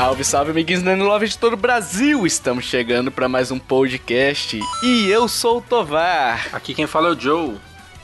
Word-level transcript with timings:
Salve, 0.00 0.24
salve, 0.24 0.50
amiguinhos 0.52 0.82
da 0.82 0.94
Love 0.94 1.28
de 1.28 1.36
todo 1.36 1.52
o 1.52 1.58
Brasil! 1.58 2.24
Estamos 2.26 2.64
chegando 2.64 3.12
para 3.12 3.28
mais 3.28 3.50
um 3.50 3.58
podcast 3.58 4.58
e 4.82 5.10
eu 5.10 5.28
sou 5.28 5.58
o 5.58 5.60
Tovar. 5.60 6.48
Aqui 6.54 6.72
quem 6.72 6.86
fala 6.86 7.08
é 7.08 7.10
o 7.12 7.20
Joe. 7.20 7.56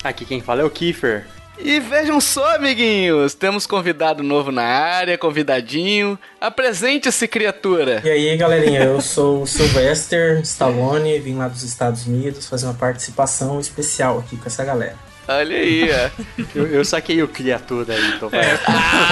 Aqui 0.05 0.27
quem 0.27 0.43
fala 0.43 0.61
é 0.61 0.65
o 0.65 0.69
Kiefer. 0.69 1.27
E 1.59 1.81
vejam 1.81 2.21
só, 2.21 2.57
amiguinhos, 2.57 3.33
temos 3.33 3.67
convidado 3.67 4.23
novo 4.23 4.53
na 4.53 4.63
área, 4.63 5.17
convidadinho. 5.17 6.19
Apresente-se, 6.39 7.27
criatura. 7.27 8.03
E 8.05 8.11
aí, 8.11 8.37
galerinha, 8.37 8.85
eu 8.85 9.01
sou 9.01 9.45
o 9.45 9.47
Sylvester 9.47 10.41
Stallone, 10.41 11.19
vim 11.19 11.37
lá 11.37 11.49
dos 11.49 11.63
Estados 11.63 12.07
Unidos 12.07 12.47
fazer 12.47 12.67
uma 12.67 12.75
participação 12.75 13.59
especial 13.59 14.19
aqui 14.19 14.37
com 14.37 14.45
essa 14.45 14.63
galera. 14.63 15.06
Olha 15.29 15.57
aí, 15.57 15.89
ó. 15.91 16.11
Eu, 16.55 16.67
eu 16.69 16.85
saquei 16.85 17.23
o 17.23 17.29
criatura 17.29 17.95
aí, 17.95 18.19
tô 18.19 18.29
é. 18.33 18.59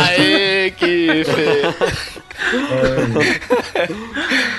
Aê, 0.09 0.71
que 0.71 1.25
feio. 1.25 1.75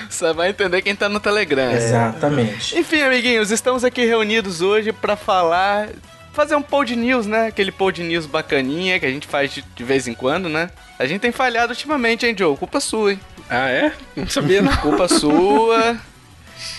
Só 0.10 0.34
vai 0.34 0.50
entender 0.50 0.82
quem 0.82 0.96
tá 0.96 1.08
no 1.08 1.20
Telegram. 1.20 1.72
Exatamente. 1.72 2.78
Enfim, 2.78 3.02
amiguinhos, 3.02 3.52
estamos 3.52 3.84
aqui 3.84 4.06
reunidos 4.06 4.62
hoje 4.62 4.92
para 4.92 5.16
falar 5.16 5.90
fazer 6.36 6.56
um 6.56 6.62
pod 6.62 6.94
news, 6.94 7.26
né? 7.26 7.48
Aquele 7.48 7.72
pod 7.72 8.04
news 8.04 8.26
bacaninha 8.26 9.00
que 9.00 9.06
a 9.06 9.10
gente 9.10 9.26
faz 9.26 9.54
de, 9.54 9.62
de, 9.62 9.84
vez 9.86 10.06
em 10.06 10.14
quando, 10.14 10.50
né? 10.50 10.70
A 11.00 11.06
gente 11.06 11.22
tem 11.22 11.32
falhado 11.32 11.72
ultimamente, 11.72 12.26
hein, 12.26 12.36
Joe? 12.38 12.58
Culpa 12.58 12.82
sua, 12.82 13.14
hein? 13.14 13.20
Ah, 13.50 13.70
é? 13.70 13.94
Não 14.16 14.28
sabia, 14.28 14.62
não. 14.62 14.76
Culpa 14.78 15.08
sua. 15.08 15.98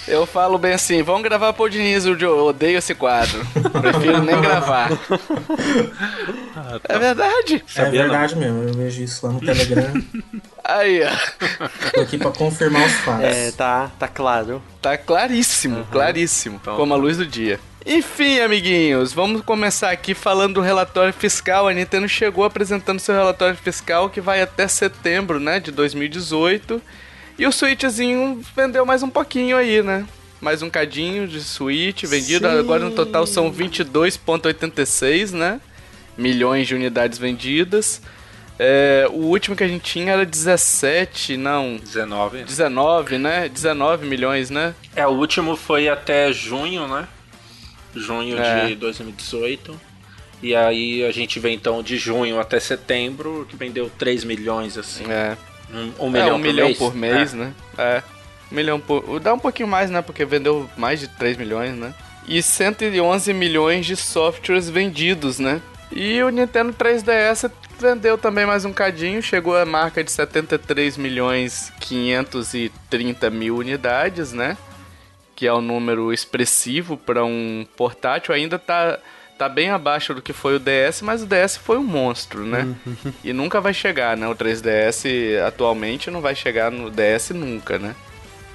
Eu 0.07 0.25
falo 0.25 0.57
bem 0.59 0.73
assim, 0.73 1.03
vamos 1.03 1.23
gravar 1.23 1.55
news, 1.59 2.05
Joe. 2.05 2.23
Eu 2.23 2.47
odeio 2.47 2.79
esse 2.79 2.95
quadro. 2.95 3.45
Prefiro 3.81 4.23
nem 4.23 4.41
gravar. 4.41 4.91
Ah, 6.57 6.79
tá. 6.83 6.95
É 6.95 6.99
verdade. 6.99 7.65
É 7.77 7.91
verdade 7.91 8.35
não. 8.35 8.41
mesmo, 8.41 8.63
eu 8.69 8.75
vejo 8.75 9.03
isso 9.03 9.27
lá 9.27 9.33
no 9.33 9.41
Telegram. 9.41 10.03
Aí, 10.65 11.03
ó. 11.03 11.91
Tô 11.93 12.01
aqui 12.01 12.19
pra 12.19 12.31
confirmar 12.31 12.87
os 12.87 12.93
fatos. 12.95 13.25
É, 13.25 13.53
tá, 13.53 13.91
tá 13.99 14.09
claro. 14.09 14.63
Tá 14.81 14.97
claríssimo, 14.97 15.79
uhum. 15.79 15.85
claríssimo. 15.91 16.59
Então, 16.61 16.77
como 16.77 16.95
a 16.95 16.97
luz 16.97 17.17
do 17.19 17.27
dia. 17.27 17.61
Enfim, 17.85 18.41
amiguinhos, 18.41 19.13
vamos 19.13 19.43
começar 19.43 19.93
aqui 19.93 20.13
falando 20.13 20.55
do 20.55 20.61
relatório 20.61 21.13
fiscal. 21.13 21.69
A 21.69 21.73
Nintendo 21.73 22.09
chegou 22.09 22.45
apresentando 22.45 22.99
seu 22.99 23.15
relatório 23.15 23.57
fiscal 23.57 24.11
que 24.11 24.21
vai 24.21 24.43
até 24.43 24.67
setembro, 24.67 25.39
né, 25.39 25.61
de 25.61 25.71
2018. 25.71 26.83
E 27.39 27.47
o 27.47 27.53
Switchzinho 27.53 28.43
vendeu 28.55 28.87
mais 28.87 29.03
um 29.03 29.11
pouquinho 29.11 29.57
aí, 29.57 29.83
né? 29.83 30.07
Mais 30.41 30.63
um 30.63 30.71
cadinho 30.71 31.27
de 31.29 31.41
Switch 31.41 32.05
vendido. 32.05 32.49
Sim. 32.49 32.59
Agora 32.59 32.85
no 32.85 32.91
total 32.93 33.27
são 33.27 33.53
22,86, 33.53 35.33
né? 35.33 35.61
Milhões 36.17 36.67
de 36.67 36.75
unidades 36.75 37.19
vendidas. 37.19 38.01
É, 38.59 39.07
o 39.11 39.25
último 39.25 39.55
que 39.55 39.65
a 39.65 39.69
gente 39.69 39.83
tinha 39.83 40.13
era 40.13 40.25
17, 40.25 41.37
não. 41.37 41.77
19. 41.77 42.45
19, 42.45 43.19
né? 43.19 43.49
19 43.49 44.07
milhões, 44.07 44.49
né? 44.49 44.75
É, 44.95 45.07
o 45.07 45.11
último 45.11 45.57
foi 45.57 45.89
até 45.89 46.33
junho, 46.33 46.89
né? 46.89 47.07
junho 47.97 48.39
é. 48.39 48.67
de 48.67 48.75
2018. 48.77 49.79
E 50.43 50.55
aí 50.55 51.05
a 51.05 51.11
gente 51.11 51.41
vê 51.41 51.51
então 51.51 51.83
de 51.83 51.97
junho 51.97 52.39
até 52.39 52.61
setembro, 52.61 53.47
que 53.49 53.57
vendeu 53.57 53.91
3 53.99 54.25
milhões, 54.25 54.77
assim. 54.77 55.05
É. 55.11 55.37
Um, 55.73 56.07
um 56.07 56.11
milhão, 56.11 56.29
é, 56.29 56.33
um 56.33 56.41
por, 56.41 56.47
milhão 56.47 56.67
mês. 56.67 56.79
por 56.79 56.95
mês, 56.95 57.35
é. 57.35 57.37
né? 57.37 57.55
É. 57.79 58.03
Um 58.51 58.55
milhão 58.55 58.81
por. 58.81 59.21
Dá 59.21 59.35
um 59.35 59.39
pouquinho 59.39 59.69
mais, 59.69 59.91
né? 59.91 60.03
Porque 60.03 60.25
vendeu 60.25 60.69
mais 60.77 61.01
de 61.01 61.09
3 61.09 61.37
milhões, 61.37 61.75
né? 61.75 61.95
E 62.27 62.43
111 62.43 63.33
milhões 63.33 63.87
de 63.87 63.97
softwares 63.97 64.69
vendidos, 64.69 65.39
né? 65.39 65.61
E 65.93 66.23
o 66.23 66.31
Nintendo 66.31 66.73
3DS 66.73 67.51
vendeu 67.79 68.19
também 68.19 68.45
mais 68.45 68.65
um 68.65 68.73
cadinho, 68.73 69.23
chegou 69.23 69.57
a 69.57 69.65
marca 69.65 70.03
de 70.03 70.11
73 70.11 70.97
milhões 70.97 71.73
530 71.79 73.31
mil 73.31 73.57
unidades, 73.57 74.33
né? 74.33 74.57
que 75.37 75.47
é 75.47 75.53
um 75.53 75.61
número 75.61 76.13
expressivo 76.13 76.97
para 76.97 77.23
um 77.25 77.67
portátil, 77.77 78.35
ainda 78.35 78.59
tá, 78.59 78.99
tá 79.37 79.49
bem 79.49 79.71
abaixo 79.71 80.15
do 80.15 80.23
que 80.23 80.33
foi 80.33 80.57
o 80.57 80.59
DS, 80.59 81.03
mas 81.03 81.23
o 81.23 81.27
DS 81.27 81.57
foi 81.57 81.79
um 81.79 81.85
monstro, 81.85 82.45
né? 82.45 82.75
Uhum. 82.87 83.13
e 83.23 83.33
nunca 83.33 83.61
vai 83.61 83.75
chegar, 83.75 84.17
né? 84.17 84.27
O 84.29 84.35
3DS 84.35 85.05
atualmente 85.47 86.11
não 86.11 86.21
vai 86.21 86.35
chegar 86.35 86.71
no 86.71 86.91
DS 86.91 87.31
nunca, 87.31 87.79
né? 87.79 87.95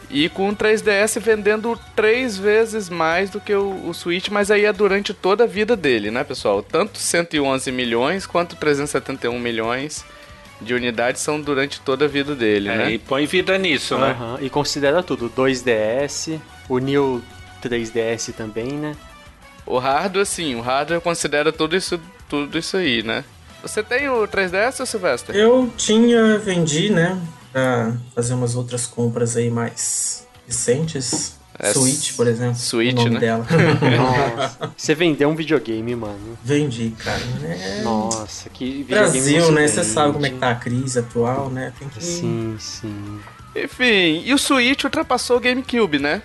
E 0.10 0.28
com 0.28 0.50
o 0.50 0.56
3DS 0.56 1.22
vendendo 1.22 1.80
três 1.96 2.38
vezes 2.38 2.90
mais 2.90 3.30
do 3.30 3.40
que 3.40 3.54
o, 3.54 3.88
o, 3.88 3.94
Switch, 3.94 4.28
mas 4.28 4.52
aí 4.52 4.66
é 4.66 4.74
durante 4.74 5.14
toda 5.14 5.46
a 5.46 5.48
vida 5.48 5.76
dele, 5.76 6.12
né, 6.12 6.24
pessoal? 6.24 6.62
Tanto 6.62 6.98
111 6.98 7.72
milhões 7.72 8.26
quanto 8.26 8.58
371 8.58 9.40
milhões 9.40 10.04
de 10.60 10.74
unidades 10.74 11.22
são 11.22 11.40
durante 11.40 11.80
toda 11.80 12.06
a 12.06 12.08
vida 12.10 12.36
dele, 12.36 12.68
é, 12.70 12.78
né? 12.78 12.92
E 12.92 13.00
põe 13.00 13.26
vida 13.26 13.58
nisso, 13.58 13.96
uhum. 13.96 14.02
né? 14.02 14.16
E 14.42 14.50
considera 14.50 15.02
tudo, 15.02 15.30
2DS, 15.30 16.40
o 16.68 16.78
New 16.78 17.24
3DS 17.64 18.34
também, 18.34 18.74
né? 18.74 18.96
O 19.72 19.80
hardware, 19.80 20.26
sim, 20.26 20.54
o 20.56 20.60
hardware 20.60 21.00
considera 21.00 21.50
tudo 21.50 21.78
isso, 21.78 21.98
tudo 22.28 22.58
isso 22.58 22.76
aí, 22.76 23.02
né? 23.02 23.24
Você 23.62 23.82
tem 23.82 24.10
o 24.10 24.28
3DS, 24.28 24.86
Silvestre? 24.86 25.38
Eu 25.38 25.72
tinha, 25.78 26.38
vendi, 26.40 26.90
né? 26.90 27.18
Pra 27.54 27.94
fazer 28.14 28.34
umas 28.34 28.54
outras 28.54 28.86
compras 28.86 29.38
aí 29.38 29.50
mais 29.50 30.28
recentes. 30.46 31.40
É, 31.58 31.72
Switch, 31.72 32.18
por 32.18 32.28
exemplo. 32.28 32.56
Switch, 32.56 32.92
o 32.94 32.96
nome 32.98 33.12
né? 33.12 33.20
dela. 33.22 33.48
Nossa. 33.98 34.74
Você 34.76 34.94
vendeu 34.94 35.30
um 35.30 35.36
videogame, 35.36 35.96
mano. 35.96 36.38
Vendi, 36.44 36.94
cara. 36.98 37.22
É... 37.46 37.82
Nossa, 37.82 38.50
que 38.50 38.84
videogame 38.84 39.22
Brasil, 39.22 39.52
né? 39.54 39.68
Você 39.70 39.86
sabe 39.86 40.12
como 40.12 40.26
é 40.26 40.32
que 40.32 40.38
tá 40.38 40.52
a 40.52 40.56
crise 40.56 41.00
atual, 41.00 41.50
né? 41.50 41.72
Tem 41.80 41.88
que... 41.88 42.04
Sim, 42.04 42.58
sim. 42.60 43.20
Enfim, 43.56 44.24
e 44.26 44.34
o 44.34 44.38
Switch 44.38 44.84
ultrapassou 44.84 45.38
o 45.38 45.40
GameCube, 45.40 45.98
né? 45.98 46.22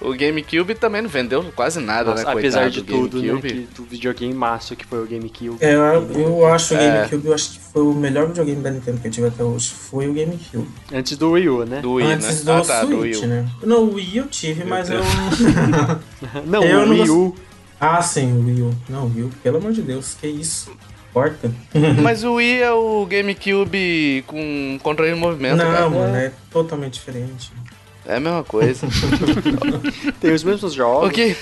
O 0.00 0.14
GameCube 0.14 0.74
também 0.76 1.02
não 1.02 1.08
vendeu 1.08 1.44
quase 1.56 1.80
nada, 1.80 2.10
Nossa, 2.10 2.24
né? 2.24 2.32
Apesar 2.32 2.70
de 2.70 2.82
tudo, 2.82 3.20
né? 3.20 3.40
Que, 3.40 3.68
do 3.74 3.84
videogame 3.84 4.32
massa 4.32 4.76
que 4.76 4.86
foi 4.86 5.02
o 5.02 5.06
GameCube. 5.06 5.56
É, 5.60 5.74
eu, 5.74 6.10
eu 6.14 6.46
acho 6.46 6.74
o 6.74 6.76
é. 6.76 6.98
GameCube, 6.98 7.26
eu 7.26 7.34
acho 7.34 7.52
que 7.52 7.58
foi 7.58 7.82
o 7.82 7.92
melhor 7.92 8.28
videogame 8.28 8.62
da 8.62 8.70
Nintendo 8.70 9.00
que 9.00 9.08
eu 9.08 9.10
tive 9.10 9.26
até 9.26 9.42
hoje. 9.42 9.70
Foi 9.70 10.08
o 10.08 10.14
GameCube. 10.14 10.68
Antes 10.92 11.16
do 11.16 11.32
Wii 11.32 11.48
U, 11.48 11.64
né? 11.64 11.80
Do 11.80 11.94
Wii, 11.94 12.06
Antes 12.12 12.44
né? 12.44 12.52
do 12.52 12.52
ah, 12.52 12.64
tá, 12.64 12.86
Switch, 12.86 13.20
do 13.20 13.26
né? 13.26 13.48
Não, 13.64 13.84
o 13.84 13.94
Wii 13.94 14.16
eu 14.18 14.26
tive, 14.28 14.60
Meu 14.60 14.68
mas 14.68 14.88
Deus. 14.88 15.04
eu... 15.04 16.42
não, 16.46 16.62
eu 16.62 16.80
o 16.80 16.90
Wii 16.90 17.10
U... 17.10 17.34
Ah, 17.80 18.02
sim, 18.02 18.32
o 18.32 18.44
Wii 18.46 18.62
U. 18.62 18.74
Não, 18.88 19.06
o 19.06 19.12
Wii 19.14 19.24
U, 19.24 19.30
pelo 19.42 19.58
amor 19.58 19.72
de 19.72 19.82
Deus, 19.82 20.16
que 20.20 20.28
isso. 20.28 20.70
Porta. 21.12 21.50
mas 22.02 22.22
o 22.22 22.34
Wii 22.34 22.62
é 22.62 22.72
o 22.72 23.06
GameCube 23.06 24.24
com 24.26 24.78
controle 24.82 25.12
de 25.12 25.18
movimento, 25.18 25.56
Não, 25.56 25.72
cara. 25.72 25.90
mano, 25.90 26.16
é 26.16 26.32
totalmente 26.50 26.94
diferente. 26.94 27.52
É 28.08 28.16
a 28.16 28.20
mesma 28.20 28.42
coisa. 28.42 28.88
Tem 30.18 30.32
os 30.32 30.42
mesmos 30.42 30.72
jogos. 30.72 31.10
O, 31.10 31.12
que... 31.12 31.36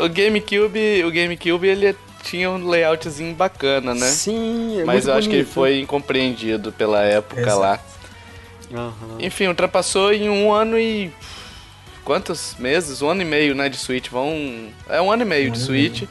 o 0.00 0.08
GameCube, 0.08 1.04
o 1.04 1.10
GameCube 1.12 1.68
ele 1.68 1.96
tinha 2.24 2.50
um 2.50 2.66
layoutzinho 2.66 3.32
bacana, 3.32 3.94
né? 3.94 4.08
Sim, 4.08 4.80
é 4.80 4.84
Mas 4.84 5.06
eu 5.06 5.14
acho 5.14 5.28
que 5.28 5.36
ele 5.36 5.44
foi 5.44 5.80
incompreendido 5.80 6.72
pela 6.72 7.00
época 7.02 7.40
Exato. 7.40 7.60
lá. 7.60 7.80
Uhum. 8.72 9.18
Enfim, 9.20 9.46
ultrapassou 9.46 10.12
em 10.12 10.28
um 10.28 10.52
ano 10.52 10.76
e. 10.76 11.12
Quantos 12.04 12.56
meses? 12.58 13.00
Um 13.00 13.08
ano 13.08 13.22
e 13.22 13.24
meio, 13.24 13.54
né? 13.54 13.68
De 13.68 13.76
Switch. 13.76 14.08
Vão. 14.08 14.68
É 14.88 15.00
um 15.00 15.12
ano 15.12 15.22
e 15.22 15.26
meio 15.26 15.50
um 15.50 15.52
de 15.52 15.60
Switch. 15.60 16.02
Meio 16.02 16.10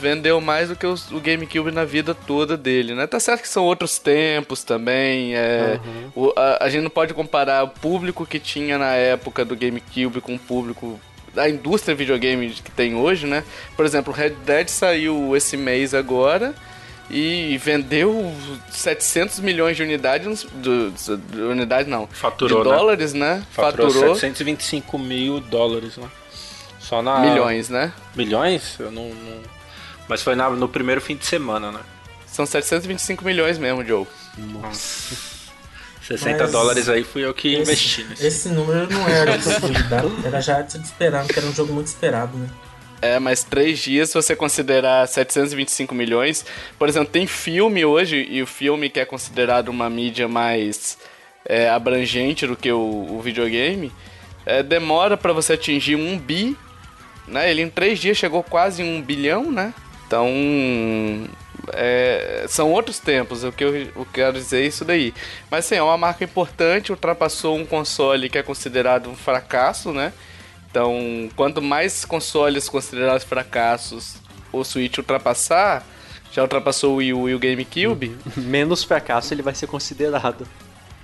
vendeu 0.00 0.40
mais 0.40 0.68
do 0.68 0.76
que 0.76 0.86
o, 0.86 0.94
o, 1.12 1.20
GameCube 1.20 1.70
na 1.70 1.84
vida 1.84 2.14
toda 2.14 2.56
dele, 2.56 2.94
né? 2.94 3.06
Tá 3.06 3.20
certo 3.20 3.42
que 3.42 3.48
são 3.48 3.64
outros 3.64 3.98
tempos 3.98 4.64
também. 4.64 5.36
É, 5.36 5.78
uhum. 5.84 6.10
o, 6.14 6.32
a, 6.36 6.64
a, 6.64 6.68
gente 6.68 6.82
não 6.82 6.90
pode 6.90 7.14
comparar 7.14 7.64
o 7.64 7.68
público 7.68 8.26
que 8.26 8.38
tinha 8.38 8.78
na 8.78 8.94
época 8.94 9.44
do 9.44 9.54
GameCube 9.54 10.20
com 10.20 10.34
o 10.34 10.38
público 10.38 10.98
da 11.34 11.48
indústria 11.48 11.94
videogame 11.94 12.50
que 12.50 12.70
tem 12.70 12.94
hoje, 12.94 13.26
né? 13.26 13.44
Por 13.76 13.84
exemplo, 13.84 14.12
Red 14.12 14.30
Dead 14.44 14.68
saiu 14.68 15.36
esse 15.36 15.56
mês 15.56 15.94
agora 15.94 16.54
e 17.10 17.58
vendeu 17.58 18.32
700 18.70 19.40
milhões 19.40 19.76
de 19.76 19.82
unidades, 19.82 20.46
de, 20.54 20.90
de 20.90 21.40
unidades 21.40 21.90
não, 21.90 22.06
Faturou, 22.06 22.62
de 22.62 22.68
né? 22.68 22.76
dólares, 22.76 23.12
né? 23.12 23.42
Faturou, 23.50 23.90
Faturou 23.90 24.14
725 24.14 24.98
mil 24.98 25.40
dólares, 25.40 25.96
né? 25.96 26.08
Só 26.78 27.02
na... 27.02 27.20
Milhões, 27.20 27.68
né? 27.68 27.92
Milhões? 28.14 28.76
Eu 28.78 28.90
não... 28.90 29.08
não... 29.08 29.59
Mas 30.10 30.22
foi 30.22 30.34
na, 30.34 30.50
no 30.50 30.68
primeiro 30.68 31.00
fim 31.00 31.14
de 31.14 31.24
semana, 31.24 31.70
né? 31.70 31.78
São 32.26 32.44
725 32.44 33.24
milhões 33.24 33.58
mesmo, 33.58 33.84
Joe. 33.84 34.04
Nossa. 34.36 35.14
60 36.02 36.42
Mas 36.42 36.50
dólares 36.50 36.88
aí 36.88 37.04
fui 37.04 37.24
eu 37.24 37.32
que 37.32 37.54
esse, 37.54 37.62
investi 37.62 38.02
nisso. 38.02 38.26
Esse 38.26 38.48
número 38.48 38.92
não 38.92 39.08
era 39.08 39.38
de 39.38 40.26
era 40.26 40.40
já 40.40 40.62
de 40.62 40.78
esperar, 40.78 41.24
porque 41.24 41.38
era 41.38 41.48
um 41.48 41.54
jogo 41.54 41.72
muito 41.72 41.86
esperado, 41.86 42.36
né? 42.36 42.48
É, 43.00 43.20
mas 43.20 43.44
três 43.44 43.78
dias, 43.78 44.08
se 44.08 44.14
você 44.14 44.34
considerar 44.34 45.06
725 45.06 45.94
milhões. 45.94 46.44
Por 46.76 46.88
exemplo, 46.88 47.12
tem 47.12 47.28
filme 47.28 47.84
hoje, 47.84 48.26
e 48.28 48.42
o 48.42 48.48
filme 48.48 48.90
que 48.90 48.98
é 48.98 49.04
considerado 49.04 49.68
uma 49.68 49.88
mídia 49.88 50.26
mais 50.26 50.98
é, 51.44 51.70
abrangente 51.70 52.48
do 52.48 52.56
que 52.56 52.72
o, 52.72 52.80
o 52.80 53.20
videogame, 53.22 53.92
é, 54.44 54.60
demora 54.60 55.16
para 55.16 55.32
você 55.32 55.52
atingir 55.52 55.94
um 55.94 56.18
bi. 56.18 56.56
Né? 57.28 57.48
Ele 57.48 57.62
em 57.62 57.70
três 57.70 58.00
dias 58.00 58.18
chegou 58.18 58.42
quase 58.42 58.82
um 58.82 59.00
bilhão, 59.00 59.52
né? 59.52 59.72
Então, 60.10 60.26
é, 61.72 62.44
são 62.48 62.72
outros 62.72 62.98
tempos, 62.98 63.44
o 63.44 63.52
que 63.52 63.62
eu, 63.62 63.76
eu 63.76 64.06
quero 64.12 64.32
dizer 64.32 64.64
é 64.64 64.66
isso 64.66 64.84
daí. 64.84 65.14
Mas 65.48 65.66
sim, 65.66 65.76
é 65.76 65.82
uma 65.84 65.96
marca 65.96 66.24
importante, 66.24 66.90
ultrapassou 66.90 67.56
um 67.56 67.64
console 67.64 68.28
que 68.28 68.36
é 68.36 68.42
considerado 68.42 69.08
um 69.08 69.14
fracasso, 69.14 69.92
né? 69.92 70.12
Então, 70.68 71.28
quanto 71.36 71.62
mais 71.62 72.04
consoles 72.04 72.68
considerados 72.68 73.22
fracassos 73.22 74.16
o 74.52 74.64
Switch 74.64 74.98
ultrapassar, 74.98 75.86
já 76.32 76.42
ultrapassou 76.42 76.94
o 76.94 76.96
Wii 76.96 77.14
U 77.14 77.28
e 77.28 77.34
o 77.36 77.38
GameCube. 77.38 78.18
Menos 78.36 78.82
fracasso 78.82 79.32
ele 79.32 79.42
vai 79.42 79.54
ser 79.54 79.68
considerado. 79.68 80.44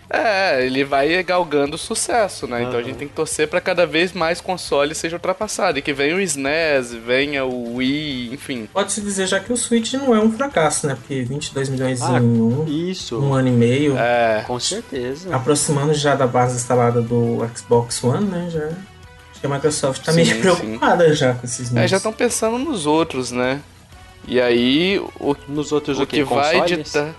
É, 0.09 0.65
ele 0.65 0.85
vai 0.85 1.21
galgando 1.23 1.77
sucesso, 1.77 2.47
né? 2.47 2.61
Uhum. 2.61 2.69
Então 2.69 2.81
a 2.81 2.83
gente 2.83 2.97
tem 2.97 3.09
que 3.09 3.15
torcer 3.15 3.49
para 3.49 3.61
cada 3.61 3.87
vez 3.87 4.13
mais 4.13 4.41
consoles 4.41 4.99
sejam 4.99 5.17
ultrapassados. 5.17 5.79
E 5.79 5.83
que 5.83 5.93
venha 5.93 6.17
o 6.17 6.21
SNES, 6.21 6.95
venha 6.95 7.45
o 7.45 7.77
Wii, 7.77 8.33
enfim. 8.33 8.69
Pode-se 8.73 9.01
dizer 9.01 9.27
já 9.27 9.41
que 9.41 9.53
o 9.53 9.57
Switch 9.57 9.95
não 9.95 10.15
é 10.15 10.21
um 10.21 10.31
fracasso, 10.31 10.87
né? 10.87 10.95
Porque 10.95 11.23
22 11.23 11.69
milhões 11.69 12.03
ah, 12.03 12.19
em 12.19 12.23
um, 12.23 12.65
isso. 12.67 13.21
um 13.21 13.35
ano 13.35 13.49
e 13.49 13.53
meio. 13.53 13.97
É. 13.97 14.45
Com 14.47 14.59
certeza. 14.61 15.35
Aproximando 15.35 15.93
já 15.93 16.15
da 16.15 16.27
base 16.27 16.57
instalada 16.57 17.03
do 17.03 17.39
Xbox 17.55 18.03
One, 18.05 18.27
né? 18.27 18.49
Já. 18.51 18.67
Acho 18.67 19.41
que 19.41 19.47
a 19.47 19.51
Microsoft 19.51 20.05
tá 20.05 20.13
sim, 20.13 20.25
meio 20.25 20.41
preocupada 20.41 21.09
sim. 21.09 21.15
já 21.15 21.35
com 21.35 21.45
esses 21.45 21.69
números. 21.69 21.85
É, 21.85 21.89
já 21.89 21.97
estão 21.97 22.13
pensando 22.13 22.59
nos 22.59 22.87
outros, 22.87 23.33
né? 23.33 23.61
E 24.27 24.41
aí, 24.41 24.99
o, 25.21 25.37
nos 25.49 25.73
outros 25.73 25.99
o, 25.99 26.03
o 26.03 26.07
que, 26.07 26.19
que 26.19 26.25
vai 26.25 26.59
editar. 26.59 27.15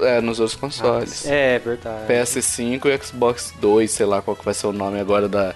É, 0.00 0.20
nos 0.20 0.40
outros 0.40 0.58
consoles. 0.58 1.26
Ah, 1.26 1.30
é, 1.30 1.58
verdade. 1.58 2.06
PS5 2.12 2.86
e 2.86 3.04
Xbox 3.04 3.54
2, 3.60 3.90
sei 3.90 4.06
lá 4.06 4.22
qual 4.22 4.36
que 4.36 4.44
vai 4.44 4.54
ser 4.54 4.66
o 4.66 4.72
nome 4.72 4.98
agora 4.98 5.28
da, 5.28 5.54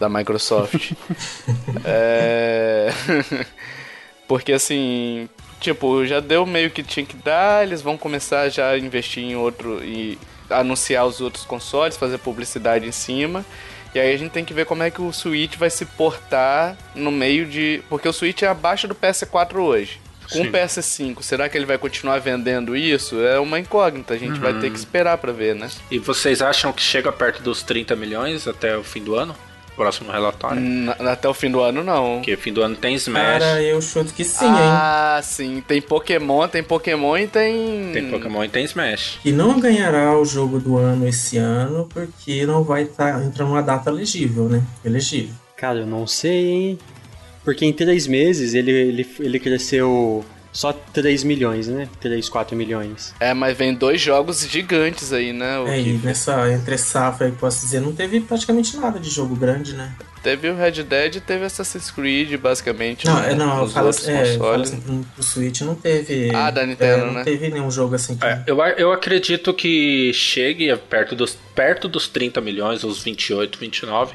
da 0.00 0.08
Microsoft. 0.08 0.92
é... 1.84 2.90
Porque 4.26 4.52
assim, 4.52 5.28
tipo, 5.60 6.04
já 6.04 6.20
deu 6.20 6.44
meio 6.44 6.70
que 6.70 6.82
tinha 6.82 7.06
que 7.06 7.16
dar, 7.16 7.64
eles 7.64 7.80
vão 7.80 7.96
começar 7.96 8.48
já 8.48 8.70
a 8.70 8.78
investir 8.78 9.22
em 9.22 9.36
outro 9.36 9.84
e 9.84 10.18
anunciar 10.50 11.06
os 11.06 11.20
outros 11.20 11.44
consoles, 11.44 11.96
fazer 11.96 12.18
publicidade 12.18 12.86
em 12.86 12.92
cima. 12.92 13.44
E 13.94 13.98
aí 13.98 14.12
a 14.12 14.18
gente 14.18 14.32
tem 14.32 14.44
que 14.44 14.52
ver 14.52 14.66
como 14.66 14.82
é 14.82 14.90
que 14.90 15.00
o 15.00 15.12
Switch 15.12 15.56
vai 15.56 15.70
se 15.70 15.86
portar 15.86 16.76
no 16.94 17.10
meio 17.10 17.46
de. 17.46 17.82
Porque 17.88 18.08
o 18.08 18.12
Switch 18.12 18.42
é 18.42 18.46
abaixo 18.46 18.86
do 18.86 18.94
PS4 18.94 19.56
hoje. 19.56 20.00
Com 20.30 20.42
Sim. 20.42 20.48
o 20.48 20.52
PS5, 20.52 21.22
será 21.22 21.48
que 21.48 21.56
ele 21.56 21.66
vai 21.66 21.78
continuar 21.78 22.18
vendendo 22.18 22.76
isso? 22.76 23.20
É 23.20 23.38
uma 23.38 23.58
incógnita, 23.58 24.14
a 24.14 24.18
gente 24.18 24.34
uhum. 24.34 24.40
vai 24.40 24.54
ter 24.60 24.70
que 24.70 24.78
esperar 24.78 25.18
para 25.18 25.32
ver, 25.32 25.54
né? 25.54 25.68
E 25.90 25.98
vocês 25.98 26.42
acham 26.42 26.72
que 26.72 26.82
chega 26.82 27.12
perto 27.12 27.42
dos 27.42 27.62
30 27.62 27.94
milhões 27.96 28.48
até 28.48 28.76
o 28.76 28.82
fim 28.82 29.02
do 29.02 29.14
ano? 29.14 29.34
Próximo 29.76 30.10
relatório? 30.10 30.58
N 30.58 30.90
até 31.00 31.28
o 31.28 31.34
fim 31.34 31.50
do 31.50 31.60
ano, 31.60 31.84
não. 31.84 32.16
Porque 32.16 32.34
fim 32.36 32.50
do 32.50 32.62
ano 32.62 32.74
tem 32.74 32.94
Smash. 32.94 33.42
Cara, 33.42 33.62
eu 33.62 33.80
chuto 33.82 34.14
que 34.14 34.24
sim, 34.24 34.46
ah, 34.46 34.48
hein? 34.48 34.56
Ah, 34.58 35.20
sim. 35.22 35.60
Tem 35.68 35.82
Pokémon, 35.82 36.48
tem 36.48 36.62
Pokémon 36.62 37.18
e 37.18 37.26
tem. 37.26 37.92
Tem 37.92 38.08
Pokémon 38.08 38.42
e 38.42 38.48
tem 38.48 38.64
Smash. 38.64 39.18
Que 39.22 39.32
não 39.32 39.60
ganhará 39.60 40.18
o 40.18 40.24
jogo 40.24 40.58
do 40.58 40.78
ano 40.78 41.06
esse 41.06 41.36
ano, 41.36 41.86
porque 41.92 42.46
não 42.46 42.64
vai 42.64 42.84
estar 42.84 43.18
tá 43.18 43.22
entrando 43.22 43.50
uma 43.50 43.62
data 43.62 43.90
elegível, 43.90 44.48
né? 44.48 44.62
Elegível. 44.82 45.34
Cara, 45.56 45.80
eu 45.80 45.86
não 45.86 46.06
sei, 46.06 46.50
hein? 46.50 46.78
Porque 47.46 47.64
em 47.64 47.72
três 47.72 48.08
meses 48.08 48.54
ele, 48.54 48.72
ele, 48.72 49.08
ele 49.20 49.38
cresceu 49.38 50.24
só 50.52 50.72
3 50.72 51.22
milhões, 51.22 51.68
né? 51.68 51.88
3, 52.00 52.28
4 52.28 52.56
milhões. 52.56 53.14
É, 53.20 53.32
mas 53.32 53.56
vem 53.56 53.72
dois 53.72 54.00
jogos 54.00 54.44
gigantes 54.50 55.12
aí, 55.12 55.32
né? 55.32 55.60
O 55.60 55.68
é, 55.68 55.80
que... 55.80 55.90
e 55.90 55.92
nessa 55.98 56.50
entre 56.50 56.76
safra, 56.76 57.30
posso 57.38 57.60
dizer, 57.60 57.80
não 57.80 57.92
teve 57.92 58.20
praticamente 58.20 58.76
nada 58.76 58.98
de 58.98 59.08
jogo 59.08 59.36
grande, 59.36 59.74
né? 59.74 59.94
Teve 60.24 60.48
o 60.50 60.56
Red 60.56 60.82
Dead 60.82 61.14
e 61.14 61.20
teve 61.20 61.44
Assassin's 61.44 61.88
Creed, 61.88 62.36
basicamente. 62.36 63.06
Não, 63.06 63.20
né? 63.20 63.34
não, 63.34 63.60
eu 63.60 63.68
falo, 63.68 63.90
é, 63.90 64.38
falo 64.38 64.62
assim, 64.62 65.04
pro 65.14 65.22
Switch 65.22 65.60
não 65.60 65.76
teve. 65.76 66.34
Ah, 66.34 66.50
da 66.50 66.66
Nintendo, 66.66 67.02
é, 67.02 67.06
não 67.06 67.12
né? 67.12 67.18
Não 67.18 67.24
teve 67.24 67.48
nenhum 67.48 67.70
jogo 67.70 67.94
assim. 67.94 68.16
Que... 68.16 68.26
É, 68.26 68.42
eu, 68.44 68.58
eu 68.60 68.92
acredito 68.92 69.54
que 69.54 70.10
chegue 70.12 70.74
perto 70.90 71.14
dos, 71.14 71.38
perto 71.54 71.86
dos 71.86 72.08
30 72.08 72.40
milhões, 72.40 72.82
os 72.82 73.04
28, 73.04 73.56
29, 73.56 74.14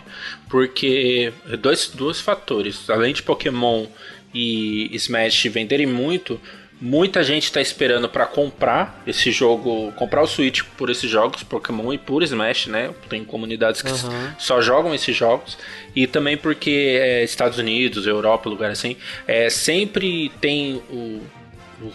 porque 0.51 1.31
dois, 1.61 1.87
dois 1.87 2.19
fatores. 2.19 2.89
Além 2.89 3.13
de 3.13 3.23
Pokémon 3.23 3.87
e 4.33 4.93
Smash 4.93 5.45
venderem 5.45 5.87
muito, 5.87 6.39
muita 6.79 7.23
gente 7.23 7.45
está 7.45 7.61
esperando 7.61 8.09
para 8.09 8.25
comprar 8.25 9.01
esse 9.07 9.31
jogo, 9.31 9.93
comprar 9.93 10.21
o 10.21 10.27
Switch 10.27 10.63
por 10.77 10.89
esses 10.89 11.09
jogos, 11.09 11.41
Pokémon 11.41 11.93
e 11.93 11.97
por 11.97 12.21
Smash, 12.21 12.67
né? 12.67 12.93
Tem 13.07 13.23
comunidades 13.23 13.81
que 13.81 13.91
uhum. 13.91 14.31
só 14.37 14.61
jogam 14.61 14.93
esses 14.93 15.15
jogos 15.15 15.57
e 15.95 16.05
também 16.05 16.35
porque 16.35 16.99
é, 16.99 17.23
Estados 17.23 17.57
Unidos, 17.57 18.05
Europa, 18.05 18.49
lugar 18.49 18.71
assim, 18.71 18.97
é, 19.25 19.49
sempre 19.49 20.29
tem 20.41 20.81
o, 20.89 21.21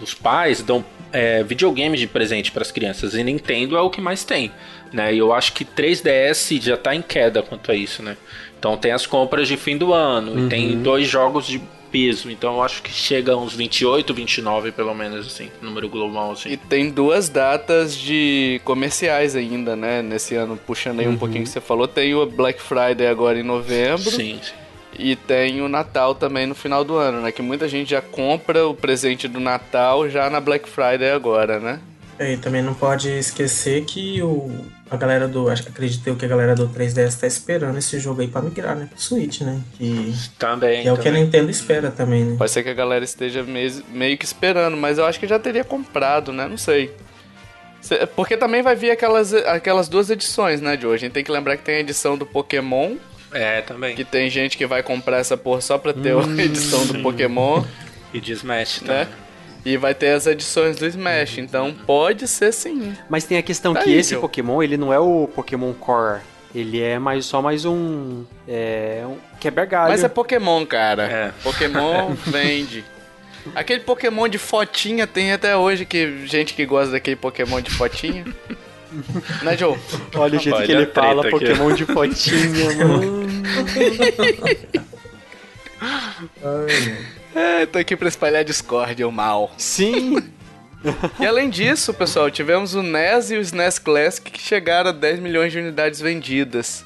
os 0.01 0.15
pais 0.15 0.63
dão 0.63 0.83
é, 1.13 1.43
videogame 1.43 1.97
de 1.97 2.07
presente 2.07 2.51
para 2.51 2.63
as 2.63 2.71
crianças 2.71 3.15
e 3.15 3.23
Nintendo 3.23 3.77
é 3.77 3.81
o 3.81 3.91
que 3.91 4.01
mais 4.01 4.25
tem, 4.25 4.51
né? 4.93 5.15
E 5.15 5.19
eu 5.19 5.33
acho 5.33 5.53
que 5.53 5.65
3DS 5.65 6.61
já 6.63 6.75
está 6.75 6.95
em 6.95 7.03
queda 7.03 7.43
quanto 7.43 7.71
a 7.71 7.75
isso, 7.75 8.03
né? 8.03 8.17
Então 8.59 8.77
tem 8.77 8.93
as 8.93 9.07
compras 9.07 9.49
de 9.49 9.57
fim 9.57 9.77
do 9.77 9.93
ano 9.93 10.33
uhum. 10.33 10.47
e 10.47 10.49
tem 10.49 10.75
uhum. 10.75 10.83
dois 10.83 11.07
jogos 11.07 11.47
de 11.47 11.61
peso. 11.91 12.31
Então 12.31 12.57
eu 12.57 12.63
acho 12.63 12.83
que 12.83 12.91
chega 12.91 13.33
a 13.33 13.37
uns 13.37 13.55
28, 13.55 14.13
29 14.13 14.73
pelo 14.73 14.95
menos, 14.95 15.27
assim, 15.27 15.51
número 15.63 15.89
global, 15.89 16.33
assim. 16.33 16.51
E 16.51 16.57
tem 16.57 16.91
duas 16.91 17.29
datas 17.29 17.97
de 17.97 18.61
comerciais 18.65 19.37
ainda, 19.37 19.77
né? 19.77 20.03
Nesse 20.03 20.35
ano, 20.35 20.59
puxando 20.67 21.01
aí 21.01 21.07
uhum. 21.07 21.15
um 21.15 21.19
pouquinho 21.19 21.45
que 21.45 21.51
você 21.51 21.61
falou, 21.61 21.87
tem 21.87 22.15
o 22.15 22.27
Black 22.27 22.61
Friday 22.61 23.07
agora 23.07 23.39
em 23.39 23.43
novembro. 23.43 24.11
Sim, 24.11 24.39
sim. 24.43 24.53
E 24.99 25.15
tem 25.15 25.61
o 25.61 25.69
Natal 25.69 26.15
também 26.15 26.47
no 26.47 26.55
final 26.55 26.83
do 26.83 26.97
ano, 26.97 27.21
né? 27.21 27.31
Que 27.31 27.43
muita 27.43 27.69
gente 27.69 27.91
já 27.91 28.01
compra 28.01 28.67
o 28.67 28.75
presente 28.75 29.29
do 29.29 29.39
Natal 29.39 30.09
já 30.09 30.31
na 30.31 30.41
Black 30.41 30.69
Friday 30.69 31.11
agora, 31.11 31.61
né? 31.61 31.81
É, 32.19 32.33
e 32.33 32.37
também 32.37 32.63
não 32.63 32.75
pode 32.75 33.11
esquecer 33.11 33.85
que 33.85 34.23
o, 34.23 34.51
a 34.91 34.97
galera 34.97 35.29
do. 35.29 35.49
Acho 35.49 35.63
que 35.63 35.69
acredito 35.69 36.07
eu 36.07 36.17
que 36.17 36.25
a 36.25 36.29
galera 36.29 36.55
do 36.55 36.69
3DS 36.69 37.21
tá 37.21 37.27
esperando 37.27 37.77
esse 37.79 37.99
jogo 37.99 38.23
aí 38.23 38.29
pra 38.29 38.41
migrar, 38.41 38.75
né? 38.75 38.89
Pro 38.91 39.01
Switch, 39.01 39.43
né? 39.43 39.61
Que, 39.77 40.15
também. 40.39 40.83
Que 40.83 40.89
é 40.89 40.93
também. 40.93 40.93
o 40.93 40.99
que 40.99 41.09
a 41.09 41.13
Nintendo 41.13 41.51
espera 41.51 41.91
também, 41.91 42.25
né? 42.25 42.37
Pode 42.39 42.51
ser 42.51 42.63
que 42.63 42.71
a 42.71 42.75
galera 42.75 43.05
esteja 43.05 43.43
meio, 43.43 43.83
meio 43.93 44.17
que 44.17 44.25
esperando, 44.25 44.77
mas 44.77 44.99
eu 44.99 45.05
acho 45.05 45.21
que 45.21 45.27
já 45.27 45.39
teria 45.39 45.65
comprado, 45.65 46.33
né? 46.33 46.49
Não 46.49 46.57
sei. 46.57 46.91
Porque 48.17 48.37
também 48.37 48.63
vai 48.63 48.75
vir 48.75 48.91
aquelas, 48.91 49.33
aquelas 49.33 49.89
duas 49.89 50.11
edições, 50.11 50.61
né, 50.61 50.77
de 50.77 50.87
hoje. 50.87 51.05
A 51.05 51.07
gente 51.07 51.13
tem 51.13 51.23
que 51.23 51.31
lembrar 51.31 51.57
que 51.57 51.63
tem 51.63 51.77
a 51.77 51.81
edição 51.81 52.17
do 52.17 52.27
Pokémon. 52.27 52.97
É, 53.33 53.61
também. 53.61 53.95
Que 53.95 54.05
tem 54.05 54.29
gente 54.31 54.57
que 54.57 54.67
vai 54.67 54.83
comprar 54.83 55.19
essa 55.19 55.37
porra 55.37 55.61
só 55.61 55.79
pra 55.79 55.93
ter 55.93 56.17
hum, 56.17 56.37
a 56.37 56.43
edição 56.43 56.85
do 56.87 57.01
Pokémon. 57.01 57.63
E 58.13 58.21
de 58.21 58.33
Smash 58.33 58.81
né? 58.81 59.05
também. 59.05 59.26
E 59.67 59.77
vai 59.77 59.97
ter 59.97 60.11
as 60.11 60.29
edições 60.29 60.77
do 60.77 60.87
Smash, 60.87 61.39
então 61.39 61.75
pode 61.85 62.29
ser 62.29 62.53
sim. 62.53 62.97
Mas 63.11 63.25
tem 63.25 63.37
a 63.37 63.43
questão 63.43 63.75
tá 63.75 63.83
que 63.83 63.91
aí, 63.91 63.97
esse 63.97 64.11
Joe. 64.11 64.21
Pokémon, 64.21 64.63
ele 64.63 64.77
não 64.77 64.93
é 64.93 65.01
o 65.01 65.27
Pokémon 65.35 65.73
Core. 65.73 66.21
Ele 66.55 66.81
é 66.81 67.01
mais, 67.01 67.27
só 67.27 67.43
mais 67.43 67.65
um. 67.65 68.25
É. 68.47 69.03
Um 69.05 69.17
quebra-galho. 69.41 69.91
Mas 69.91 70.05
é 70.05 70.09
Pokémon, 70.09 70.65
cara. 70.65 71.03
É. 71.03 71.33
Pokémon 71.43 72.15
vende. 72.27 72.85
Aquele 73.57 73.81
Pokémon 73.81 74.29
de 74.29 74.39
fotinha 74.39 75.05
tem 75.05 75.33
até 75.33 75.57
hoje 75.57 75.85
que 75.85 76.25
gente 76.29 76.55
que 76.55 76.65
gosta 76.65 76.93
daquele 76.93 77.17
Pokémon 77.17 77.61
de 77.61 77.73
fotinha. 77.73 78.25
né, 79.43 79.57
Joe? 79.57 79.77
Olha 80.15 80.39
o 80.39 80.41
jeito 80.41 80.57
Olha 80.59 80.67
que 80.67 80.73
ele 80.73 80.87
fala, 80.87 81.29
Pokémon 81.29 81.73
de 81.73 81.85
fotinha, 81.85 82.73
mano. 82.87 83.27
Ai, 85.81 87.16
é, 87.37 87.67
tô 87.67 87.79
aqui 87.79 87.97
pra 87.97 88.09
espalhar 88.09 88.45
Discord, 88.45 89.05
o 89.05 89.13
mal. 89.13 89.53
Sim! 89.59 90.23
e 91.21 91.27
além 91.27 91.51
disso, 91.51 91.93
pessoal, 91.93 92.31
tivemos 92.31 92.75
o 92.75 92.83
NES 92.83 93.31
e 93.31 93.37
o 93.37 93.41
SNES 93.41 93.79
Classic 93.79 94.31
que 94.31 94.41
chegaram 94.41 94.91
a 94.91 94.93
10 94.93 95.21
milhões 95.21 95.53
de 95.53 95.59
unidades 95.59 96.01
vendidas. 96.01 96.85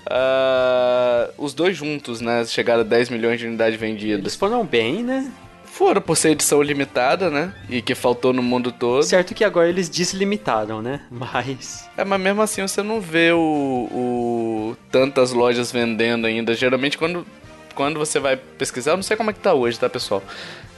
Uh, 0.00 1.32
os 1.38 1.54
dois 1.54 1.76
juntos, 1.76 2.20
né? 2.20 2.44
Chegaram 2.44 2.80
a 2.80 2.84
10 2.84 3.10
milhões 3.10 3.38
de 3.38 3.46
unidades 3.46 3.78
vendidas. 3.78 4.20
Eles 4.20 4.36
foram 4.36 4.64
bem, 4.64 5.02
né? 5.02 5.30
Foram 5.64 6.02
por 6.02 6.16
ser 6.16 6.30
edição 6.30 6.60
limitada, 6.60 7.30
né? 7.30 7.54
E 7.70 7.80
que 7.80 7.94
faltou 7.94 8.32
no 8.32 8.42
mundo 8.42 8.70
todo. 8.70 9.02
Certo 9.04 9.34
que 9.34 9.44
agora 9.44 9.68
eles 9.68 9.88
deslimitaram, 9.88 10.82
né? 10.82 11.00
Mas. 11.10 11.88
É, 11.96 12.04
mas 12.04 12.20
mesmo 12.20 12.42
assim 12.42 12.60
você 12.62 12.82
não 12.82 13.00
vê 13.00 13.32
o, 13.32 13.38
o 13.38 14.76
tantas 14.90 15.32
lojas 15.32 15.72
vendendo 15.72 16.26
ainda. 16.26 16.52
Geralmente 16.52 16.98
quando 16.98 17.26
quando 17.72 17.98
você 17.98 18.18
vai 18.18 18.36
pesquisar, 18.36 18.92
eu 18.92 18.96
não 18.96 19.02
sei 19.02 19.16
como 19.16 19.30
é 19.30 19.32
que 19.32 19.40
tá 19.40 19.54
hoje, 19.54 19.78
tá, 19.78 19.88
pessoal? 19.88 20.22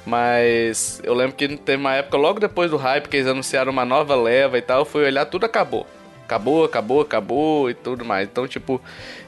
Mas 0.06 1.00
eu 1.02 1.14
lembro 1.14 1.34
que 1.34 1.48
teve 1.56 1.80
uma 1.80 1.94
época, 1.94 2.16
logo 2.16 2.38
depois 2.38 2.70
do 2.70 2.76
hype, 2.76 3.08
que 3.08 3.16
eles 3.16 3.26
anunciaram 3.26 3.72
uma 3.72 3.84
nova 3.84 4.14
leva 4.14 4.58
e 4.58 4.62
tal, 4.62 4.80
eu 4.80 4.84
fui 4.84 5.04
olhar, 5.04 5.24
tudo 5.24 5.46
acabou. 5.46 5.86
Acabou, 6.24 6.64
acabou, 6.64 7.00
acabou 7.02 7.70
e 7.70 7.74
tudo 7.74 8.04
mais. 8.04 8.28
Então, 8.30 8.48
tipo, 8.48 8.80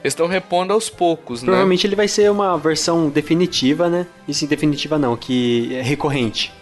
eles 0.03 0.13
estão 0.13 0.27
repondo 0.27 0.73
aos 0.73 0.89
poucos, 0.89 1.43
né? 1.43 1.47
Provavelmente 1.47 1.87
ele 1.87 1.97
vai 1.97 2.09
ser 2.09 2.31
uma 2.31 2.57
versão 2.57 3.11
definitiva, 3.11 3.89
né? 3.89 4.07
E 4.27 4.33
sim, 4.33 4.47
definitiva 4.47 4.99
não, 4.99 5.15
que 5.17 5.75
é 5.75 5.83
recorrente. 5.83 6.53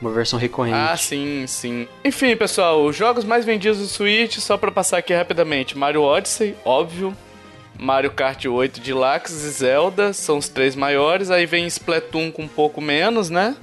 Uma 0.00 0.10
versão 0.10 0.38
recorrente. 0.38 0.76
Ah, 0.76 0.96
sim, 0.96 1.44
sim. 1.46 1.86
Enfim, 2.04 2.34
pessoal, 2.36 2.84
os 2.84 2.96
jogos 2.96 3.24
mais 3.24 3.44
vendidos 3.44 3.78
do 3.78 3.86
Switch, 3.86 4.38
só 4.38 4.56
para 4.56 4.70
passar 4.70 4.98
aqui 4.98 5.12
rapidamente. 5.14 5.76
Mario 5.76 6.02
Odyssey, 6.02 6.54
óbvio. 6.64 7.14
Mario 7.80 8.10
Kart 8.10 8.44
8 8.44 8.78
Deluxe 8.80 9.32
e 9.32 9.50
Zelda 9.50 10.12
são 10.12 10.36
os 10.36 10.48
três 10.48 10.76
maiores. 10.76 11.30
Aí 11.30 11.46
vem 11.46 11.66
Splatoon 11.66 12.30
com 12.30 12.42
um 12.42 12.48
pouco 12.48 12.80
menos, 12.80 13.30
né? 13.30 13.56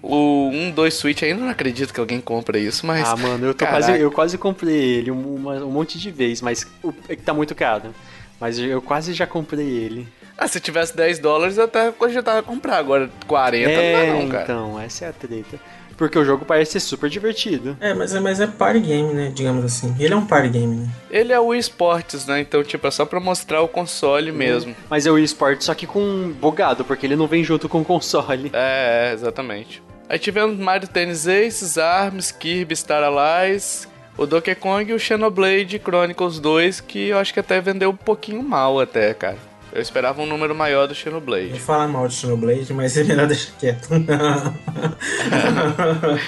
O 0.00 0.50
1, 0.52 0.70
2 0.70 0.94
Switch 0.94 1.22
ainda 1.24 1.40
não 1.40 1.48
acredito 1.48 1.92
que 1.92 1.98
alguém 1.98 2.20
compra 2.20 2.58
isso, 2.58 2.86
mas. 2.86 3.08
Ah, 3.08 3.16
mano, 3.16 3.46
eu, 3.46 3.54
quase, 3.54 3.98
eu 3.98 4.10
quase 4.12 4.38
comprei 4.38 4.98
ele 4.98 5.10
um, 5.10 5.48
um 5.48 5.70
monte 5.70 5.98
de 5.98 6.12
vezes, 6.12 6.40
mas 6.40 6.64
é 7.08 7.16
que 7.16 7.22
tá 7.22 7.34
muito 7.34 7.56
caro. 7.56 7.92
Mas 8.38 8.58
eu 8.58 8.80
quase 8.80 9.12
já 9.14 9.26
comprei 9.26 9.66
ele. 9.66 10.06
Ah, 10.38 10.46
se 10.46 10.60
tivesse 10.60 10.94
10 10.94 11.18
dólares 11.18 11.56
eu 11.56 11.64
até 11.64 11.90
cogitava 11.90 12.42
comprar. 12.42 12.76
Agora 12.76 13.10
40 13.26 13.68
é, 13.68 13.74
não 13.74 14.06
dá 14.06 14.22
não, 14.22 14.28
cara. 14.28 14.44
então, 14.44 14.80
essa 14.80 15.06
é 15.06 15.08
a 15.08 15.12
treta. 15.12 15.58
Porque 15.96 16.18
o 16.18 16.24
jogo 16.24 16.44
parece 16.44 16.72
ser 16.72 16.80
super 16.80 17.08
divertido. 17.08 17.76
É, 17.80 17.94
mas 17.94 18.14
é, 18.14 18.20
mas 18.20 18.38
é 18.40 18.46
party 18.46 18.80
game, 18.80 19.14
né? 19.14 19.32
Digamos 19.34 19.64
assim. 19.64 19.94
Ele 19.98 20.12
é 20.12 20.16
um 20.16 20.26
party 20.26 20.48
game, 20.50 20.76
né? 20.76 20.88
Ele 21.10 21.32
é 21.32 21.40
o 21.40 21.54
eSports, 21.54 22.26
né? 22.26 22.40
Então, 22.40 22.62
tipo, 22.62 22.86
é 22.86 22.90
só 22.90 23.04
pra 23.06 23.18
mostrar 23.18 23.60
o 23.60 23.64
Uhum. 23.64 23.68
console 23.68 24.30
mesmo. 24.30 24.76
Mas 24.90 25.06
é 25.06 25.10
o 25.10 25.18
eSport, 25.18 25.62
só 25.62 25.74
que 25.74 25.86
com 25.86 26.32
bugado, 26.40 26.84
porque 26.84 27.06
ele 27.06 27.16
não 27.16 27.26
vem 27.26 27.42
junto 27.42 27.68
com 27.68 27.80
o 27.80 27.84
console. 27.84 28.50
É, 28.52 29.08
é, 29.10 29.14
exatamente. 29.14 29.82
Aí 30.08 30.18
tivemos 30.18 30.58
Mario 30.58 30.86
Tennis 30.86 31.26
Aces, 31.26 31.78
ARMS, 31.78 32.30
Kirby 32.30 32.76
Star 32.76 33.02
Allies, 33.02 33.88
o 34.16 34.24
Donkey 34.26 34.54
Kong 34.54 34.90
e 34.90 34.94
o 34.94 34.98
Xenoblade 34.98 35.78
Chronicles 35.82 36.38
2, 36.38 36.80
que 36.80 37.08
eu 37.08 37.18
acho 37.18 37.32
que 37.34 37.40
até 37.40 37.60
vendeu 37.60 37.90
um 37.90 37.96
pouquinho 37.96 38.42
mal 38.42 38.78
até, 38.78 39.12
cara. 39.14 39.36
Eu 39.76 39.82
esperava 39.82 40.22
um 40.22 40.26
número 40.26 40.54
maior 40.54 40.88
do 40.88 40.94
Xenoblade. 40.94 41.48
gente 41.48 41.60
fala 41.60 41.86
mal 41.86 42.08
de 42.08 42.14
Xenoblade, 42.14 42.72
mas 42.72 42.96
é 42.96 43.04
melhor 43.04 43.26
deixar 43.26 43.52
quieto. 43.58 43.90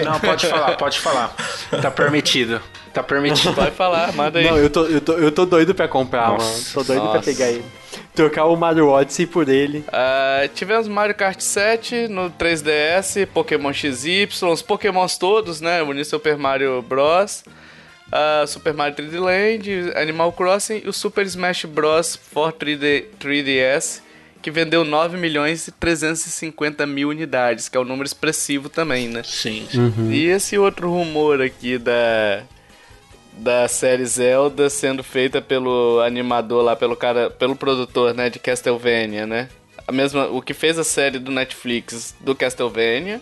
Não, 0.05 0.21
pode 0.21 0.47
falar, 0.47 0.77
pode 0.77 1.01
falar. 1.01 1.35
Tá 1.81 1.91
permitido. 1.91 2.61
Tá 2.93 3.03
permitido. 3.03 3.55
Vai 3.55 3.71
falar, 3.71 4.13
manda 4.13 4.39
aí. 4.39 4.45
Não, 4.45 4.59
eu 4.59 4.69
tô, 4.69 4.85
eu 4.85 5.01
tô, 5.01 5.15
eu 5.15 5.33
tô 5.33 5.47
doido 5.47 5.75
pra 5.75 5.89
comprar, 5.89 6.29
Nossa, 6.29 6.45
mano. 6.45 6.63
Tô 6.75 6.83
doido 6.83 7.01
pra 7.01 7.15
nossa. 7.15 7.23
pegar 7.23 7.49
ele. 7.49 7.65
Trocar 8.15 8.45
o 8.45 8.55
Mario 8.55 8.91
Odyssey 8.91 9.27
por 9.27 9.49
ele. 9.49 9.83
Ah, 9.91 10.47
tivemos 10.55 10.87
Mario 10.87 11.15
Kart 11.15 11.41
7 11.41 12.07
no 12.09 12.31
3DS, 12.31 13.27
Pokémon 13.29 13.73
XY, 13.73 14.29
os 14.43 14.61
Pokémons 14.61 15.17
todos, 15.17 15.63
né? 15.63 15.83
O 15.83 16.05
Super 16.05 16.37
Mario 16.37 16.83
Bros. 16.83 17.45
Ah, 18.11 18.45
Super 18.47 18.75
Mario 18.75 18.97
3D 18.97 19.21
Land, 19.21 19.93
Animal 19.97 20.33
Crossing 20.33 20.83
e 20.85 20.89
o 20.89 20.93
Super 20.93 21.27
Smash 21.27 21.65
Bros. 21.65 22.17
for 22.17 22.53
3D, 22.53 23.07
3DS, 23.21 24.01
que 24.41 24.51
vendeu 24.51 24.85
9 24.85 25.17
milhões 25.17 25.69
e 25.69 25.73
350 25.73 26.87
mil 26.87 27.09
unidades, 27.11 27.69
que 27.69 27.77
é 27.77 27.81
um 27.81 27.85
número 27.85 28.07
expressivo 28.07 28.69
também, 28.69 29.09
né? 29.09 29.23
Sim. 29.25 29.67
sim. 29.71 30.11
E 30.11 30.27
esse 30.27 30.59
outro 30.59 30.91
rumor 30.91 31.41
aqui 31.43 31.79
da 31.79 32.43
da 33.39 33.69
série 33.69 34.05
Zelda 34.05 34.69
sendo 34.69 35.05
feita 35.05 35.41
pelo 35.41 36.01
animador 36.01 36.65
lá, 36.65 36.75
pelo 36.75 36.97
cara, 36.97 37.31
pelo 37.31 37.55
produtor, 37.55 38.13
né, 38.13 38.29
de 38.29 38.41
Castlevania, 38.41 39.27
né? 39.27 39.49
A 39.87 39.93
mesma, 39.93 40.27
o 40.27 40.43
que 40.43 40.53
fez 40.53 40.77
a 40.77 40.83
série 40.83 41.21
do 41.21 41.31
Netflix 41.31 42.17
do 42.21 42.35
Castlevania 42.35 43.21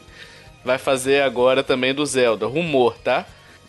vai 0.65 0.79
fazer 0.79 1.21
agora 1.21 1.63
também 1.63 1.95
do 1.95 2.05
Zelda. 2.05 2.47
Rumor, 2.47 2.97
tá? 2.99 3.27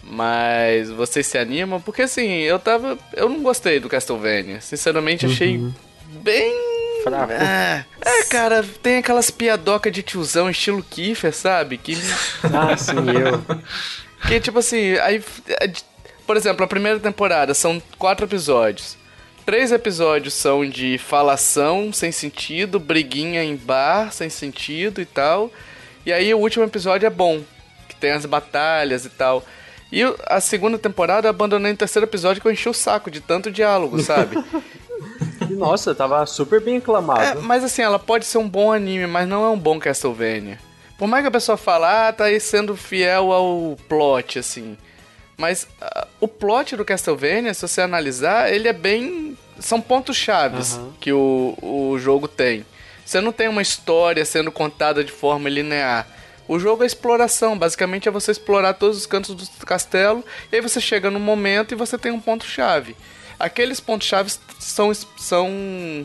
Mas 0.09 0.89
vocês 0.89 1.27
se 1.27 1.37
animam? 1.37 1.81
Porque 1.81 2.03
assim, 2.03 2.27
eu 2.39 2.57
tava. 2.57 2.97
Eu 3.13 3.27
não 3.27 3.43
gostei 3.43 3.79
do 3.79 3.89
Castlevania. 3.89 4.61
Sinceramente, 4.61 5.25
achei 5.25 5.59
bem. 6.23 6.53
Fraco. 7.03 7.31
É, 7.31 7.85
é, 8.01 8.23
cara, 8.23 8.65
tem 8.81 8.97
aquelas 8.97 9.29
piadocas 9.29 9.91
de 9.91 10.01
tiozão 10.01 10.49
estilo 10.49 10.83
Kiefer, 10.83 11.33
sabe? 11.33 11.77
Que 11.77 11.97
Ah, 12.43 12.75
sim, 12.75 12.95
eu. 12.95 13.61
que, 14.27 14.39
tipo 14.39 14.59
assim, 14.59 14.93
aí. 14.97 15.23
é 15.61 15.71
Por 16.25 16.37
exemplo, 16.37 16.63
a 16.63 16.67
primeira 16.67 16.99
temporada 16.99 17.53
são 17.53 17.81
quatro 17.97 18.25
episódios. 18.25 18.97
Três 19.45 19.71
episódios 19.71 20.33
são 20.33 20.67
de 20.67 20.97
falação 20.97 21.93
sem 21.93 22.11
sentido, 22.11 22.79
briguinha 22.79 23.43
em 23.43 23.55
bar 23.55 24.11
sem 24.11 24.29
sentido 24.29 24.99
e 24.99 25.05
tal. 25.05 25.51
E 26.05 26.11
aí 26.11 26.33
o 26.33 26.37
último 26.37 26.65
episódio 26.65 27.07
é 27.07 27.09
bom, 27.09 27.41
que 27.87 27.95
tem 27.95 28.11
as 28.11 28.25
batalhas 28.25 29.05
e 29.05 29.09
tal. 29.09 29.45
E 29.91 30.01
a 30.25 30.41
segunda 30.41 30.77
temporada 30.77 31.27
eu 31.27 31.29
abandonei 31.29 31.71
no 31.71 31.77
terceiro 31.77 32.05
episódio 32.05 32.41
que 32.41 32.47
eu 32.47 32.51
enchi 32.51 32.67
o 32.67 32.73
saco 32.73 33.09
de 33.09 33.21
tanto 33.21 33.51
diálogo, 33.51 34.01
sabe? 34.01 34.37
Nossa, 35.49 35.95
tava 35.95 36.25
super 36.25 36.61
bem 36.61 36.77
aclamado. 36.77 37.21
É, 37.21 37.35
mas 37.35 37.63
assim, 37.63 37.81
ela 37.81 37.99
pode 37.99 38.25
ser 38.25 38.37
um 38.37 38.47
bom 38.49 38.71
anime, 38.71 39.07
mas 39.07 39.27
não 39.27 39.45
é 39.45 39.49
um 39.49 39.57
bom 39.57 39.79
Castlevania. 39.79 40.59
Por 40.97 41.07
mais 41.07 41.23
que 41.23 41.27
a 41.27 41.31
pessoa 41.31 41.57
fale, 41.57 41.85
ah, 41.85 42.11
tá 42.11 42.25
aí 42.25 42.39
sendo 42.39 42.75
fiel 42.75 43.31
ao 43.31 43.77
plot, 43.87 44.39
assim. 44.39 44.77
Mas 45.37 45.67
ah, 45.79 46.07
o 46.19 46.27
plot 46.27 46.75
do 46.75 46.83
Castlevania, 46.83 47.53
se 47.53 47.61
você 47.61 47.81
analisar, 47.81 48.51
ele 48.51 48.67
é 48.67 48.73
bem. 48.73 49.37
São 49.59 49.79
pontos 49.79 50.15
chaves 50.15 50.75
Aham. 50.75 50.93
que 50.99 51.11
o, 51.13 51.57
o 51.61 51.97
jogo 51.99 52.27
tem. 52.27 52.65
Você 53.05 53.21
não 53.21 53.31
tem 53.31 53.47
uma 53.47 53.61
história 53.61 54.25
sendo 54.25 54.51
contada 54.51 55.03
de 55.03 55.11
forma 55.11 55.49
linear. 55.49 56.07
O 56.47 56.57
jogo 56.59 56.83
é 56.83 56.85
exploração, 56.85 57.57
basicamente 57.57 58.07
é 58.07 58.11
você 58.11 58.31
explorar 58.31 58.73
todos 58.73 58.97
os 58.97 59.05
cantos 59.05 59.35
do 59.35 59.65
castelo, 59.65 60.23
e 60.51 60.55
aí 60.55 60.61
você 60.61 60.79
chega 60.79 61.11
num 61.11 61.19
momento 61.19 61.73
e 61.73 61.75
você 61.75 61.97
tem 61.97 62.11
um 62.11 62.19
ponto-chave. 62.19 62.95
Aqueles 63.39 63.79
pontos-chave 63.79 64.31
são, 64.59 64.91
são 65.17 65.49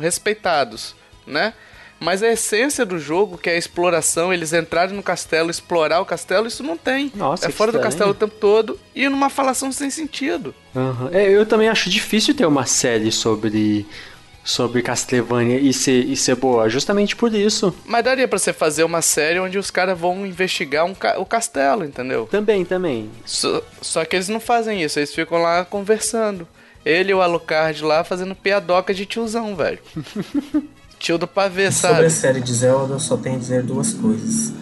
respeitados, 0.01 0.95
né? 1.27 1.55
Mas 2.03 2.21
a 2.21 2.33
essência 2.33 2.85
do 2.85 2.99
jogo, 2.99 3.39
que 3.39 3.49
é 3.49 3.53
a 3.53 3.57
exploração, 3.57 4.35
eles 4.35 4.53
entrarem 4.53 4.95
no 4.95 5.05
castelo, 5.05 5.51
explorar 5.51 6.01
o 6.01 6.05
castelo, 6.05 6.49
isso 6.49 6.65
não 6.65 6.77
tem. 6.77 7.13
Nossa, 7.15 7.47
é 7.47 7.51
fora 7.51 7.71
do 7.71 7.77
estranho. 7.77 7.93
castelo 7.93 8.11
o 8.11 8.15
tempo 8.15 8.35
todo 8.41 8.79
e 8.93 9.09
numa 9.09 9.31
falação 9.31 9.71
sem 9.71 9.89
sentido. 9.89 10.53
Aham. 10.75 11.11
É, 11.13 11.31
eu 11.31 11.47
também 11.47 11.69
acho 11.69 11.89
difícil 11.89 12.35
ter 12.35 12.45
uma 12.45 12.67
série 12.67 13.13
sobre 13.13 13.87
sobre 14.45 14.83
Castlevania 14.83 15.59
e 15.59 15.73
ser, 15.73 16.05
e 16.05 16.17
ser 16.17 16.35
boa, 16.37 16.69
justamente 16.69 17.15
por 17.15 17.33
isso. 17.35 17.75
Mas 17.85 18.05
daria 18.05 18.27
pra 18.27 18.39
você 18.39 18.53
fazer 18.53 18.85
uma 18.85 19.01
série 19.03 19.39
onde 19.39 19.59
os 19.59 19.71
caras 19.71 19.99
vão 19.99 20.27
investigar 20.27 20.85
um 20.85 20.95
ca- 20.95 21.19
o 21.19 21.25
castelo, 21.25 21.85
entendeu? 21.85 22.27
Também, 22.31 22.65
também. 22.65 23.11
Só, 23.25 23.63
só 23.81 24.05
que 24.05 24.17
eles 24.17 24.29
não 24.29 24.41
fazem 24.41 24.83
isso, 24.83 24.99
eles 24.99 25.15
ficam 25.15 25.39
lá 25.41 25.65
conversando. 25.65 26.47
Ele 26.85 27.13
e 27.13 27.15
o 27.15 27.23
Alucard 27.23 27.83
lá 27.85 28.03
fazendo 28.03 28.35
piadoca 28.35 28.93
de 28.93 29.07
tiozão, 29.07 29.55
velho. 29.55 29.79
Tio 30.99 31.19
do 31.19 31.27
pavê, 31.27 31.71
Sobre 31.73 31.95
sabe? 31.97 32.07
a 32.07 32.11
série 32.11 32.41
de 32.41 32.53
Zelda, 32.53 32.95
eu 32.95 33.01
só 33.01 33.17
tenho 33.17 33.37
a 33.37 33.39
dizer 33.39 33.63
duas 33.63 33.93
coisas. 33.93 34.53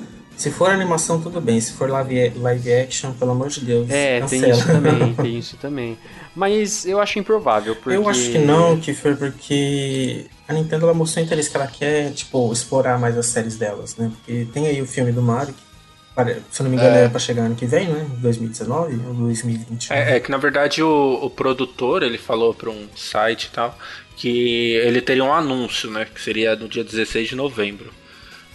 Se 0.40 0.50
for 0.50 0.70
animação, 0.70 1.20
tudo 1.20 1.38
bem. 1.38 1.60
Se 1.60 1.72
for 1.72 1.90
live, 1.90 2.30
live 2.38 2.72
action, 2.72 3.12
pelo 3.12 3.32
amor 3.32 3.48
de 3.48 3.60
Deus, 3.60 3.90
É, 3.90 4.20
tem 4.20 4.40
cancela. 4.40 4.52
isso 4.52 4.66
também, 4.66 5.14
tem 5.22 5.38
isso 5.38 5.56
também. 5.58 5.98
Mas 6.34 6.86
eu 6.86 6.98
acho 6.98 7.18
improvável, 7.18 7.76
porque... 7.76 7.96
Eu 7.96 8.08
acho 8.08 8.30
que 8.32 8.38
não, 8.38 8.80
que 8.80 8.94
foi 8.94 9.14
porque 9.14 10.26
a 10.48 10.54
Nintendo 10.54 10.86
ela 10.86 10.94
mostrou 10.94 11.22
interesse 11.22 11.50
que 11.50 11.56
ela 11.56 11.66
quer, 11.66 12.12
tipo, 12.12 12.50
explorar 12.52 12.98
mais 12.98 13.18
as 13.18 13.26
séries 13.26 13.56
delas, 13.56 13.96
né? 13.96 14.10
Porque 14.16 14.46
tem 14.52 14.66
aí 14.66 14.80
o 14.80 14.86
filme 14.86 15.12
do 15.12 15.20
Mario, 15.20 15.52
que, 15.52 16.34
se 16.50 16.62
eu 16.62 16.64
não 16.64 16.70
me 16.70 16.76
engano, 16.76 16.96
É. 16.96 17.00
era 17.00 17.10
pra 17.10 17.18
chegar 17.20 17.42
ano 17.42 17.54
que 17.54 17.66
vem, 17.66 17.88
né? 17.88 18.06
2019 18.18 18.98
ou 19.08 19.14
2021. 19.14 19.94
É, 19.94 20.16
é 20.16 20.20
que 20.20 20.30
na 20.30 20.38
verdade 20.38 20.82
o, 20.82 21.18
o 21.22 21.28
produtor 21.28 22.02
ele 22.02 22.16
falou 22.18 22.54
para 22.54 22.70
um 22.70 22.88
site 22.96 23.44
e 23.44 23.50
tal 23.50 23.78
que 24.16 24.74
ele 24.74 25.00
teria 25.00 25.24
um 25.24 25.32
anúncio, 25.32 25.90
né? 25.90 26.06
Que 26.12 26.20
seria 26.20 26.54
no 26.56 26.68
dia 26.68 26.84
16 26.84 27.28
de 27.28 27.36
novembro. 27.36 27.90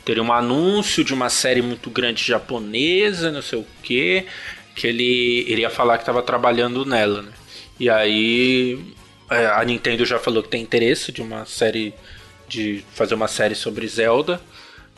Teria 0.06 0.22
um 0.24 0.32
anúncio 0.32 1.04
de 1.04 1.14
uma 1.14 1.30
série 1.30 1.62
muito 1.62 1.90
grande 1.90 2.24
japonesa, 2.24 3.32
não 3.32 3.42
sei 3.42 3.60
o 3.60 3.66
que, 3.84 4.26
que 4.76 4.86
ele 4.88 5.44
iria 5.50 5.70
falar 5.70 5.98
que 5.98 6.04
estava 6.04 6.22
trabalhando 6.22 6.86
nela, 6.86 7.24
né? 7.24 7.32
E 7.80 7.90
aí 7.90 8.80
é, 9.30 9.48
a 9.48 9.64
Nintendo 9.66 10.06
já 10.06 10.20
falou 10.20 10.44
que 10.44 10.50
tem 10.50 10.62
interesse 10.62 11.12
de 11.12 11.22
uma 11.22 11.46
série 11.46 11.94
de 12.48 12.86
fazer 12.94 13.16
uma 13.16 13.28
série 13.28 13.56
sobre 13.56 13.88
Zelda. 13.88 14.40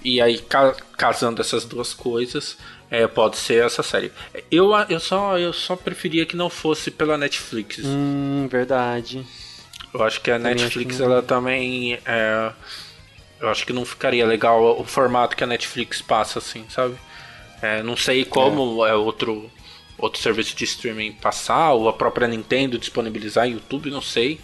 E 0.04 0.22
aí, 0.22 0.38
ca- 0.38 0.76
casando 0.96 1.42
essas 1.42 1.66
duas 1.66 1.92
coisas, 1.94 2.56
é, 2.92 3.08
pode 3.08 3.36
ser 3.38 3.66
essa 3.66 3.82
série. 3.82 4.12
Eu, 4.52 4.72
eu, 4.90 5.00
só, 5.00 5.38
eu 5.40 5.52
só 5.52 5.76
preferia 5.76 6.26
que 6.26 6.36
não 6.36 6.50
fosse 6.52 6.92
pela 6.92 7.18
Netflix. 7.18 7.80
Hum, 7.84 8.48
verdade. 8.50 9.26
Eu 9.94 10.04
acho 10.04 10.22
que 10.22 10.30
a 10.30 10.38
Também 10.38 10.54
Netflix, 10.56 10.98
que 10.98 11.02
ela 11.04 11.24
também. 11.24 11.98
é, 12.06 12.52
eu 13.40 13.50
acho 13.50 13.66
que 13.66 13.74
não 13.74 13.86
ficaria 13.86 14.26
legal 14.26 14.80
o 14.80 14.84
formato 14.84 15.36
que 15.36 15.44
a 15.44 15.48
Netflix 15.48 16.02
passa, 16.02 16.40
assim, 16.40 16.66
sabe? 16.70 16.96
É, 17.62 17.82
não 17.84 17.98
sei 17.98 18.24
como 18.26 18.86
é. 18.86 18.94
outro, 18.94 19.50
outro 19.98 20.22
serviço 20.22 20.56
de 20.56 20.64
streaming 20.64 21.14
passar, 21.14 21.74
ou 21.74 21.90
a 21.90 21.94
própria 21.94 22.28
Nintendo 22.28 22.78
disponibilizar 22.78 23.50
YouTube, 23.50 23.90
não 23.90 24.02
sei. 24.02 24.40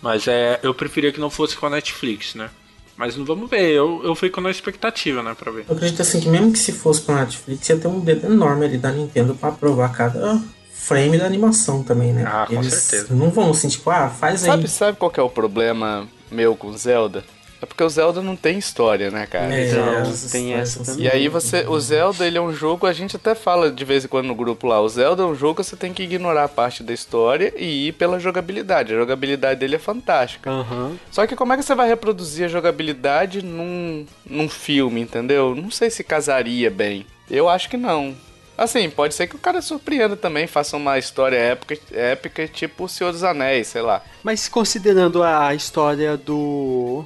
Mas 0.00 0.28
é, 0.28 0.60
eu 0.62 0.74
preferia 0.74 1.12
que 1.12 1.20
não 1.20 1.30
fosse 1.30 1.56
com 1.56 1.66
a 1.66 1.70
Netflix, 1.70 2.34
né? 2.34 2.50
Mas 2.96 3.16
não 3.16 3.24
vamos 3.24 3.50
ver, 3.50 3.72
eu, 3.72 4.00
eu 4.02 4.14
fico 4.14 4.40
na 4.40 4.50
expectativa, 4.50 5.22
né, 5.22 5.34
pra 5.38 5.52
ver. 5.52 5.66
Eu 5.68 5.76
acredito 5.76 6.00
assim 6.00 6.18
que 6.18 6.28
mesmo 6.28 6.52
que 6.52 6.58
se 6.58 6.72
fosse 6.72 7.02
pra 7.02 7.16
Netflix, 7.16 7.68
ia 7.68 7.76
ter 7.76 7.88
um 7.88 8.00
dedo 8.00 8.26
enorme 8.26 8.64
ali 8.64 8.78
da 8.78 8.90
Nintendo 8.90 9.34
pra 9.34 9.50
aprovar 9.50 9.92
cada 9.92 10.40
frame 10.72 11.18
da 11.18 11.26
animação 11.26 11.82
também, 11.82 12.12
né? 12.12 12.24
Ah, 12.26 12.46
com 12.46 12.54
Eles 12.54 12.72
certeza. 12.72 13.14
não 13.14 13.30
vão 13.30 13.50
assim, 13.50 13.68
tipo, 13.68 13.90
ah, 13.90 14.08
faz 14.08 14.44
aí. 14.44 14.50
Sabe, 14.50 14.68
sabe 14.68 14.98
qual 14.98 15.10
que 15.10 15.20
é 15.20 15.22
o 15.22 15.28
problema 15.28 16.08
meu 16.30 16.56
com 16.56 16.72
Zelda? 16.76 17.22
É 17.60 17.66
porque 17.66 17.82
o 17.82 17.88
Zelda 17.88 18.20
não 18.20 18.36
tem 18.36 18.58
história, 18.58 19.10
né, 19.10 19.26
cara? 19.26 19.54
É, 19.54 19.68
Então, 19.70 20.02
as 20.02 20.30
tem 20.30 20.52
essa 20.54 20.84
também. 20.84 21.04
E 21.04 21.08
aí 21.08 21.28
você, 21.28 21.64
o 21.66 21.78
Zelda, 21.80 22.26
ele 22.26 22.36
é 22.36 22.40
um 22.40 22.52
jogo, 22.52 22.86
a 22.86 22.92
gente 22.92 23.16
até 23.16 23.34
fala 23.34 23.70
de 23.70 23.84
vez 23.84 24.04
em 24.04 24.08
quando 24.08 24.26
no 24.26 24.34
grupo 24.34 24.66
lá, 24.66 24.80
o 24.80 24.88
Zelda 24.88 25.22
é 25.22 25.26
um 25.26 25.34
jogo 25.34 25.62
que 25.62 25.64
você 25.64 25.76
tem 25.76 25.92
que 25.92 26.02
ignorar 26.02 26.44
a 26.44 26.48
parte 26.48 26.82
da 26.82 26.92
história 26.92 27.52
e 27.56 27.88
ir 27.88 27.92
pela 27.92 28.20
jogabilidade. 28.20 28.92
A 28.92 28.98
jogabilidade 28.98 29.60
dele 29.60 29.76
é 29.76 29.78
fantástica. 29.78 30.50
Aham. 30.50 30.96
Só 31.10 31.26
que 31.26 31.34
como 31.34 31.52
é 31.52 31.56
que 31.56 31.62
você 31.62 31.74
vai 31.74 31.88
reproduzir 31.88 32.44
a 32.44 32.48
jogabilidade 32.48 33.42
num, 33.42 34.04
num 34.28 34.48
filme, 34.48 35.00
entendeu? 35.00 35.54
Não 35.54 35.70
sei 35.70 35.88
se 35.90 36.04
casaria 36.04 36.70
bem. 36.70 37.06
Eu 37.30 37.48
acho 37.48 37.68
que 37.70 37.76
não. 37.76 38.14
Assim, 38.56 38.88
pode 38.88 39.14
ser 39.14 39.26
que 39.26 39.36
o 39.36 39.38
cara 39.38 39.60
surpreenda 39.60 40.16
também, 40.16 40.46
faça 40.46 40.76
uma 40.76 40.98
história 40.98 41.36
épica, 41.36 41.76
épica 41.92 42.48
tipo 42.48 42.84
O 42.84 42.88
Senhor 42.88 43.12
dos 43.12 43.22
Anéis, 43.22 43.66
sei 43.66 43.82
lá. 43.82 44.02
Mas 44.22 44.48
considerando 44.48 45.22
a 45.22 45.54
história 45.54 46.16
do 46.16 47.04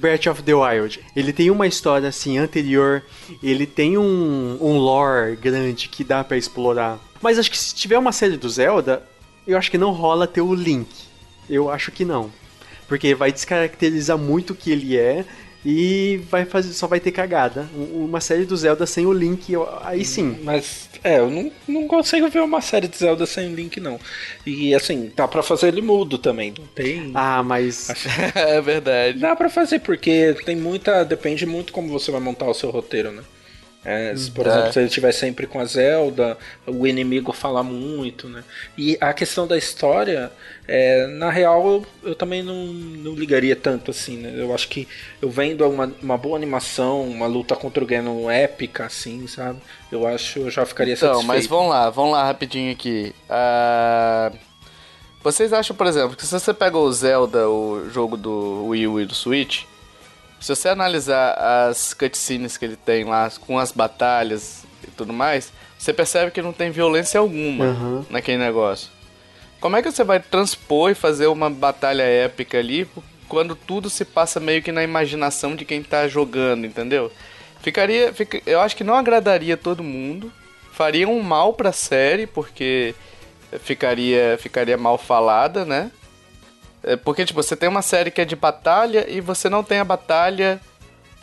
Breath 0.00 0.26
of 0.26 0.42
the 0.42 0.54
Wild, 0.54 1.00
ele 1.14 1.32
tem 1.32 1.50
uma 1.50 1.66
história 1.66 2.08
assim 2.08 2.38
anterior, 2.38 3.02
ele 3.42 3.66
tem 3.66 3.98
um, 3.98 4.56
um 4.60 4.78
lore 4.78 5.36
grande 5.36 5.88
que 5.88 6.02
dá 6.02 6.24
para 6.24 6.38
explorar. 6.38 6.98
Mas 7.20 7.38
acho 7.38 7.50
que 7.50 7.58
se 7.58 7.74
tiver 7.74 7.98
uma 7.98 8.12
série 8.12 8.36
do 8.36 8.48
Zelda, 8.48 9.02
eu 9.46 9.58
acho 9.58 9.70
que 9.70 9.76
não 9.76 9.92
rola 9.92 10.26
ter 10.26 10.40
o 10.40 10.54
Link. 10.54 10.88
Eu 11.48 11.70
acho 11.70 11.92
que 11.92 12.04
não. 12.04 12.32
Porque 12.88 13.14
vai 13.14 13.30
descaracterizar 13.30 14.16
muito 14.16 14.52
o 14.52 14.56
que 14.56 14.70
ele 14.70 14.96
é 14.96 15.24
e 15.64 16.20
vai 16.30 16.44
fazer, 16.44 16.72
só 16.72 16.86
vai 16.86 17.00
ter 17.00 17.12
cagada. 17.12 17.68
Uma 17.74 18.20
série 18.20 18.44
do 18.44 18.56
Zelda 18.56 18.86
sem 18.86 19.06
o 19.06 19.12
Link, 19.12 19.52
aí 19.82 20.04
sim. 20.04 20.38
Mas, 20.42 20.88
é, 21.04 21.18
eu 21.18 21.30
não, 21.30 21.52
não 21.68 21.86
consigo 21.86 22.28
ver 22.28 22.40
uma 22.40 22.60
série 22.60 22.88
de 22.88 22.96
Zelda 22.96 23.26
sem 23.26 23.52
o 23.52 23.54
Link, 23.54 23.78
não. 23.78 24.00
E, 24.46 24.74
assim, 24.74 25.12
dá 25.14 25.28
pra 25.28 25.42
fazer 25.42 25.68
ele 25.68 25.82
mudo 25.82 26.16
também, 26.16 26.54
não 26.56 26.66
tem... 26.66 27.10
Ah, 27.14 27.42
mas... 27.42 27.88
é 28.34 28.60
verdade. 28.60 29.18
Dá 29.18 29.36
pra 29.36 29.50
fazer, 29.50 29.80
porque 29.80 30.34
tem 30.44 30.56
muita... 30.56 31.04
Depende 31.04 31.44
muito 31.44 31.72
como 31.72 31.88
você 31.88 32.10
vai 32.10 32.20
montar 32.20 32.46
o 32.46 32.54
seu 32.54 32.70
roteiro, 32.70 33.12
né? 33.12 33.22
É, 33.82 34.14
se, 34.14 34.30
por 34.30 34.46
é. 34.46 34.50
exemplo, 34.50 34.72
se 34.72 34.78
ele 34.78 34.88
estiver 34.88 35.12
sempre 35.12 35.46
com 35.46 35.58
a 35.58 35.64
Zelda, 35.64 36.36
o 36.66 36.86
inimigo 36.86 37.32
fala 37.32 37.62
muito, 37.62 38.28
né? 38.28 38.44
E 38.76 38.98
a 39.00 39.12
questão 39.14 39.46
da 39.46 39.56
história, 39.56 40.30
é, 40.68 41.06
na 41.06 41.30
real, 41.30 41.66
eu, 41.66 41.86
eu 42.10 42.14
também 42.14 42.42
não, 42.42 42.66
não, 42.66 43.14
ligaria 43.14 43.56
tanto 43.56 43.90
assim, 43.90 44.18
né? 44.18 44.34
Eu 44.36 44.54
acho 44.54 44.68
que 44.68 44.86
eu 45.22 45.30
vendo 45.30 45.66
uma, 45.66 45.90
uma 46.02 46.18
boa 46.18 46.36
animação, 46.36 47.08
uma 47.08 47.26
luta 47.26 47.56
contra 47.56 47.82
o 47.82 47.86
Ganon 47.86 48.30
épica, 48.30 48.84
assim, 48.84 49.26
sabe? 49.26 49.60
Eu 49.90 50.06
acho 50.06 50.40
eu 50.40 50.50
já 50.50 50.66
ficaria 50.66 50.92
então, 50.92 51.14
satisfeito. 51.14 51.26
mas 51.26 51.46
vamos 51.46 51.70
lá, 51.70 51.88
vamos 51.88 52.12
lá 52.12 52.24
rapidinho 52.24 52.72
aqui. 52.72 53.14
Uh, 53.30 54.36
vocês 55.22 55.54
acham, 55.54 55.74
por 55.74 55.86
exemplo, 55.86 56.16
que 56.16 56.26
se 56.26 56.32
você 56.32 56.52
pega 56.52 56.76
o 56.76 56.92
Zelda, 56.92 57.48
o 57.48 57.88
jogo 57.90 58.18
do 58.18 58.66
Wii 58.68 58.86
U 58.86 59.00
e 59.00 59.06
do 59.06 59.14
Switch, 59.14 59.64
se 60.40 60.54
você 60.54 60.68
analisar 60.68 61.34
as 61.68 61.92
cutscenes 61.92 62.56
que 62.56 62.64
ele 62.64 62.76
tem 62.76 63.04
lá, 63.04 63.30
com 63.46 63.58
as 63.58 63.70
batalhas 63.70 64.64
e 64.82 64.90
tudo 64.90 65.12
mais, 65.12 65.52
você 65.78 65.92
percebe 65.92 66.30
que 66.30 66.42
não 66.42 66.52
tem 66.52 66.70
violência 66.70 67.20
alguma 67.20 67.66
uhum. 67.66 68.04
naquele 68.08 68.38
negócio. 68.38 68.90
Como 69.60 69.76
é 69.76 69.82
que 69.82 69.90
você 69.90 70.02
vai 70.02 70.18
transpor 70.18 70.90
e 70.90 70.94
fazer 70.94 71.26
uma 71.26 71.50
batalha 71.50 72.02
épica 72.02 72.58
ali 72.58 72.88
quando 73.28 73.54
tudo 73.54 73.90
se 73.90 74.04
passa 74.04 74.40
meio 74.40 74.62
que 74.62 74.72
na 74.72 74.82
imaginação 74.82 75.54
de 75.54 75.64
quem 75.64 75.82
tá 75.82 76.08
jogando, 76.08 76.66
entendeu? 76.66 77.12
Ficaria, 77.60 78.12
fica, 78.12 78.40
eu 78.46 78.60
acho 78.60 78.74
que 78.74 78.82
não 78.82 78.94
agradaria 78.94 79.56
todo 79.56 79.84
mundo, 79.84 80.32
faria 80.72 81.06
um 81.06 81.22
mal 81.22 81.52
pra 81.52 81.72
série, 81.72 82.26
porque 82.26 82.94
ficaria, 83.62 84.38
ficaria 84.40 84.78
mal 84.78 84.96
falada, 84.96 85.64
né? 85.64 85.90
É, 86.82 86.96
porque, 86.96 87.24
tipo, 87.24 87.42
você 87.42 87.54
tem 87.54 87.68
uma 87.68 87.82
série 87.82 88.10
que 88.10 88.20
é 88.20 88.24
de 88.24 88.36
batalha 88.36 89.06
e 89.08 89.20
você 89.20 89.48
não 89.48 89.62
tem 89.62 89.78
a 89.78 89.84
batalha. 89.84 90.60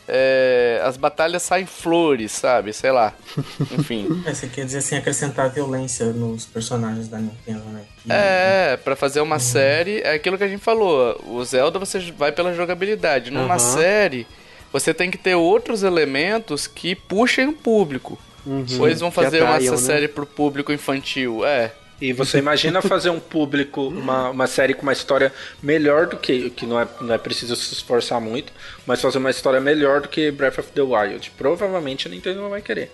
É, 0.10 0.82
as 0.86 0.96
batalhas 0.96 1.44
saem 1.44 1.66
flores, 1.66 2.32
sabe? 2.32 2.72
Sei 2.72 2.92
lá. 2.92 3.14
Enfim. 3.78 4.24
É, 4.26 4.34
você 4.34 4.48
quer 4.48 4.64
dizer 4.64 4.78
assim, 4.78 4.96
acrescentar 4.96 5.50
violência 5.50 6.06
nos 6.08 6.46
personagens 6.46 7.10
da 7.10 7.18
Nintendo, 7.18 7.66
né? 7.66 7.84
Que... 8.02 8.12
É, 8.12 8.78
pra 8.78 8.96
fazer 8.96 9.20
uma 9.20 9.36
uhum. 9.36 9.40
série, 9.40 10.02
é 10.02 10.14
aquilo 10.14 10.38
que 10.38 10.44
a 10.44 10.48
gente 10.48 10.64
falou. 10.64 11.22
O 11.28 11.44
Zelda 11.44 11.78
você 11.78 12.00
vai 12.12 12.32
pela 12.32 12.54
jogabilidade. 12.54 13.32
Numa 13.32 13.56
uhum. 13.56 13.60
série, 13.60 14.26
você 14.72 14.94
tem 14.94 15.12
que 15.12 15.18
ter 15.18 15.36
outros 15.36 15.84
elementos 15.84 16.68
que 16.68 16.96
puxem 16.96 17.48
o 17.48 17.54
público. 17.54 18.18
Uhum. 18.46 18.66
Ou 18.80 18.88
eles 18.88 19.02
vão 19.02 19.12
fazer 19.12 19.44
atraiam, 19.44 19.74
uma 19.74 19.82
né? 19.82 19.86
série 19.86 20.08
pro 20.08 20.26
público 20.26 20.72
infantil. 20.72 21.46
É. 21.46 21.74
E 22.00 22.14
você 22.14 22.38
imagina 22.38 22.82
fazer 22.82 23.10
um 23.10 23.20
público, 23.20 23.88
uma, 23.88 24.30
uma 24.30 24.48
série 24.48 24.74
com 24.74 24.84
uma 24.84 24.94
história 24.94 25.34
melhor 25.62 26.06
do 26.06 26.18
que. 26.18 26.52
que 26.52 26.66
não 26.66 26.80
é, 26.80 26.88
não 27.02 27.14
é 27.14 27.18
preciso 27.18 27.56
se 27.56 27.74
esforçar 27.74 28.22
muito, 28.22 28.54
mas 28.86 29.02
fazer 29.02 29.18
uma 29.18 29.32
história 29.32 29.60
melhor 29.60 30.02
do 30.02 30.08
que 30.08 30.30
Breath 30.30 30.60
of 30.60 30.72
the 30.72 30.82
Wild. 30.82 31.32
Provavelmente 31.38 32.08
a 32.08 32.12
Nintendo 32.12 32.42
não 32.42 32.50
vai 32.50 32.62
querer. 32.62 32.92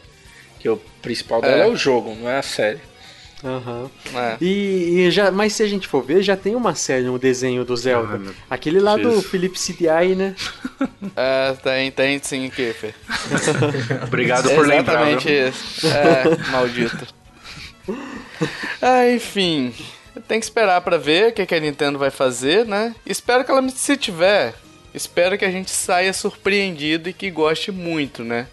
Que 0.59 0.69
o 0.69 0.77
principal 1.01 1.41
dela 1.41 1.63
é, 1.63 1.67
é 1.67 1.67
o 1.67 1.75
jogo, 1.75 2.15
não 2.15 2.29
é 2.29 2.37
a 2.37 2.43
série. 2.43 2.79
Uhum. 3.43 3.89
É. 4.15 4.37
E, 4.39 5.01
e, 5.01 5.11
já, 5.11 5.29
mas 5.29 5.51
se 5.51 5.61
a 5.63 5.67
gente 5.67 5.85
for 5.85 6.01
ver, 6.01 6.23
já 6.23 6.37
tem 6.37 6.55
uma 6.55 6.73
série, 6.73 7.09
um 7.09 7.17
desenho 7.17 7.65
do 7.65 7.75
Zelda. 7.75 8.21
Ah, 8.49 8.55
Aquele 8.55 8.79
lá 8.79 8.95
do 8.95 9.21
Philip 9.21 9.59
CDI, 9.59 10.15
né? 10.15 10.33
É, 11.13 11.53
tem, 11.61 11.91
tem 11.91 12.19
sim, 12.23 12.49
Kiffer. 12.49 12.95
Obrigado 14.07 14.49
por 14.51 14.65
lembrar. 14.65 15.11
Exatamente 15.11 15.29
isso. 15.29 15.87
É, 15.87 16.51
maldito. 16.51 17.22
ah, 18.81 19.09
enfim. 19.09 19.73
Tem 20.27 20.39
que 20.39 20.45
esperar 20.45 20.79
para 20.81 20.97
ver 20.97 21.29
o 21.29 21.33
que, 21.33 21.45
que 21.45 21.55
a 21.55 21.59
Nintendo 21.59 21.97
vai 21.97 22.11
fazer, 22.11 22.65
né? 22.65 22.95
Espero 23.05 23.43
que 23.43 23.51
ela, 23.51 23.67
se 23.69 23.97
tiver, 23.97 24.53
espero 24.93 25.37
que 25.37 25.45
a 25.45 25.51
gente 25.51 25.71
saia 25.71 26.13
surpreendido 26.13 27.09
e 27.09 27.13
que 27.13 27.31
goste 27.31 27.71
muito, 27.71 28.23
né? 28.23 28.47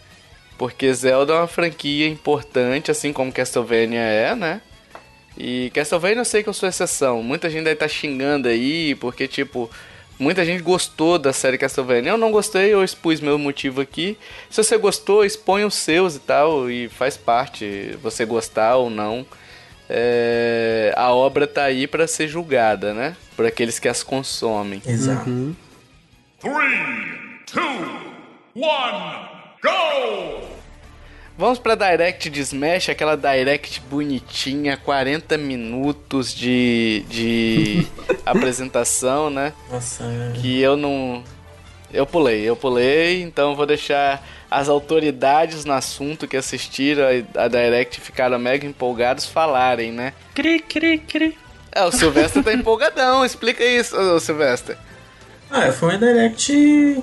Porque 0.56 0.92
Zelda 0.92 1.32
é 1.32 1.36
uma 1.36 1.46
franquia 1.46 2.08
importante, 2.08 2.90
assim 2.90 3.12
como 3.12 3.32
Castlevania 3.32 4.00
é, 4.00 4.34
né? 4.34 4.60
E 5.36 5.70
Castlevania 5.74 6.20
eu 6.20 6.24
sei 6.24 6.42
que 6.42 6.48
eu 6.48 6.54
sou 6.54 6.68
exceção. 6.68 7.22
Muita 7.22 7.48
gente 7.48 7.68
estar 7.68 7.86
tá 7.86 7.88
xingando 7.88 8.48
aí, 8.48 8.94
porque, 8.94 9.26
tipo, 9.28 9.70
muita 10.20 10.44
gente 10.44 10.62
gostou 10.62 11.18
da 11.18 11.32
série 11.32 11.58
Castlevania. 11.58 12.12
Eu 12.12 12.18
não 12.18 12.30
gostei, 12.30 12.72
eu 12.72 12.84
expus 12.84 13.20
meu 13.20 13.36
motivo 13.38 13.80
aqui. 13.80 14.16
Se 14.48 14.62
você 14.62 14.78
gostou, 14.78 15.24
expõe 15.24 15.64
os 15.64 15.74
seus 15.74 16.14
e 16.14 16.20
tal, 16.20 16.70
e 16.70 16.88
faz 16.88 17.16
parte 17.16 17.98
você 18.02 18.24
gostar 18.24 18.76
ou 18.76 18.88
não 18.88 19.26
é, 19.92 20.94
a 20.96 21.12
obra 21.12 21.48
tá 21.48 21.64
aí 21.64 21.88
para 21.88 22.06
ser 22.06 22.28
julgada, 22.28 22.94
né? 22.94 23.16
Por 23.34 23.44
aqueles 23.44 23.80
que 23.80 23.88
as 23.88 24.04
consomem. 24.04 24.80
Exato. 24.86 25.56
3, 26.40 26.56
2, 27.52 27.66
1, 28.54 28.60
go! 29.60 30.59
Vamos 31.40 31.58
pra 31.58 31.74
Direct 31.74 32.28
de 32.28 32.38
Smash, 32.40 32.90
aquela 32.90 33.16
Direct 33.16 33.80
bonitinha, 33.88 34.76
40 34.76 35.38
minutos 35.38 36.34
de, 36.34 37.02
de 37.08 37.86
apresentação, 38.26 39.30
né? 39.30 39.54
Nossa, 39.70 40.04
é. 40.04 40.32
Que 40.38 40.60
eu 40.60 40.76
não. 40.76 41.24
Eu 41.90 42.04
pulei, 42.04 42.42
eu 42.42 42.54
pulei, 42.54 43.22
então 43.22 43.56
vou 43.56 43.64
deixar 43.64 44.22
as 44.50 44.68
autoridades 44.68 45.64
no 45.64 45.72
assunto 45.72 46.28
que 46.28 46.36
assistiram 46.36 47.04
a, 47.04 47.44
a 47.44 47.48
Direct 47.48 48.02
ficaram 48.02 48.38
mega 48.38 48.66
empolgados 48.66 49.24
falarem, 49.24 49.92
né? 49.92 50.12
Cri, 50.34 50.60
cri, 50.60 50.98
cri. 50.98 51.38
É, 51.72 51.82
o 51.84 51.90
Silvestre 51.90 52.42
tá 52.42 52.52
empolgadão, 52.52 53.24
explica 53.24 53.64
isso, 53.64 53.96
Silvestre. 54.20 54.76
Ah, 55.50 55.72
foi 55.72 55.96
uma 55.96 55.98
Direct 55.98 57.02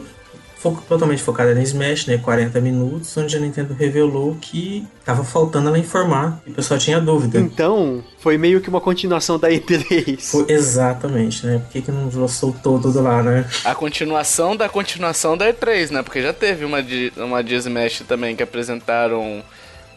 fo 0.75 0.81
totalmente 0.87 1.21
focada 1.21 1.53
em 1.53 1.63
Smash, 1.63 2.05
né? 2.07 2.17
40 2.17 2.59
minutos, 2.61 3.15
onde 3.17 3.35
a 3.35 3.39
Nintendo 3.39 3.73
revelou 3.73 4.35
que 4.39 4.85
tava 5.05 5.23
faltando 5.23 5.69
ela 5.69 5.79
informar 5.79 6.41
e 6.45 6.51
o 6.51 6.53
pessoal 6.53 6.79
tinha 6.79 6.99
dúvida. 6.99 7.39
Então, 7.39 8.03
foi 8.19 8.37
meio 8.37 8.61
que 8.61 8.69
uma 8.69 8.81
continuação 8.81 9.39
da 9.39 9.49
E3. 9.49 10.19
Foi, 10.19 10.45
exatamente, 10.47 11.45
né? 11.45 11.59
Por 11.59 11.69
que, 11.69 11.81
que 11.81 11.91
não 11.91 12.27
soltou 12.27 12.79
tudo 12.79 13.01
lá, 13.01 13.23
né? 13.23 13.45
A 13.63 13.73
continuação 13.73 14.55
da 14.55 14.67
continuação 14.67 15.37
da 15.37 15.51
E3, 15.51 15.91
né? 15.91 16.03
Porque 16.03 16.21
já 16.21 16.33
teve 16.33 16.65
uma 16.65 16.81
de, 16.83 17.11
uma 17.17 17.43
de 17.43 17.55
Smash 17.55 18.03
também 18.07 18.35
que 18.35 18.43
apresentaram 18.43 19.43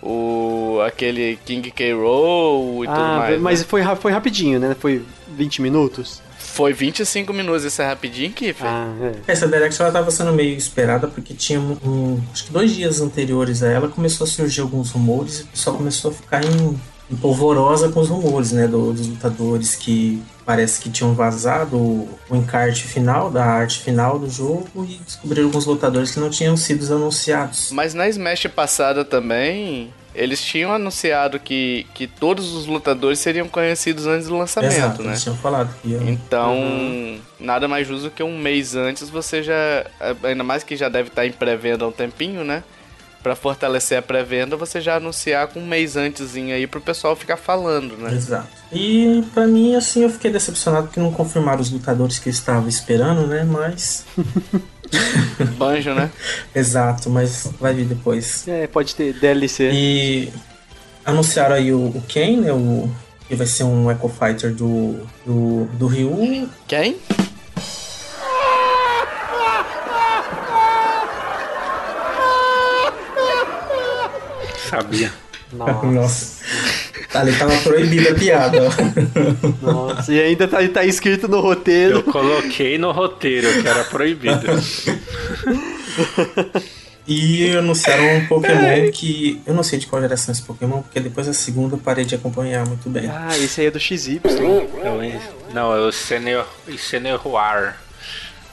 o 0.02 0.80
aquele 0.87 1.38
King 1.44 1.70
K. 1.70 1.92
Rool 1.92 2.85
e 2.85 2.88
ah, 2.88 2.94
tudo 2.94 3.06
mais. 3.06 3.40
Mas 3.40 3.61
né? 3.61 3.66
foi, 3.68 3.83
foi 3.96 4.12
rapidinho, 4.12 4.59
né? 4.59 4.76
Foi 4.78 5.02
20 5.37 5.62
minutos. 5.62 6.22
Foi 6.52 6.72
25 6.72 7.32
minutos, 7.32 7.64
isso 7.64 7.80
é 7.80 7.86
rapidinho, 7.86 8.32
Kiffer. 8.32 8.66
Ah, 8.66 8.92
é. 9.00 9.32
Essa 9.32 9.46
Direct 9.46 9.80
ela 9.80 9.92
tava 9.92 10.10
sendo 10.10 10.32
meio 10.32 10.56
esperada 10.56 11.06
porque 11.06 11.32
tinha 11.32 11.60
um, 11.60 11.76
um, 11.84 12.20
acho 12.32 12.44
que 12.44 12.52
dois 12.52 12.74
dias 12.74 13.00
anteriores 13.00 13.62
a 13.62 13.68
ela 13.68 13.88
começou 13.88 14.24
a 14.24 14.28
surgir 14.28 14.60
alguns 14.60 14.90
rumores 14.90 15.40
e 15.40 15.42
o 15.44 15.46
pessoal 15.46 15.76
começou 15.76 16.10
a 16.10 16.14
ficar 16.14 16.44
em, 16.44 16.80
em 17.10 17.16
polvorosa 17.16 17.88
com 17.88 18.00
os 18.00 18.08
rumores, 18.08 18.50
né, 18.50 18.66
do, 18.66 18.92
dos 18.92 19.06
lutadores 19.06 19.76
que 19.76 20.22
parece 20.44 20.80
que 20.80 20.90
tinham 20.90 21.14
vazado 21.14 21.76
o, 21.76 22.18
o 22.28 22.36
encarte 22.36 22.82
final 22.82 23.30
da 23.30 23.44
arte 23.44 23.78
final 23.78 24.18
do 24.18 24.28
jogo 24.28 24.84
e 24.88 25.00
descobriram 25.04 25.46
alguns 25.46 25.64
lutadores 25.64 26.10
que 26.10 26.18
não 26.18 26.30
tinham 26.30 26.56
sido 26.56 26.84
anunciados. 26.92 27.70
Mas 27.70 27.94
na 27.94 28.08
Smash 28.08 28.48
passada 28.48 29.04
também 29.04 29.92
eles 30.14 30.42
tinham 30.42 30.73
anunciado 30.73 31.38
que, 31.38 31.87
que 31.94 32.07
todos 32.07 32.53
os 32.53 32.66
lutadores 32.66 33.18
seriam 33.18 33.49
conhecidos 33.49 34.07
antes 34.07 34.27
do 34.29 34.37
lançamento, 34.37 34.73
Exato, 34.73 35.03
né? 35.03 35.11
Eles 35.11 35.23
tinham 35.23 35.37
falado 35.37 35.75
que 35.81 35.88
ia... 35.88 35.99
Então, 36.03 36.59
uhum. 36.59 37.20
nada 37.38 37.68
mais 37.68 37.87
justo 37.87 38.11
que 38.11 38.23
um 38.23 38.37
mês 38.37 38.75
antes 38.75 39.09
você 39.09 39.42
já. 39.42 39.55
Ainda 40.25 40.42
mais 40.42 40.64
que 40.64 40.77
já 40.77 40.88
deve 40.88 41.09
estar 41.09 41.27
em 41.27 41.33
pré-venda 41.33 41.85
há 41.85 41.88
um 41.88 41.92
tempinho, 41.92 42.44
né? 42.44 42.64
Para 43.23 43.37
fortalecer 43.37 43.99
a 43.99 44.03
pré-venda, 44.03 44.57
você 44.57 44.81
já 44.81 44.96
anunciar 44.96 45.46
com 45.49 45.61
um 45.61 45.66
mês 45.66 45.94
antes 45.96 46.35
aí 46.35 46.66
pro 46.66 46.81
pessoal 46.81 47.14
ficar 47.14 47.37
falando, 47.37 47.96
né? 47.96 48.12
Exato. 48.14 48.49
E 48.73 49.23
para 49.35 49.46
mim, 49.46 49.77
assim, 49.77 50.03
eu 50.03 50.11
fiquei 50.11 50.33
decepcionado 50.33 50.87
porque 50.87 50.99
não 50.99 51.12
confirmaram 51.12 51.61
os 51.61 51.70
lutadores 51.70 52.18
que 52.18 52.31
eu 52.31 52.33
estava 52.33 52.68
esperando, 52.68 53.27
né? 53.27 53.44
Mas. 53.44 54.05
Banjo, 55.57 55.94
né? 55.94 56.11
Exato, 56.55 57.09
mas 57.09 57.48
vai 57.61 57.74
vir 57.74 57.87
depois. 57.87 58.46
É, 58.48 58.66
pode 58.66 58.94
ter 58.94 59.12
DLC. 59.14 59.70
E 59.72 60.33
anunciaram 61.05 61.55
aí 61.55 61.72
o, 61.72 61.87
o 61.87 62.03
Ken, 62.09 62.37
né? 62.38 62.53
O, 62.53 62.90
que 63.31 63.37
vai 63.37 63.46
ser 63.46 63.62
um 63.62 63.88
Echo 63.88 64.09
Fighter 64.09 64.53
do, 64.53 65.07
do, 65.24 65.64
do 65.74 65.87
Ryu. 65.87 66.50
Quem? 66.66 66.96
Sabia. 74.68 75.12
Nossa. 75.53 75.87
Nossa. 75.87 76.44
Ali 77.12 77.33
tava 77.37 77.57
proibida 77.59 78.11
a 78.11 78.14
piada. 78.14 78.59
Nossa, 79.62 80.12
e 80.12 80.20
ainda 80.20 80.46
tá, 80.46 80.59
tá 80.68 80.85
escrito 80.85 81.27
no 81.27 81.40
roteiro. 81.40 81.96
Eu 81.96 82.03
coloquei 82.05 82.79
no 82.79 82.92
roteiro 82.92 83.49
que 83.62 83.66
era 83.66 83.83
proibido. 83.85 84.46
E 87.07 87.51
anunciaram 87.57 88.05
um 88.18 88.27
Pokémon 88.27 88.90
que. 88.92 89.40
Eu 89.44 89.55
não 89.55 89.62
sei 89.64 89.79
de 89.81 89.87
qual 89.87 90.01
geração 90.01 90.33
é 90.33 90.37
esse 90.37 90.42
Pokémon, 90.42 90.83
porque 90.83 91.01
depois 91.01 91.27
da 91.27 91.33
segunda 91.33 91.75
eu 91.75 91.79
parei 91.79 92.05
de 92.05 92.14
acompanhar 92.14 92.64
muito 92.66 92.88
bem. 92.88 93.11
Ah, 93.12 93.37
esse 93.37 93.61
aí 93.61 93.66
é 93.66 93.70
do 93.70 93.81
XY. 93.81 94.20
É 94.25 94.88
o- 94.88 95.55
Não, 95.55 95.75
é 95.75 95.81
o 95.81 95.90
Senior, 95.90 96.46
Senior 96.79 97.20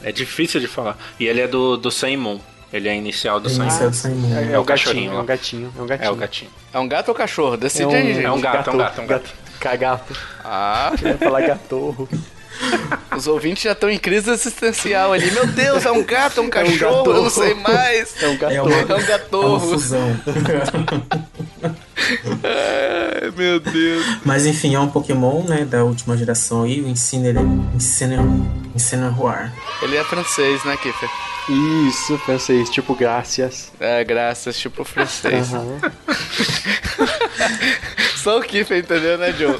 É 0.01 0.11
difícil 0.11 0.59
de 0.59 0.67
falar. 0.67 0.97
E 1.19 1.27
ele 1.27 1.41
é 1.41 1.47
do, 1.47 1.77
do 1.77 1.91
Sun 1.91 2.17
Moon. 2.17 2.39
Ele 2.71 2.89
é 2.89 2.95
inicial 2.95 3.39
do 3.39 3.47
é 3.47 3.51
do 3.53 3.93
Simon. 3.93 4.35
É, 4.35 4.53
É 4.53 4.59
o 4.59 4.63
gatinho, 4.63 4.65
cachorrinho 4.65 5.11
é 5.11 5.15
lá. 5.15 5.21
um 5.21 5.25
gatinho, 5.25 5.73
é 5.77 5.81
um 5.81 5.85
gatinho. 5.87 6.07
É 6.07 6.11
o 6.11 6.15
gatinho. 6.15 6.51
É 6.73 6.79
um 6.79 6.87
gato 6.87 7.09
ou 7.09 7.15
cachorro? 7.15 7.55
Decide 7.57 7.83
É 7.83 7.87
um, 7.87 7.91
aí, 7.93 8.13
gente. 8.13 8.25
é 8.25 8.31
um 8.31 8.41
gato, 8.41 8.69
é 8.69 8.73
um 8.73 8.77
gato, 8.77 8.99
é 8.99 9.03
um 9.03 9.07
gato. 9.07 9.29
Cagato. 9.59 10.13
Ah, 10.43 10.93
ia 11.01 11.17
falar 11.17 11.41
gatorro. 11.41 12.07
os 13.15 13.27
ouvintes 13.27 13.63
já 13.63 13.71
estão 13.71 13.89
em 13.89 13.97
crise 13.99 14.29
existencial 14.31 15.13
ali. 15.13 15.29
Meu 15.31 15.45
Deus, 15.47 15.85
é 15.85 15.91
um 15.91 16.03
gato, 16.03 16.39
é 16.39 16.43
um 16.43 16.49
cachorro, 16.49 16.97
gatorro. 16.97 17.17
eu 17.17 17.23
não 17.23 17.29
sei 17.29 17.53
mais. 17.53 18.21
É 18.21 18.27
um 18.27 18.33
É 18.33 18.37
gatorro. 18.37 18.67
uma, 18.67 18.75
É 18.75 18.75
um 18.75 18.79
é 18.79 18.95
uma 18.95 19.01
gatorro. 19.03 19.59
fusão. 19.59 20.19
Ai, 22.43 23.31
meu 23.35 23.59
Deus. 23.59 24.05
Mas 24.23 24.45
enfim, 24.45 24.75
é 24.75 24.79
um 24.79 24.87
Pokémon, 24.87 25.43
né, 25.43 25.65
da 25.65 25.83
última 25.83 26.15
geração 26.17 26.63
aí, 26.63 26.81
o 26.81 26.87
Incineroar. 26.87 27.45
Incineroar. 28.77 29.51
Ele 29.81 29.97
é 29.97 30.03
francês, 30.03 30.63
né, 30.63 30.77
Kiffer? 30.77 31.09
Isso, 31.87 32.15
francês, 32.19 32.69
tipo, 32.69 32.93
graças. 32.93 33.71
É, 33.79 34.03
graças, 34.03 34.57
tipo 34.57 34.83
francês. 34.83 35.51
Aham. 35.51 35.79
Só 38.17 38.39
o 38.39 38.43
Kiffer 38.43 38.79
entendeu, 38.79 39.17
né, 39.17 39.33
Joe? 39.33 39.55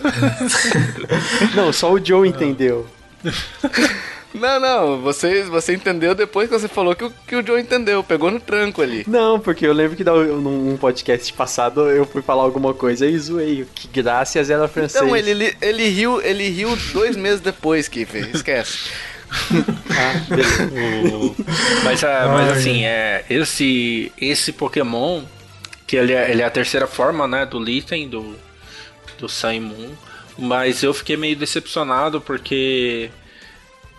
Não, 1.56 1.72
só 1.72 1.94
o 1.94 2.04
Joe 2.04 2.28
entendeu. 2.28 2.86
Não, 4.34 4.60
não, 4.60 5.02
você, 5.02 5.44
você 5.44 5.74
entendeu 5.74 6.14
depois 6.14 6.50
que 6.50 6.58
você 6.60 6.68
falou 6.68 6.96
que 6.96 7.06
o, 7.06 7.12
que 7.28 7.36
o 7.36 7.46
Joe 7.46 7.60
entendeu, 7.60 8.04
pegou 8.04 8.30
no 8.30 8.40
tranco 8.40 8.82
ali. 8.82 9.04
Não, 9.08 9.40
porque 9.40 9.66
eu 9.66 9.74
lembro 9.74 9.96
que 9.98 10.04
num 10.04 10.74
um 10.74 10.78
podcast 10.78 11.32
passado 11.34 11.90
eu 11.90 12.06
fui 12.06 12.22
falar 12.22 12.44
alguma 12.44 12.74
coisa 12.74 13.08
e 13.08 13.18
zoei. 13.18 13.66
Que 13.74 13.88
graças 13.88 14.50
era 14.50 14.68
francês. 14.68 15.02
Então, 15.04 15.16
ele, 15.16 15.32
ele, 15.32 15.58
ele 15.62 15.90
riu, 15.90 16.22
ele 16.22 16.48
riu 16.50 16.76
dois 16.94 17.16
meses 17.16 17.40
depois, 17.42 17.88
Kiffer, 17.88 18.30
esquece. 18.34 18.90
Ah. 19.90 20.14
O- 21.16 21.36
Mas, 21.84 22.04
ah, 22.04 22.30
mas 22.32 22.58
assim, 22.58 22.86
é, 22.86 23.26
esse, 23.30 24.12
esse 24.20 24.52
Pokémon, 24.54 25.24
que 25.86 25.96
ele 25.98 26.14
é, 26.14 26.30
ele 26.32 26.42
é 26.42 26.46
a 26.46 26.50
terceira 26.50 26.88
forma, 26.88 27.28
né, 27.28 27.46
do 27.46 27.60
Litten, 27.60 28.08
do, 28.08 28.36
do 29.18 29.28
Sun 29.28 29.60
Moon. 29.62 29.90
Mas 30.38 30.84
eu 30.84 30.94
fiquei 30.94 31.18
meio 31.18 31.36
decepcionado 31.36 32.22
porque, 32.22 33.10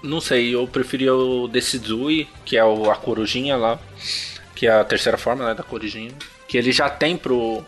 não 0.02 0.20
sei, 0.20 0.54
eu 0.54 0.66
preferia 0.66 1.14
o 1.14 1.48
Decidui, 1.48 2.28
que 2.44 2.56
é 2.56 2.64
o, 2.64 2.90
a 2.90 2.96
corujinha 2.96 3.56
lá, 3.56 3.78
que 4.54 4.66
é 4.66 4.70
a 4.72 4.84
terceira 4.84 5.18
forma, 5.18 5.46
né, 5.46 5.54
da 5.54 5.62
corujinha. 5.62 6.12
Que 6.48 6.56
ele 6.56 6.72
já 6.72 6.88
tem 6.88 7.16
pro, 7.16 7.62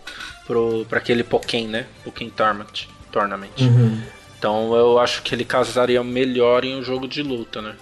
pro, 0.46 0.84
pra 0.88 0.98
aquele 0.98 1.22
Pokémon, 1.22 1.68
né, 1.68 1.86
Pokémon 2.04 2.30
Tournament. 2.30 2.86
Tournament. 3.12 3.60
Uhum. 3.60 4.00
Então 4.38 4.74
eu 4.74 4.98
acho 4.98 5.22
que 5.22 5.34
ele 5.34 5.44
casaria 5.44 6.02
melhor 6.02 6.64
em 6.64 6.76
um 6.78 6.82
jogo 6.82 7.06
de 7.06 7.22
luta, 7.22 7.60
né. 7.60 7.74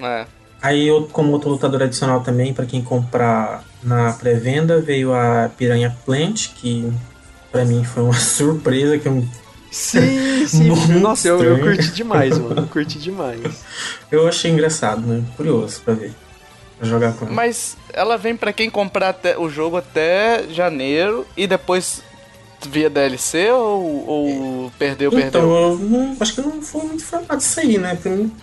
É. 0.00 0.26
Aí, 0.60 0.86
eu- 0.88 1.06
como 1.12 1.32
outro 1.32 1.50
lutador 1.50 1.82
adicional 1.82 2.22
também, 2.22 2.52
pra 2.54 2.64
quem 2.66 2.82
comprar 2.82 3.62
na 3.82 4.12
pré-venda, 4.14 4.80
veio 4.80 5.12
a 5.14 5.50
Piranha 5.56 5.94
Plant, 6.06 6.48
que 6.56 6.90
pra 7.52 7.64
mim 7.64 7.84
foi 7.84 8.02
uma 8.02 8.12
surpresa, 8.18 8.98
que 8.98 9.06
eu, 9.06 9.24
Sim, 9.74 10.46
sim. 10.46 10.68
Muito 10.70 10.92
Nossa, 11.00 11.26
eu, 11.28 11.42
eu 11.42 11.58
curti 11.60 11.90
demais, 11.90 12.38
mano. 12.38 12.60
Eu 12.62 12.66
curti 12.68 12.96
demais. 12.98 13.40
eu 14.10 14.26
achei 14.28 14.50
engraçado, 14.52 15.00
né? 15.04 15.22
Curioso 15.36 15.80
pra 15.84 15.94
ver. 15.94 16.12
Pra 16.78 16.86
jogar 16.88 17.12
com 17.14 17.24
ela. 17.26 17.34
Mas 17.34 17.76
ela 17.92 18.16
vem 18.16 18.36
pra 18.36 18.52
quem 18.52 18.70
comprar 18.70 19.08
até, 19.08 19.36
o 19.36 19.48
jogo 19.50 19.76
até 19.76 20.44
janeiro 20.48 21.26
e 21.36 21.46
depois 21.48 22.02
via 22.66 22.88
DLC 22.88 23.50
ou, 23.50 24.06
ou 24.08 24.72
perdeu, 24.78 25.10
Então, 25.12 25.20
perdeu? 25.20 25.50
eu 25.50 25.78
não- 25.78 26.16
acho 26.18 26.34
que 26.34 26.40
não 26.40 26.62
foi 26.62 26.82
muito 26.84 27.02
informado 27.02 27.42
isso 27.42 27.60
aí, 27.60 27.76
né? 27.76 27.98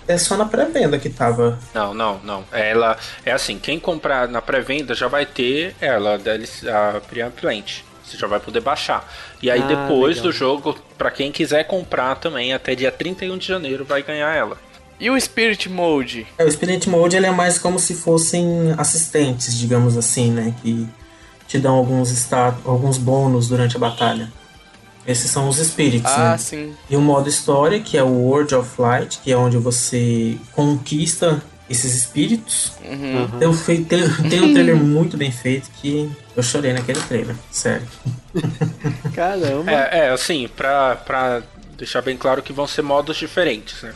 É 0.08 0.18
só 0.18 0.38
na 0.38 0.46
pré-venda 0.46 1.00
que 1.00 1.10
tava. 1.10 1.58
Não, 1.74 1.94
não, 1.94 2.20
não. 2.24 2.44
Ela 2.52 2.98
é 3.26 3.32
assim, 3.32 3.58
quem 3.58 3.80
comprar 3.80 4.28
na 4.28 4.42
pré-venda 4.42 4.94
já 4.94 5.08
vai 5.08 5.26
ter 5.26 5.76
ela, 5.82 6.16
a 6.16 6.18
DLC 6.18 6.70
a 6.70 7.02
Priam 7.10 7.32
Plant. 7.32 7.84
Você 8.12 8.18
já 8.18 8.28
vai 8.28 8.40
poder 8.40 8.60
baixar. 8.62 9.10
E 9.42 9.50
aí 9.50 9.62
Ah, 9.62 9.68
depois 9.68 10.18
legal. 10.18 10.32
do 10.32 10.38
jogo, 10.38 10.76
pra 10.98 11.10
quem 11.10 11.32
quiser 11.32 11.64
comprar 11.66 12.16
também, 12.16 12.54
até 12.54 12.76
dia 12.76 12.92
31 12.92 13.38
de 13.38 13.48
janeiro 13.48 13.86
vai 13.86 14.04
ganhar 14.04 14.34
ela. 14.36 14.58
E 15.00 15.10
o 15.10 15.20
Spirit 15.20 15.68
Mode? 15.70 16.28
É, 16.38 16.44
o 16.44 16.52
Spirit 16.52 16.88
Mode 16.90 17.16
ele 17.16 17.26
é 17.26 17.32
mais 17.32 17.58
como 17.58 17.80
se 17.80 17.96
fossem 17.96 18.74
assistentes, 18.78 19.58
digamos 19.58 19.98
assim, 19.98 20.30
né? 20.30 20.54
Que 20.62 20.88
te 21.48 21.58
dão 21.58 21.74
alguns, 21.76 22.12
stat 22.12 22.56
alguns 22.66 22.98
bônus 23.00 23.48
durante 23.48 23.76
a 23.78 23.80
batalha. 23.80 24.32
Esses 25.08 25.32
são 25.32 25.50
os 25.50 25.58
Spirits, 25.58 26.12
Ah, 26.12 26.32
né? 26.34 26.38
sim. 26.38 26.74
E 26.88 26.96
o 26.96 27.02
modo 27.02 27.28
história, 27.28 27.80
que 27.80 27.98
é 27.98 28.04
o 28.04 28.08
World 28.10 28.54
of 28.54 28.80
Light, 28.80 29.20
que 29.24 29.32
é 29.32 29.36
onde 29.36 29.58
você 29.58 30.38
conquista 30.52 31.42
esses 31.68 31.96
espíritos. 31.96 32.74
Uhum. 32.86 33.40
Tem, 33.40 33.48
um 33.48 33.54
fei- 33.54 33.84
tem, 33.84 34.08
tem 34.30 34.42
um 34.42 34.54
trailer 34.54 34.76
muito 34.76 35.18
bem 35.18 35.32
feito 35.32 35.72
que 35.82 36.08
eu 36.36 36.44
chorei 36.44 36.74
naquele 36.74 37.00
trailer, 37.02 37.36
sério. 37.52 37.88
Caramba. 39.14 39.72
É, 39.72 40.06
é 40.06 40.10
assim, 40.10 40.48
pra, 40.48 40.96
pra 40.96 41.42
deixar 41.78 42.02
bem 42.02 42.18
claro 42.18 42.42
que 42.42 42.54
vão 42.54 42.68
ser 42.68 42.82
modos 42.82 43.18
diferentes, 43.18 43.82
né? 43.82 43.94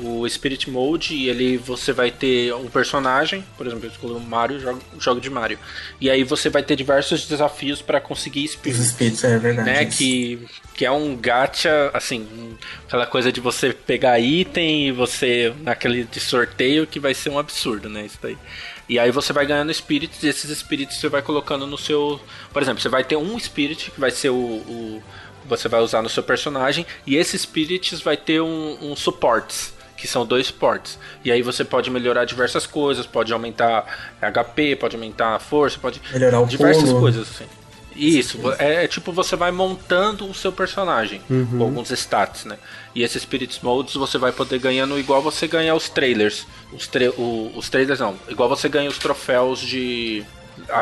O 0.00 0.28
Spirit 0.28 0.70
Mode, 0.70 1.26
ele 1.28 1.56
você 1.56 1.92
vai 1.92 2.08
ter 2.12 2.54
um 2.54 2.68
personagem, 2.68 3.44
por 3.56 3.66
exemplo, 3.66 3.84
eu 3.86 3.90
escolhi 3.90 4.12
o 4.14 4.20
Mario, 4.20 4.60
jogo, 4.60 4.80
jogo 4.96 5.20
de 5.20 5.28
Mario. 5.28 5.58
E 6.00 6.08
aí 6.08 6.22
você 6.22 6.48
vai 6.48 6.62
ter 6.62 6.76
diversos 6.76 7.26
desafios 7.26 7.82
pra 7.82 8.00
conseguir 8.00 8.44
Os 8.44 8.50
espíritos. 8.52 8.86
espíritos, 8.86 9.24
é 9.24 9.36
verdade. 9.38 9.68
né? 9.68 9.84
Que, 9.86 10.46
que 10.74 10.84
é 10.86 10.90
um 10.92 11.16
gacha, 11.16 11.90
assim, 11.92 12.28
aquela 12.86 13.06
coisa 13.06 13.32
de 13.32 13.40
você 13.40 13.72
pegar 13.72 14.20
item 14.20 14.86
e 14.86 14.92
você, 14.92 15.52
naquele 15.62 16.04
de 16.04 16.20
sorteio, 16.20 16.86
que 16.86 17.00
vai 17.00 17.12
ser 17.12 17.30
um 17.30 17.38
absurdo, 17.38 17.88
né? 17.88 18.06
Isso 18.06 18.18
daí. 18.22 18.38
E 18.88 18.98
aí 18.98 19.10
você 19.10 19.32
vai 19.32 19.44
ganhando 19.44 19.70
espíritos 19.70 20.22
e 20.22 20.28
esses 20.28 20.50
espíritos 20.50 20.96
você 20.98 21.08
vai 21.08 21.20
colocando 21.22 21.66
no 21.66 21.76
seu. 21.76 22.20
Por 22.52 22.62
exemplo, 22.62 22.80
você 22.80 22.88
vai 22.88 23.04
ter 23.04 23.16
um 23.16 23.38
spirit 23.38 23.90
que 23.90 24.00
vai 24.00 24.10
ser 24.10 24.30
o. 24.30 24.34
o- 24.36 25.02
você 25.46 25.66
vai 25.68 25.80
usar 25.80 26.02
no 26.02 26.08
seu 26.10 26.22
personagem, 26.22 26.84
e 27.06 27.16
esses 27.16 27.40
spirits 27.42 28.00
vai 28.02 28.16
ter 28.18 28.40
um, 28.42 28.76
um 28.82 28.94
suportes. 28.96 29.72
Que 29.96 30.06
são 30.06 30.24
dois 30.24 30.46
suportes. 30.46 30.96
E 31.24 31.32
aí 31.32 31.42
você 31.42 31.64
pode 31.64 31.90
melhorar 31.90 32.24
diversas 32.24 32.66
coisas, 32.66 33.04
pode 33.04 33.32
aumentar 33.32 34.14
HP, 34.20 34.76
pode 34.76 34.94
aumentar 34.94 35.34
a 35.34 35.38
força, 35.40 35.76
pode. 35.80 36.00
Melhorar 36.12 36.40
o 36.40 36.46
diversas 36.46 36.84
pulo. 36.84 37.00
coisas 37.00 37.28
assim. 37.28 37.46
Isso, 37.98 38.38
é, 38.58 38.84
é 38.84 38.88
tipo 38.88 39.12
você 39.12 39.34
vai 39.36 39.50
montando 39.50 40.26
o 40.30 40.34
seu 40.34 40.52
personagem 40.52 41.20
com 41.28 41.62
alguns 41.62 41.90
stats, 41.90 42.44
né? 42.44 42.56
E 42.94 43.02
esses 43.02 43.22
Spirits 43.22 43.60
Modes 43.62 43.94
você 43.94 44.18
vai 44.18 44.32
poder 44.32 44.58
ganhando 44.58 44.98
igual 44.98 45.20
você 45.22 45.46
ganha 45.46 45.74
os 45.74 45.88
trailers. 45.88 46.46
Os, 46.72 46.86
tra 46.86 47.10
o- 47.10 47.52
os 47.56 47.68
trailers 47.68 48.00
não, 48.00 48.14
igual 48.28 48.48
você 48.48 48.68
ganha 48.68 48.88
os 48.88 48.98
troféus 48.98 49.58
de. 49.60 50.24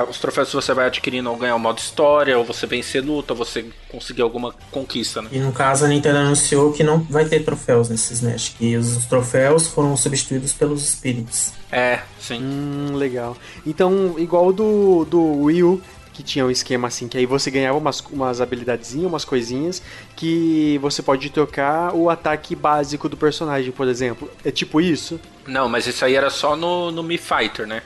Os 0.08 0.18
troféus 0.18 0.48
que 0.48 0.54
você 0.56 0.72
vai 0.72 0.86
adquirindo 0.86 1.28
ao 1.28 1.36
ganhar 1.36 1.54
o 1.54 1.58
modo 1.58 1.78
história, 1.78 2.36
ou 2.38 2.44
você 2.44 2.66
vencer 2.66 3.04
luta, 3.04 3.34
ou 3.34 3.36
você 3.38 3.66
conseguir 3.90 4.22
alguma 4.22 4.54
conquista, 4.70 5.20
né? 5.20 5.28
E 5.30 5.38
no 5.38 5.52
caso 5.52 5.84
a 5.84 5.88
Nintendo 5.88 6.16
anunciou 6.16 6.72
que 6.72 6.82
não 6.82 7.00
vai 7.02 7.26
ter 7.26 7.44
troféus 7.44 7.90
nesse 7.90 8.14
Smash, 8.14 8.54
que 8.58 8.74
os 8.74 9.04
troféus 9.04 9.66
foram 9.66 9.94
substituídos 9.94 10.54
pelos 10.54 10.82
espíritos. 10.82 11.52
É, 11.70 12.00
sim. 12.18 12.40
Hum, 12.42 12.96
legal. 12.96 13.36
Então, 13.66 14.14
igual 14.18 14.50
do, 14.50 15.04
do 15.04 15.20
Wii 15.42 15.62
U, 15.64 15.82
que 16.16 16.22
tinha 16.22 16.46
um 16.46 16.50
esquema 16.50 16.88
assim, 16.88 17.08
que 17.08 17.18
aí 17.18 17.26
você 17.26 17.50
ganhava 17.50 17.76
umas, 17.76 18.00
umas 18.00 18.40
habilidadezinhas, 18.40 19.06
umas 19.06 19.24
coisinhas, 19.24 19.82
que 20.16 20.78
você 20.80 21.02
pode 21.02 21.28
trocar 21.28 21.94
o 21.94 22.08
ataque 22.08 22.56
básico 22.56 23.06
do 23.06 23.18
personagem, 23.18 23.70
por 23.70 23.86
exemplo. 23.86 24.30
É 24.42 24.50
tipo 24.50 24.80
isso? 24.80 25.20
Não, 25.46 25.68
mas 25.68 25.86
isso 25.86 26.02
aí 26.06 26.14
era 26.14 26.30
só 26.30 26.56
no, 26.56 26.90
no 26.90 27.02
Mi 27.02 27.18
Fighter, 27.18 27.66
né? 27.66 27.82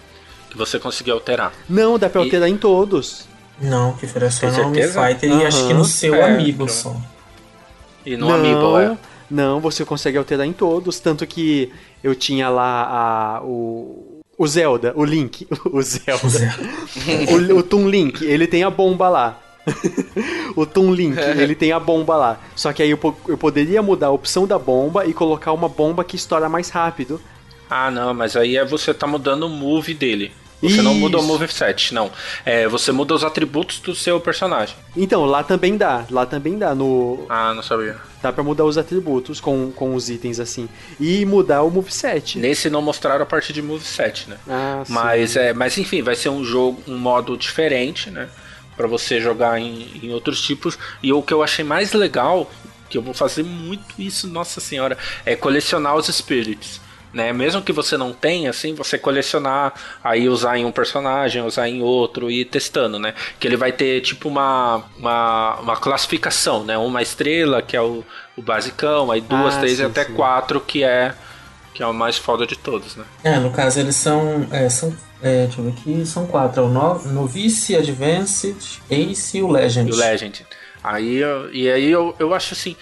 Que 0.49 0.57
você 0.57 0.79
conseguia 0.79 1.13
alterar. 1.13 1.53
Não, 1.69 1.99
dá 1.99 2.09
pra 2.09 2.21
E- 2.21 2.25
alterar 2.25 2.49
em 2.49 2.57
todos. 2.57 3.29
Não, 3.61 3.95
que 3.95 4.07
foi 4.07 4.31
só 4.31 4.47
no 4.47 4.55
certeza? 4.55 5.07
Fighter 5.09 5.31
e 5.31 5.45
acho 5.47 5.67
que 5.67 5.75
no 5.75 5.85
seu 5.85 6.15
É, 6.15 6.23
amigo 6.33 6.69
só. 6.69 6.97
E 8.07 8.17
no 8.17 8.29
não, 8.29 8.35
Amiibo, 8.35 8.79
é. 8.79 8.97
Não, 9.31 9.61
você 9.61 9.85
consegue 9.85 10.17
alterar 10.17 10.47
em 10.47 10.53
todos, 10.53 10.99
tanto 10.99 11.27
que 11.27 11.73
eu 12.03 12.15
tinha 12.15 12.49
lá 12.49 13.39
a, 13.39 13.43
o, 13.45 14.10
O 14.41 14.47
Zelda, 14.47 14.95
o 14.97 15.05
Link, 15.05 15.47
o 15.71 15.83
Zelda. 15.83 16.57
o, 17.53 17.59
o 17.59 17.63
Toon 17.63 17.87
Link, 17.87 18.25
ele 18.25 18.47
tem 18.47 18.65
a 18.65 18.71
bomba 18.71 19.07
lá. 19.07 19.39
o 20.57 20.65
Toon 20.65 20.95
Link, 20.95 21.19
ele 21.19 21.55
tem 21.55 21.73
a 21.73 21.79
bomba 21.79 22.17
lá. 22.17 22.41
Só 22.57 22.73
que 22.73 22.83
aí 22.83 22.89
eu, 22.89 22.99
eu 23.29 23.37
poderia 23.37 23.83
mudar 23.83 24.07
a 24.07 24.11
opção 24.11 24.47
da 24.47 24.59
bomba 24.59 25.05
e 25.05 25.13
colocar 25.13 25.53
uma 25.53 25.69
bomba 25.69 26.03
que 26.05 26.17
estoura 26.17 26.49
mais 26.49 26.71
rápido. 26.71 27.21
Ah, 27.69 27.91
não, 27.91 28.15
mas 28.15 28.35
aí 28.35 28.57
é 28.57 28.65
você 28.65 28.95
tá 28.95 29.07
mudando 29.07 29.43
o 29.43 29.51
move 29.51 29.93
dele. 29.93 30.33
Você 30.63 30.83
não 30.83 30.93
muda 30.95 31.17
o 31.17 31.21
Isso. 31.21 31.29
moveset, 31.29 31.95
não. 31.95 32.11
É, 32.45 32.69
você 32.69 32.93
muda 32.93 33.15
os 33.15 33.25
atributos 33.25 33.79
do 33.81 33.95
seu 33.95 34.21
personagem. 34.21 34.77
Então, 34.97 35.25
lá 35.25 35.43
também 35.43 35.77
dá. 35.77 36.05
Lá 36.11 36.27
também 36.27 36.59
dá. 36.59 36.75
No, 36.75 37.25
Ah, 37.31 37.55
não 37.55 37.63
sabia. 37.63 37.97
dá 38.23 38.31
pra 38.31 38.45
mudar 38.45 38.65
os 38.65 38.77
atributos 38.77 39.41
com, 39.41 39.73
com 39.73 39.95
os 39.95 40.11
itens 40.11 40.39
assim. 40.39 40.69
E 41.01 41.25
mudar 41.25 41.63
o 41.63 41.71
moveset. 41.71 42.39
Nesse 42.39 42.69
não 42.69 42.83
mostraram 42.83 43.23
a 43.23 43.27
parte 43.27 43.53
de 43.55 43.63
moveset, 43.63 44.29
né? 44.29 44.37
Ah, 44.49 44.83
sim. 44.87 44.93
Mas, 44.93 45.37
é, 45.37 45.53
mas 45.55 45.79
enfim, 45.79 46.03
vai 46.03 46.15
ser 46.15 46.29
um 46.29 46.45
jogo, 46.45 46.83
um 46.87 46.99
modo 46.99 47.37
diferente, 47.39 48.11
né? 48.11 48.29
Pra 48.77 48.87
você 48.87 49.21
jogar 49.21 49.59
em, 49.59 49.89
em 50.03 50.13
outros 50.13 50.43
tipos. 50.43 50.79
E 51.03 51.13
o 51.13 51.23
que 51.23 51.33
eu 51.33 51.43
achei 51.43 51.65
mais 51.65 51.93
legal, 51.95 52.51
que 52.91 52.99
eu 52.99 53.03
vou 53.03 53.15
fazer 53.15 53.43
muito 53.45 53.85
isso, 53.99 54.27
nossa 54.29 54.61
senhora, 54.61 54.99
é 55.25 55.35
colecionar 55.35 55.97
os 55.97 56.07
spirits. 56.09 56.81
Né? 57.13 57.33
Mesmo 57.33 57.61
que 57.61 57.73
você 57.73 57.97
não 57.97 58.13
tenha, 58.13 58.51
assim, 58.51 58.73
você 58.73 58.97
colecionar, 58.97 59.73
aí 60.03 60.29
usar 60.29 60.57
em 60.59 60.65
um 60.65 60.71
personagem, 60.71 61.43
usar 61.43 61.69
em 61.69 61.83
outro 61.83 62.31
e 62.31 62.43
ir 62.43 62.45
testando, 62.45 62.99
né? 63.01 63.15
Que 63.41 63.49
ele 63.49 63.57
vai 63.57 63.73
ter 63.73 64.01
tipo 64.01 64.29
uma, 64.29 64.85
uma, 64.97 65.57
uma 65.61 65.77
classificação, 65.77 66.63
né? 66.65 66.79
Uma 66.79 67.03
estrela, 67.03 67.61
que 67.63 67.77
é 67.77 67.83
o, 67.83 68.05
o 68.37 68.43
basicão, 68.43 69.11
aí 69.11 69.21
duas, 69.21 69.57
Ah, 69.57 69.59
três 69.59 69.79
sim, 69.79 69.83
e 69.83 69.87
até 69.87 70.05
sim. 70.05 70.15
quatro, 70.15 70.61
que 70.61 70.85
é, 70.85 71.13
que 71.75 71.83
é 71.83 71.87
o 71.87 71.93
mais 71.93 72.17
foda 72.17 72.47
de 72.47 72.57
todos, 72.57 72.95
né? 72.95 73.05
É, 73.25 73.39
no 73.41 73.51
caso 73.51 73.81
eles 73.81 73.97
são. 73.97 74.47
É, 74.53 74.69
são 74.69 74.95
é, 75.23 75.47
deixa 75.47 75.61
eu 75.61 75.65
ver 75.65 75.71
aqui, 75.73 76.07
são 76.07 76.27
quatro. 76.27 76.63
É 76.63 76.65
o 76.65 76.69
no, 76.69 77.03
Novice, 77.13 77.75
Advanced, 77.77 78.57
Ace 78.89 79.39
e 79.39 79.43
o 79.43 79.49
Legend. 79.51 79.91
E 79.91 79.93
o 79.93 79.97
Legend. 79.97 80.47
Aí, 80.83 81.17
eu- 81.17 81.53
e 81.53 81.71
aí 81.71 81.91
eu, 81.91 82.15
eu 82.19 82.33
acho 82.33 82.55
assim, 82.55 82.75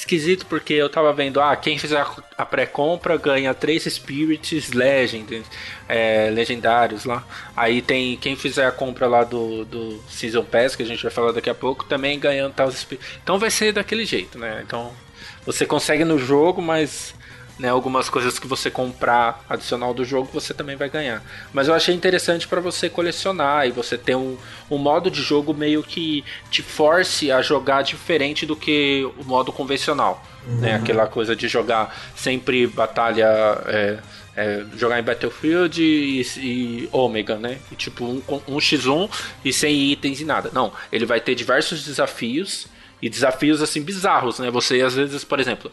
esquisito 0.00 0.46
porque 0.46 0.74
eu 0.74 0.88
tava 0.88 1.12
vendo, 1.12 1.40
ah, 1.40 1.54
quem 1.56 1.78
fizer 1.78 2.04
a- 2.36 2.46
pré-compra 2.46 3.16
ganha 3.16 3.54
três 3.54 3.84
Spirits 3.84 4.70
Legend, 4.72 5.42
é, 5.88 6.30
legendários 6.30 7.04
lá. 7.04 7.24
Aí 7.56 7.80
tem 7.82 8.16
quem 8.16 8.36
fizer 8.36 8.66
a 8.66 8.72
compra 8.72 9.06
lá 9.06 9.24
do, 9.24 9.64
do 9.64 10.02
Season 10.08 10.44
Pass, 10.44 10.74
que 10.76 10.82
a 10.82 10.86
gente 10.86 11.02
vai 11.02 11.12
falar 11.12 11.32
daqui 11.32 11.50
a 11.50 11.54
pouco, 11.54 11.84
também 11.84 12.18
ganhando 12.18 12.52
tal 12.54 12.70
Spirits. 12.70 13.06
Então 13.22 13.38
vai 13.38 13.50
ser 13.50 13.72
daquele 13.72 14.04
jeito, 14.04 14.38
né? 14.38 14.62
Então 14.66 14.92
você 15.44 15.64
consegue 15.66 16.04
no 16.04 16.18
jogo, 16.18 16.60
mas 16.60 17.14
né, 17.60 17.68
algumas 17.68 18.08
coisas 18.08 18.38
que 18.38 18.46
você 18.46 18.70
comprar 18.70 19.44
adicional 19.48 19.92
do 19.92 20.04
jogo 20.04 20.30
você 20.32 20.54
também 20.54 20.76
vai 20.76 20.88
ganhar. 20.88 21.22
Mas 21.52 21.68
eu 21.68 21.74
achei 21.74 21.94
interessante 21.94 22.48
para 22.48 22.60
você 22.60 22.88
colecionar 22.88 23.66
e 23.66 23.70
você 23.70 23.98
ter 23.98 24.16
um, 24.16 24.36
um 24.70 24.78
modo 24.78 25.10
de 25.10 25.22
jogo 25.22 25.52
meio 25.52 25.82
que 25.82 26.24
te 26.50 26.62
force 26.62 27.30
a 27.30 27.42
jogar 27.42 27.82
diferente 27.82 28.46
do 28.46 28.56
que 28.56 29.06
o 29.18 29.24
modo 29.24 29.52
convencional. 29.52 30.24
Né? 30.46 30.74
Aquela 30.74 31.06
coisa 31.06 31.36
de 31.36 31.46
jogar 31.48 31.94
sempre 32.16 32.66
batalha. 32.66 33.26
é, 33.66 33.98
é, 34.36 34.64
jogar 34.76 34.98
em 34.98 35.02
Battlefield 35.02 35.82
e, 35.82 36.22
e 36.38 36.88
Omega, 36.92 37.36
né? 37.36 37.58
E, 37.70 37.74
tipo, 37.74 38.04
um, 38.04 38.22
um 38.48 38.56
x1 38.56 39.10
e 39.44 39.52
sem 39.52 39.90
itens 39.90 40.20
e 40.20 40.24
nada. 40.24 40.50
Não, 40.54 40.72
ele 40.90 41.04
vai 41.04 41.20
ter 41.20 41.34
diversos 41.34 41.84
desafios 41.84 42.66
e 43.02 43.08
desafios 43.08 43.62
assim 43.62 43.82
bizarros, 43.82 44.38
né? 44.38 44.50
Você 44.50 44.80
às 44.82 44.94
vezes, 44.94 45.24
por 45.24 45.40
exemplo, 45.40 45.70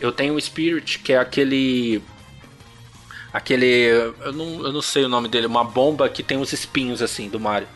eu 0.00 0.12
tenho 0.12 0.34
o 0.34 0.40
Spirit, 0.40 0.98
que 0.98 1.12
é 1.12 1.18
aquele 1.18 2.02
aquele 3.32 4.12
eu 4.20 4.32
não, 4.32 4.66
eu 4.66 4.72
não 4.72 4.82
sei 4.82 5.04
o 5.04 5.08
nome 5.08 5.28
dele, 5.28 5.46
uma 5.46 5.64
bomba 5.64 6.08
que 6.08 6.22
tem 6.22 6.38
os 6.38 6.52
espinhos 6.52 7.02
assim 7.02 7.28
do 7.28 7.40
Mario. 7.40 7.68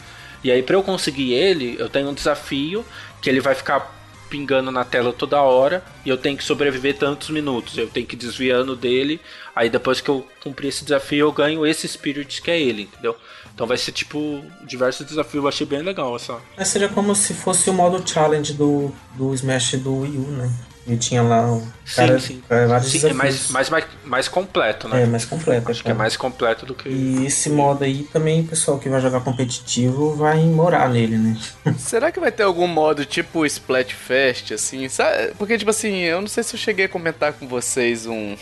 E 0.43 0.51
aí 0.51 0.63
pra 0.63 0.77
eu 0.77 0.83
conseguir 0.83 1.33
ele, 1.33 1.77
eu 1.79 1.89
tenho 1.89 2.09
um 2.09 2.15
desafio 2.15 2.85
que 3.21 3.29
ele 3.29 3.41
vai 3.41 3.55
ficar 3.55 3.99
pingando 4.29 4.71
na 4.71 4.85
tela 4.85 5.13
toda 5.13 5.41
hora 5.41 5.83
e 6.05 6.09
eu 6.09 6.17
tenho 6.17 6.37
que 6.37 6.45
sobreviver 6.45 6.97
tantos 6.97 7.31
minutos. 7.31 7.77
Eu 7.77 7.89
tenho 7.89 8.07
que 8.07 8.15
ir 8.15 8.19
desviando 8.19 8.77
dele. 8.77 9.21
Aí 9.55 9.69
depois 9.69 10.01
que 10.01 10.09
eu 10.09 10.27
cumprir 10.43 10.69
esse 10.69 10.85
desafio, 10.85 11.27
eu 11.27 11.33
ganho 11.33 11.67
esse 11.67 11.89
Spirit 11.89 12.41
que 12.43 12.51
é 12.51 12.61
ele, 12.61 12.83
entendeu? 12.83 13.17
Então 13.59 13.67
vai 13.67 13.77
ser 13.77 13.91
tipo 13.91 14.41
diversos 14.63 15.05
desafios. 15.05 15.43
Eu 15.43 15.49
achei 15.49 15.67
bem 15.67 15.83
legal 15.83 16.15
essa. 16.15 16.37
Mas 16.57 16.69
seria 16.69 16.89
como 16.89 17.13
se 17.13 17.35
fosse 17.35 17.69
o 17.69 17.73
modo 17.73 18.09
challenge 18.09 18.53
do, 18.53 18.93
do 19.17 19.35
Smash 19.35 19.73
do 19.73 19.97
Wii 20.03 20.17
U, 20.17 20.21
né? 20.31 20.49
E 20.87 20.97
tinha 20.97 21.23
lá 21.23 21.53
o 21.53 21.67
cara, 21.97 22.21
sim, 22.21 22.35
sim. 22.35 22.43
é, 22.49 22.67
vários 22.67 22.89
Sim, 22.89 22.99
é 22.99 23.01
desafios. 23.01 23.17
mais, 23.17 23.51
mais, 23.51 23.69
mais, 23.69 23.85
mais 24.05 24.29
completo, 24.29 24.89
né? 24.89 25.03
É, 25.03 25.07
mais 25.07 25.25
completo. 25.25 25.73
Acho 25.73 25.83
que 25.83 25.91
é 25.91 25.93
mais 25.93 26.17
completo 26.17 26.65
do 26.65 26.73
que. 26.73 26.89
E 26.89 27.27
esse 27.27 27.51
modo 27.51 27.83
aí 27.83 28.05
também, 28.13 28.43
o 28.43 28.45
pessoal 28.45 28.79
que 28.79 28.89
vai 28.89 29.01
jogar 29.01 29.23
competitivo 29.23 30.15
vai 30.15 30.39
morar 30.45 30.89
nele, 30.89 31.19
né? 31.19 31.37
Será 31.77 32.13
que 32.13 32.21
vai 32.21 32.31
ter 32.31 32.45
algum 32.45 32.69
modo 32.69 33.05
tipo 33.05 33.45
Splatfest, 33.45 34.53
assim? 34.53 34.89
Sabe? 34.89 35.33
Porque, 35.37 35.59
tipo 35.59 35.71
assim, 35.73 35.97
eu 35.97 36.21
não 36.21 36.29
sei 36.29 36.45
se 36.45 36.55
eu 36.55 36.61
cheguei 36.61 36.85
a 36.85 36.89
comentar 36.89 37.33
com 37.33 37.49
vocês 37.49 38.07
um. 38.07 38.37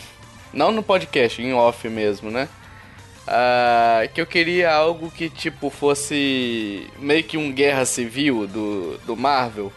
Não 0.53 0.71
no 0.71 0.83
podcast, 0.83 1.41
em 1.41 1.53
off 1.53 1.89
mesmo, 1.89 2.29
né? 2.29 2.47
Ah, 3.27 4.07
que 4.13 4.21
eu 4.21 4.25
queria 4.25 4.71
algo 4.71 5.11
que, 5.11 5.29
tipo, 5.29 5.69
fosse 5.69 6.87
meio 6.97 7.23
que 7.23 7.37
um 7.37 7.51
guerra 7.51 7.83
civil 7.83 8.47
do, 8.47 8.97
do 9.05 9.17
Marvel. 9.17 9.71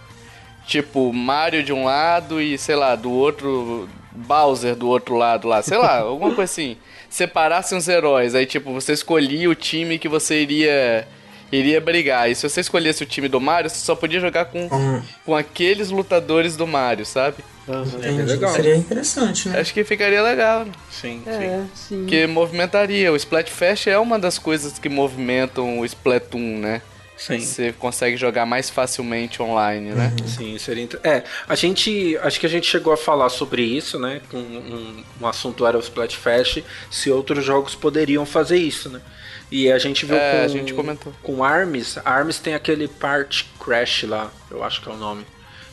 Tipo, 0.66 1.12
Mario 1.12 1.64
de 1.64 1.72
um 1.72 1.84
lado 1.84 2.40
e, 2.40 2.56
sei 2.56 2.76
lá, 2.76 2.94
do 2.94 3.10
outro. 3.10 3.88
Bowser 4.12 4.74
do 4.74 4.88
outro 4.88 5.14
lado 5.16 5.46
lá, 5.46 5.62
sei 5.62 5.78
lá, 5.78 6.00
alguma 6.02 6.34
coisa 6.34 6.50
assim. 6.50 6.76
Separassem 7.08 7.78
os 7.78 7.86
heróis, 7.88 8.34
aí, 8.34 8.44
tipo, 8.44 8.72
você 8.72 8.92
escolhia 8.92 9.48
o 9.48 9.54
time 9.54 10.00
que 10.00 10.08
você 10.08 10.42
iria 10.42 11.06
iria 11.52 11.80
brigar. 11.80 12.30
E 12.30 12.34
se 12.34 12.48
você 12.48 12.60
escolhesse 12.60 13.02
o 13.02 13.06
time 13.06 13.28
do 13.28 13.40
Mario, 13.40 13.70
você 13.70 13.84
só 13.84 13.94
podia 13.94 14.20
jogar 14.20 14.46
com, 14.46 14.66
Hum. 14.72 15.02
com 15.24 15.34
aqueles 15.36 15.90
lutadores 15.90 16.56
do 16.56 16.66
Mario, 16.66 17.04
sabe? 17.06 17.38
Entendi. 17.68 18.22
legal. 18.22 18.52
Seria 18.52 18.76
interessante, 18.76 19.48
né? 19.48 19.60
Acho 19.60 19.72
que 19.72 19.84
ficaria 19.84 20.22
legal, 20.22 20.64
né? 20.64 20.72
Sim, 20.90 21.22
sim. 21.24 21.30
É, 21.30 21.64
sim. 21.74 22.06
Que 22.06 22.26
movimentaria. 22.26 23.12
O 23.12 23.16
Splatfest 23.16 23.86
é 23.86 23.98
uma 23.98 24.18
das 24.18 24.38
coisas 24.38 24.78
que 24.78 24.88
movimentam 24.88 25.78
o 25.78 25.84
Splatoon, 25.84 26.58
né? 26.58 26.82
Sim. 27.16 27.38
Você 27.38 27.72
consegue 27.78 28.16
jogar 28.16 28.46
mais 28.46 28.70
facilmente 28.70 29.42
online, 29.42 29.90
né? 29.90 30.10
Sim, 30.26 30.56
seria 30.58 30.82
inter... 30.84 30.98
É, 31.04 31.22
a 31.46 31.54
gente. 31.54 32.16
Acho 32.22 32.40
que 32.40 32.46
a 32.46 32.48
gente 32.48 32.66
chegou 32.66 32.94
a 32.94 32.96
falar 32.96 33.28
sobre 33.28 33.62
isso, 33.62 33.98
né? 33.98 34.22
Com 34.30 34.38
um, 34.38 35.04
um 35.20 35.26
assunto 35.26 35.66
era 35.66 35.76
o 35.76 35.80
Splatfest, 35.80 36.64
se 36.90 37.10
outros 37.10 37.44
jogos 37.44 37.74
poderiam 37.74 38.24
fazer 38.24 38.56
isso, 38.56 38.88
né? 38.88 39.02
E 39.50 39.70
a 39.70 39.78
gente 39.78 40.06
viu 40.06 40.16
É, 40.16 40.38
com, 40.38 40.44
a 40.44 40.48
gente 40.48 40.72
comentou. 40.74 41.12
com 41.22 41.44
Arms. 41.44 41.98
Arms 42.04 42.38
tem 42.38 42.54
aquele 42.54 42.86
Part 42.86 43.46
Crash 43.58 44.04
lá, 44.04 44.30
eu 44.50 44.62
acho 44.62 44.80
que 44.80 44.88
é 44.88 44.92
o 44.92 44.96
nome. 44.96 45.24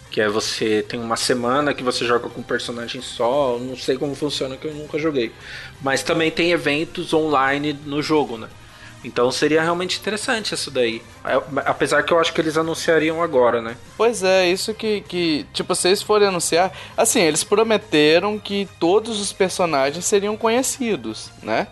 Que 0.10 0.22
é 0.22 0.30
você 0.30 0.84
tem 0.88 1.00
uma 1.00 1.18
semana 1.18 1.74
que 1.74 1.84
você 1.84 2.06
joga 2.06 2.30
com 2.30 2.40
um 2.40 2.44
personagem 2.44 3.02
só, 3.02 3.58
não 3.60 3.76
sei 3.78 3.98
como 3.98 4.16
funciona 4.16 4.56
que 4.58 4.66
eu 4.66 4.74
nunca 4.74 4.98
joguei. 4.98 5.32
Mas 5.82 6.02
também 6.02 6.32
tem 6.32 6.52
eventos 6.52 7.14
online 7.14 7.78
no 7.86 8.02
jogo, 8.02 8.38
né? 8.38 8.48
Então 9.04 9.32
seria 9.32 9.62
realmente 9.62 10.00
interessante 10.00 10.56
isso 10.56 10.72
daí. 10.72 11.04
É, 11.24 11.40
Apesar 11.66 12.02
que 12.04 12.12
eu 12.12 12.20
acho 12.20 12.34
que 12.34 12.42
eles 12.42 12.58
anunciariam 12.58 13.22
agora, 13.22 13.62
né? 13.62 13.78
Pois 13.96 14.24
é, 14.24 14.50
isso 14.50 14.74
que, 14.74 15.02
que, 15.02 15.46
tipo, 15.54 15.76
se 15.76 15.90
eles 15.90 16.02
forem 16.02 16.28
anunciar, 16.30 16.72
assim, 16.98 17.22
eles 17.22 17.44
prometeram 17.44 18.40
que 18.40 18.68
todos 18.80 19.20
os 19.22 19.32
personagens 19.32 20.04
seriam 20.04 20.36
conhecidos, 20.36 21.30
né? 21.44 21.68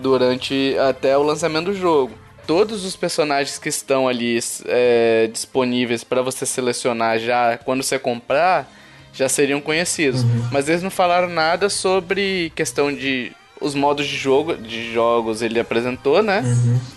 Durante 0.00 0.76
até 0.78 1.16
o 1.16 1.22
lançamento 1.22 1.66
do 1.66 1.74
jogo. 1.74 2.14
Todos 2.46 2.84
os 2.84 2.96
personagens 2.96 3.58
que 3.58 3.68
estão 3.68 4.08
ali 4.08 4.38
é, 4.66 5.28
disponíveis 5.32 6.02
para 6.02 6.22
você 6.22 6.44
selecionar 6.44 7.18
já 7.18 7.58
quando 7.58 7.82
você 7.82 7.98
comprar 7.98 8.68
já 9.12 9.28
seriam 9.28 9.60
conhecidos. 9.60 10.22
Mas 10.50 10.68
eles 10.68 10.82
não 10.82 10.90
falaram 10.90 11.28
nada 11.28 11.68
sobre 11.68 12.52
questão 12.54 12.92
de 12.92 13.32
os 13.60 13.74
modos 13.74 14.06
de 14.06 14.16
jogo, 14.16 14.56
de 14.56 14.92
jogos 14.92 15.42
ele 15.42 15.60
apresentou, 15.60 16.22
né? 16.22 16.42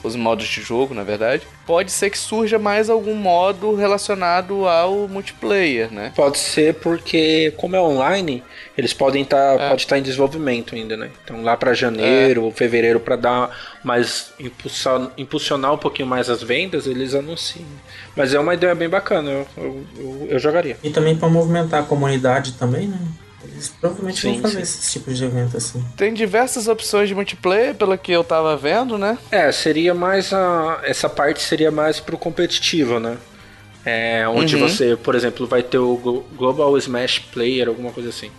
Os 0.03 0.15
modos 0.15 0.47
de 0.47 0.61
jogo, 0.61 0.93
na 0.93 1.03
verdade. 1.03 1.43
Pode 1.65 1.91
ser 1.91 2.09
que 2.09 2.17
surja 2.17 2.57
mais 2.57 2.89
algum 2.89 3.15
modo 3.15 3.75
relacionado 3.75 4.67
ao 4.67 5.07
multiplayer, 5.07 5.91
né? 5.91 6.13
Pode 6.15 6.39
ser 6.39 6.75
porque, 6.75 7.53
como 7.57 7.75
é 7.75 7.81
online, 7.81 8.43
eles 8.77 8.93
podem 8.93 9.23
estar 9.23 9.69
pode 9.69 9.81
estar 9.81 9.97
em 9.97 10.01
desenvolvimento 10.01 10.73
ainda, 10.73 10.95
né? 10.95 11.09
Então 11.23 11.43
lá 11.43 11.57
para 11.57 11.73
janeiro 11.73 12.43
ou 12.43 12.51
fevereiro 12.51 12.99
para 12.99 13.15
dar 13.15 13.77
mais 13.83 14.31
impulsar, 14.39 15.11
impulsionar 15.17 15.73
um 15.73 15.77
pouquinho 15.77 16.07
mais 16.07 16.29
as 16.29 16.41
vendas, 16.41 16.87
eles 16.87 17.13
anunciam. 17.13 17.65
Mas 18.15 18.33
é 18.33 18.39
uma 18.39 18.53
ideia 18.53 18.73
bem 18.73 18.87
bacana, 18.87 19.29
eu, 19.29 19.47
eu, 19.57 19.83
eu, 19.97 20.27
eu 20.31 20.39
jogaria. 20.39 20.77
E 20.83 20.89
também 20.89 21.15
pra 21.15 21.27
movimentar 21.27 21.81
a 21.81 21.85
comunidade 21.85 22.53
também, 22.53 22.87
né? 22.87 22.97
Eles 23.43 23.69
provavelmente 23.79 24.21
Sim, 24.21 24.33
vão 24.33 24.41
fazer 24.41 24.55
sim. 24.57 24.61
esses 24.61 24.91
tipos 24.93 25.17
de 25.17 25.25
evento 25.25 25.57
assim. 25.57 25.83
Tem 25.97 26.13
diversas 26.13 26.67
opções 26.67 27.09
de 27.09 27.15
multiplayer, 27.15 27.75
pelo 27.75 27.97
que 27.97 28.11
eu 28.11 28.23
tava 28.23 28.55
vendo, 28.55 28.97
né? 28.97 29.17
É, 29.31 29.51
seria 29.51 29.93
mais 29.93 30.31
a 30.33 30.79
essa 30.83 31.09
parte 31.09 31.41
seria 31.41 31.71
mais 31.71 31.99
pro 31.99 32.17
competitivo, 32.17 32.99
né? 32.99 33.17
É, 33.85 34.25
onde 34.29 34.55
Uhum. 34.55 34.61
você, 34.67 34.95
por 34.95 35.13
exemplo, 35.13 35.45
vai 35.45 35.61
ter 35.61 35.77
o 35.77 35.97
Glo- 35.97 36.25
Global 36.37 36.77
Smash 36.77 37.19
Player, 37.19 37.67
alguma 37.67 37.91
coisa 37.91 38.09
assim. 38.09 38.31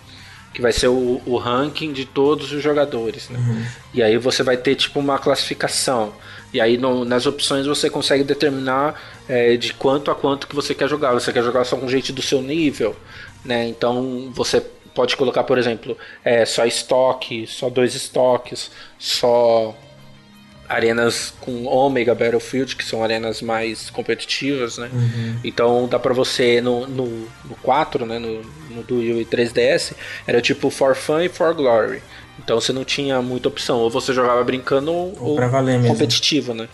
que 0.54 0.62
vai 0.62 0.72
ser 0.72 0.86
o, 0.86 1.20
o 1.26 1.36
ranking 1.36 1.92
de 1.92 2.04
todos 2.04 2.52
os 2.52 2.62
jogadores, 2.62 3.28
né? 3.28 3.66
E 3.92 4.00
aí 4.00 4.16
você 4.16 4.40
vai 4.44 4.56
ter 4.56 4.76
tipo 4.76 5.00
uma 5.00 5.18
classificação. 5.18 6.12
E 6.52 6.60
aí 6.60 6.78
no- 6.78 7.04
nas 7.04 7.26
opções 7.26 7.66
você 7.66 7.90
consegue 7.90 8.22
determinar 8.22 8.94
é, 9.28 9.56
de 9.56 9.74
quanto 9.74 10.12
a 10.12 10.14
quanto 10.14 10.46
que 10.46 10.54
você 10.54 10.72
quer 10.72 10.88
jogar. 10.88 11.12
Você 11.12 11.32
quer 11.32 11.42
jogar 11.42 11.64
só 11.64 11.76
com 11.76 11.88
gente 11.88 12.12
do 12.12 12.22
seu 12.22 12.40
nível, 12.40 12.94
né? 13.44 13.66
Então 13.66 14.30
você 14.32 14.62
pode 14.94 15.16
colocar, 15.16 15.44
por 15.44 15.59
exemplo, 15.59 15.96
é, 16.24 16.44
só 16.44 16.64
estoque, 16.64 17.46
só 17.46 17.68
dois 17.68 17.94
estoques, 17.94 18.70
só 18.98 19.74
arenas 20.68 21.35
com 21.40 21.66
Omega 21.66 22.14
Battlefield, 22.14 22.76
que 22.76 22.85
são 22.85 23.02
arenas 23.04 23.42
mais 23.42 23.90
competitivas, 23.90 24.78
né? 24.78 24.90
Então 25.44 25.87
dá 25.88 25.98
pra 25.98 26.14
você 26.14 26.61
no, 26.61 26.87
no, 26.87 27.07
no 27.44 27.54
4, 27.62 28.07
né? 28.07 28.18
No, 28.18 28.42
no 28.42 28.85
U 28.88 29.20
e 29.20 29.24
3DS, 29.24 29.94
era 30.26 30.40
tipo 30.40 30.70
For 30.70 30.94
Fun 30.94 31.20
e 31.20 31.28
For 31.28 31.54
Glory. 31.54 32.02
Então 32.38 32.61
você 32.61 32.72
não 32.72 32.85
tinha 32.85 33.20
muita 33.20 33.48
opção. 33.48 33.78
Ou 33.78 33.90
você 33.90 34.12
jogava 34.12 34.42
brincando 34.42 34.92
ou, 34.92 35.14
Ou 35.20 35.88
competitivo, 35.88 36.54
né? 36.54 36.68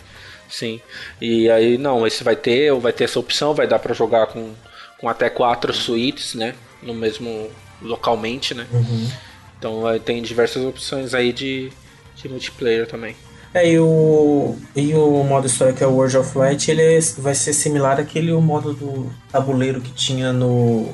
Sim. 0.49 0.81
E 1.21 1.51
aí 1.51 1.79
não, 1.79 2.07
esse 2.07 2.25
vai 2.25 2.37
ter, 2.37 2.73
ou 2.73 2.81
vai 2.81 2.93
ter 2.93 3.05
essa 3.05 3.19
opção, 3.19 3.55
vai 3.55 3.67
dar 3.67 3.79
pra 3.79 3.95
jogar 3.95 4.27
com, 4.29 4.53
com 4.99 5.09
até 5.09 5.29
quatro 5.29 5.73
suítes, 5.73 6.35
né? 6.35 6.55
No 6.83 6.95
mesmo 6.95 7.51
localmente, 7.83 8.55
né? 8.55 8.67
Então 9.59 9.87
aí 9.87 10.01
tem 10.01 10.23
diversas 10.23 10.65
opções 10.65 11.13
aí 11.15 11.33
de, 11.33 11.71
de 12.17 12.29
multiplayer 12.29 12.87
também. 12.87 13.15
É, 13.53 13.69
e 13.69 13.79
o, 13.81 14.57
e 14.77 14.95
o 14.95 15.25
modo 15.25 15.47
história 15.47 15.73
que 15.75 15.83
é 15.83 15.87
o 15.87 15.91
World 15.91 16.17
of 16.19 16.39
Light, 16.39 16.71
ele 16.71 16.83
é- 16.83 17.01
vai 17.19 17.35
ser 17.35 17.53
similar 17.53 17.99
àquele 17.99 18.31
o 18.33 18.41
modo 18.41 18.73
do 18.73 19.11
tabuleiro 19.31 19.81
que 19.81 19.91
tinha 19.93 20.33
no, 20.33 20.89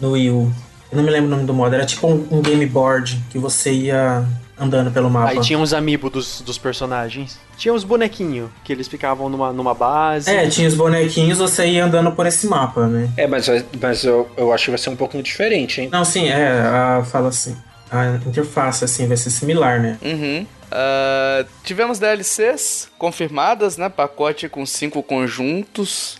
no 0.00 0.12
Wii 0.12 0.30
U. 0.30 0.52
Eu 0.90 0.96
não 0.96 1.04
me 1.04 1.10
lembro 1.10 1.28
o 1.28 1.30
nome 1.30 1.44
do 1.44 1.52
modo, 1.52 1.74
era 1.74 1.84
tipo 1.84 2.06
um, 2.06 2.26
um 2.30 2.40
game 2.40 2.64
board 2.64 3.22
que 3.30 3.38
você 3.38 3.70
ia 3.72 4.26
andando 4.58 4.90
pelo 4.90 5.10
mapa. 5.10 5.30
Aí 5.30 5.40
tinha 5.40 5.58
os 5.58 5.72
amigos 5.72 6.10
dos, 6.10 6.40
dos 6.40 6.58
personagens. 6.58 7.38
Tinha 7.56 7.72
os 7.72 7.84
bonequinhos, 7.84 8.50
que 8.64 8.72
eles 8.72 8.88
ficavam 8.88 9.28
numa, 9.28 9.52
numa 9.52 9.74
base. 9.74 10.30
É, 10.30 10.48
tinha 10.48 10.68
os 10.68 10.74
bonequinhos, 10.74 11.38
você 11.38 11.66
ia 11.66 11.84
andando 11.84 12.12
por 12.12 12.26
esse 12.26 12.46
mapa, 12.46 12.86
né? 12.86 13.10
É, 13.16 13.26
mas, 13.26 13.46
mas 13.80 14.04
eu, 14.04 14.28
eu 14.36 14.52
acho 14.52 14.64
que 14.64 14.70
vai 14.70 14.78
ser 14.78 14.90
um 14.90 14.96
pouquinho 14.96 15.22
diferente, 15.22 15.80
hein? 15.80 15.88
Não, 15.90 16.04
sim, 16.04 16.28
é, 16.28 16.60
a, 16.60 17.04
fala 17.04 17.28
assim, 17.28 17.56
a 17.90 18.16
interface 18.26 18.84
assim 18.84 19.06
vai 19.06 19.16
ser 19.16 19.30
similar, 19.30 19.80
né? 19.80 19.98
Uhum. 20.02 20.46
Ah, 20.70 21.44
tivemos 21.64 21.98
DLCs 21.98 22.88
confirmadas, 22.98 23.76
né? 23.76 23.88
Pacote 23.88 24.48
com 24.48 24.64
cinco 24.66 25.02
conjuntos. 25.02 26.18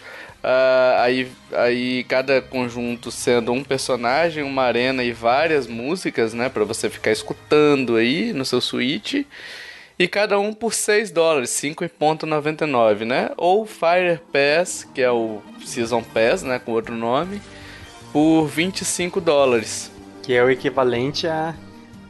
Ah, 0.50 1.02
aí, 1.02 1.30
aí 1.52 2.04
cada 2.04 2.40
conjunto 2.40 3.11
sendo 3.11 3.52
um 3.52 3.62
personagem, 3.62 4.42
uma 4.42 4.62
arena 4.62 5.04
e 5.04 5.12
várias 5.12 5.66
músicas, 5.66 6.32
né? 6.32 6.48
Pra 6.48 6.64
você 6.64 6.88
ficar 6.88 7.12
escutando 7.12 7.96
aí 7.96 8.32
no 8.32 8.46
seu 8.46 8.58
Switch. 8.58 9.26
E 9.98 10.08
cada 10.08 10.38
um 10.38 10.54
por 10.54 10.72
6 10.72 11.11
dólares, 11.11 11.50
5,99, 11.50 13.04
né? 13.04 13.28
Ou 13.37 13.66
Fire 13.66 14.20
Pass, 14.32 14.88
que 14.94 15.02
é 15.02 15.11
o 15.11 15.42
Season 15.66 16.02
Pass, 16.02 16.42
né? 16.42 16.58
Com 16.58 16.72
outro 16.72 16.94
nome, 16.94 17.42
por 18.11 18.46
25 18.46 19.20
dólares. 19.20 19.92
Que 20.22 20.32
é 20.32 20.42
o 20.42 20.48
equivalente 20.48 21.26
a 21.26 21.54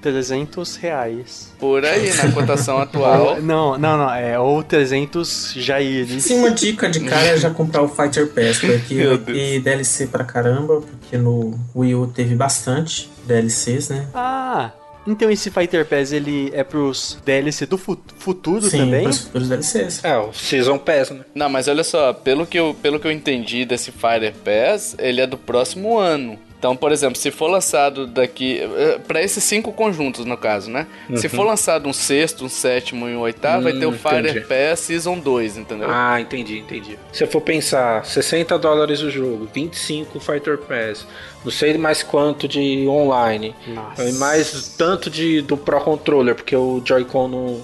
300 0.01 0.77
reais. 0.77 1.53
Por 1.59 1.85
aí, 1.85 2.13
na 2.15 2.33
cotação 2.33 2.79
atual. 2.83 3.41
Não, 3.43 3.77
não, 3.79 3.97
não. 3.99 4.13
É 4.15 4.39
ou 4.39 4.63
300 4.63 5.55
jaires. 5.57 6.25
Sim, 6.25 6.39
uma 6.39 6.51
dica 6.51 6.89
de 6.89 7.01
cara 7.01 7.27
é 7.29 7.37
já 7.37 7.51
comprar 7.51 7.83
o 7.83 7.89
Fighter 7.89 8.29
Pass, 8.29 8.59
porque 8.59 9.19
ter 9.27 9.61
DLC 9.61 10.07
pra 10.07 10.25
caramba, 10.25 10.81
porque 10.81 11.17
no 11.19 11.59
Wii 11.75 11.95
U 11.95 12.07
teve 12.07 12.35
bastante 12.35 13.11
DLCs, 13.27 13.89
né? 13.91 14.07
Ah, 14.15 14.71
então 15.07 15.31
esse 15.31 15.51
Fighter 15.51 15.85
Pass 15.87 16.13
ele 16.13 16.51
é 16.55 16.63
pros 16.63 17.19
DLC 17.25 17.67
do 17.67 17.79
fu- 17.79 17.99
futuro 18.19 18.63
Sim, 18.69 18.79
também? 18.79 19.05
pros 19.05 19.19
futuros 19.21 19.49
DLCs. 19.49 20.05
É, 20.05 20.17
o 20.19 20.33
Season 20.33 20.79
Pass, 20.79 21.11
né? 21.11 21.21
Não, 21.35 21.49
mas 21.49 21.67
olha 21.69 21.83
só, 21.85 22.13
pelo 22.13 22.47
que, 22.47 22.59
eu, 22.59 22.77
pelo 22.83 23.01
que 23.01 23.07
eu 23.07 23.13
entendi 23.13 23.65
desse 23.65 23.91
Fire 23.91 24.33
Pass, 24.45 24.95
ele 24.99 25.21
é 25.21 25.27
do 25.27 25.39
próximo 25.39 25.99
ano. 25.99 26.39
Então, 26.59 26.75
por 26.75 26.91
exemplo, 26.91 27.17
se 27.17 27.31
for 27.31 27.47
lançado 27.49 28.05
daqui. 28.07 28.61
Para 29.07 29.23
esses 29.23 29.45
cinco 29.45 29.73
conjuntos, 29.73 30.25
no 30.25 30.37
caso, 30.37 30.69
né? 30.71 30.89
Se 31.15 31.29
for 31.29 31.45
lançado 31.45 31.89
um 31.89 31.93
sexto, 31.93 32.45
um 32.45 32.49
sétimo 32.49 33.09
e 33.09 33.15
um 33.15 33.21
oitavo, 33.21 33.63
vai 33.63 33.73
ter 33.75 33.87
o 33.87 33.91
Hum, 33.91 33.93
Fire 33.93 34.29
entendi. 34.29 34.41
Pass 34.41 34.81
Season 34.81 35.19
2, 35.19 35.57
entendeu? 35.59 35.89
Ah, 35.89 36.21
entendi, 36.21 36.59
entendi. 36.59 36.99
Se 37.13 37.23
eu 37.23 37.29
for 37.29 37.41
pensar, 37.41 38.05
60 38.05 38.59
dólares 38.59 39.01
o 39.03 39.11
jogo, 39.11 39.49
25 39.55 40.19
Fighter 40.19 40.59
Pass, 40.59 41.07
não 41.45 41.53
sei 41.53 41.79
mais 41.79 42.03
quanto 42.03 42.49
de 42.49 42.87
online, 42.89 43.55
Nossa. 43.69 44.05
e 44.09 44.13
mais 44.15 44.75
tanto 44.77 45.09
de 45.09 45.41
do 45.43 45.57
Pro 45.57 45.81
Controller, 45.81 46.35
porque 46.35 46.57
o 46.57 46.83
Joy-Con 46.85 47.29
não, 47.29 47.61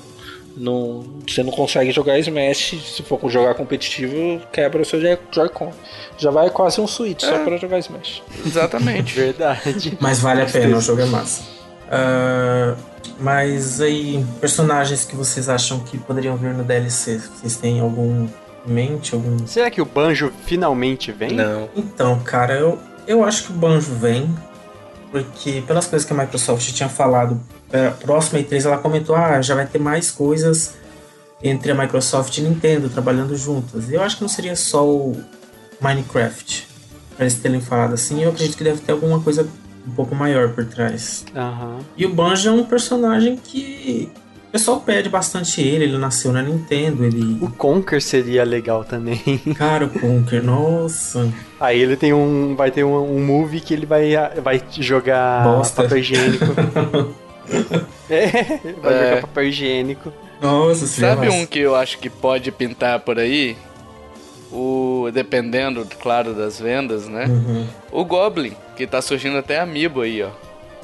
não. 0.57 1.05
Você 1.29 1.43
não 1.43 1.51
consegue 1.53 1.90
jogar 1.93 2.19
Smash, 2.19 2.75
se 2.97 3.03
for 3.03 3.21
jogar 3.31 3.55
competitivo, 3.55 4.40
quebra 4.53 4.83
o 4.83 4.85
seu 4.85 5.01
Joy- 5.01 5.19
Joy-Con. 5.33 5.73
Já 6.19 6.31
vai 6.31 6.51
quase 6.51 6.81
um 6.81 6.87
Switch 6.87 7.23
só 7.23 7.38
pra 7.45 7.57
jogar 7.57 7.79
Smash. 7.79 8.23
Exatamente. 8.47 9.14
Verdade. 9.19 9.97
Mas 10.01 10.21
vale 10.21 10.43
a 10.43 10.47
pena, 10.47 10.77
o 10.77 10.81
jogo 10.81 11.03
é 11.03 11.07
massa. 11.07 11.43
Ah, 11.90 12.75
mas 13.21 13.81
aí, 13.81 14.25
personagens 14.40 15.05
que 15.05 15.14
vocês 15.14 15.49
acham 15.49 15.81
que 15.81 15.99
poderiam 15.99 16.37
vir 16.37 16.55
no 16.55 16.64
DLC? 16.64 17.19
Vocês 17.19 17.57
têm 17.57 17.81
algum 17.81 18.27
em 18.67 18.73
mente? 18.73 19.14
Algum... 19.14 19.47
Será 19.47 19.71
que 19.71 19.81
o 19.81 19.85
Banjo 19.85 20.33
finalmente 20.47 21.12
vem? 21.12 21.31
Não. 21.33 21.69
Então, 21.77 22.19
cara, 22.21 22.55
eu, 22.55 22.79
eu 23.07 23.23
acho 23.25 23.45
que 23.45 23.51
o 23.53 23.55
Banjo 23.55 23.93
vem, 23.95 24.35
porque 25.14 25.62
pelas 25.64 25.87
coisas 25.87 26.05
que 26.05 26.12
a 26.12 26.16
Microsoft 26.16 26.72
tinha 26.72 26.88
falado, 26.88 27.40
a 27.72 27.92
próxima 27.92 28.40
E3 28.40 28.64
ela 28.64 28.79
comentou, 28.79 29.14
ah, 29.14 29.40
já 29.40 29.55
vai 29.55 29.64
ter 29.64 29.79
mais 29.79 30.11
coisas 30.11 30.74
entre 31.40 31.70
a 31.70 31.74
Microsoft 31.74 32.37
e 32.37 32.40
Nintendo 32.40 32.88
trabalhando 32.88 33.37
juntas. 33.37 33.88
Eu 33.92 34.03
acho 34.03 34.16
que 34.16 34.22
não 34.22 34.29
seria 34.29 34.57
só 34.57 34.85
o 34.85 35.16
Minecraft, 35.81 36.66
para 37.14 37.27
eles 37.27 37.37
terem 37.37 37.61
falado 37.61 37.94
assim, 37.94 38.24
eu 38.24 38.31
acredito 38.31 38.57
que 38.57 38.64
deve 38.64 38.81
ter 38.81 38.90
alguma 38.90 39.20
coisa 39.20 39.48
um 39.87 39.92
pouco 39.92 40.16
maior 40.16 40.48
por 40.48 40.64
trás. 40.64 41.24
Aham. 41.37 41.79
E 41.96 42.05
o 42.05 42.12
Banjo 42.12 42.48
é 42.48 42.53
um 42.53 42.64
personagem 42.64 43.37
que 43.37 44.11
pessoal 44.55 44.81
pede 44.81 45.09
bastante 45.09 45.61
ele, 45.61 45.83
ele 45.85 45.99
nasceu 45.99 46.33
na 46.33 46.40
Nintendo, 46.40 47.05
ele... 47.05 47.38
O 47.40 47.51
Conker 47.51 48.01
seria 48.01 48.45
legal 48.45 48.85
também. 48.85 49.19
Cara, 49.59 49.87
o 49.87 49.90
Conker, 49.90 50.45
nossa... 50.45 51.29
Aí 51.59 51.81
ele 51.81 51.97
tem 51.97 52.12
um. 52.12 52.55
Vai 52.55 52.71
ter 52.71 52.85
um, 52.85 53.17
um 53.17 53.25
movie 53.25 53.61
que 53.61 53.75
ele 53.75 53.85
vai, 53.85 54.12
vai 54.43 54.62
jogar 54.79 55.43
Bosta. 55.43 55.83
papel 55.83 55.99
higiênico. 55.99 56.45
é, 58.09 58.31
vai 58.81 58.95
É. 58.95 59.09
jogar 59.09 59.21
papel 59.23 59.45
higiênico. 59.45 60.12
Nossa, 60.40 60.87
Sabe 60.87 61.29
um 61.31 61.47
que 61.47 61.59
eu 61.59 61.75
acho 61.75 61.99
que 61.99 62.09
pode 62.09 62.53
pintar 62.53 63.01
por 63.01 63.19
aí? 63.19 63.57
O. 64.53 65.09
Dependendo, 65.12 65.87
claro, 66.01 66.33
das 66.35 66.61
vendas, 66.61 67.09
né? 67.09 67.27
Uhum. 67.27 67.67
O 67.90 68.05
Goblin, 68.05 68.53
que 68.77 68.87
tá 68.87 69.01
surgindo 69.03 69.38
até 69.38 69.59
amiibo 69.59 70.03
aí, 70.03 70.23
ó. 70.23 70.29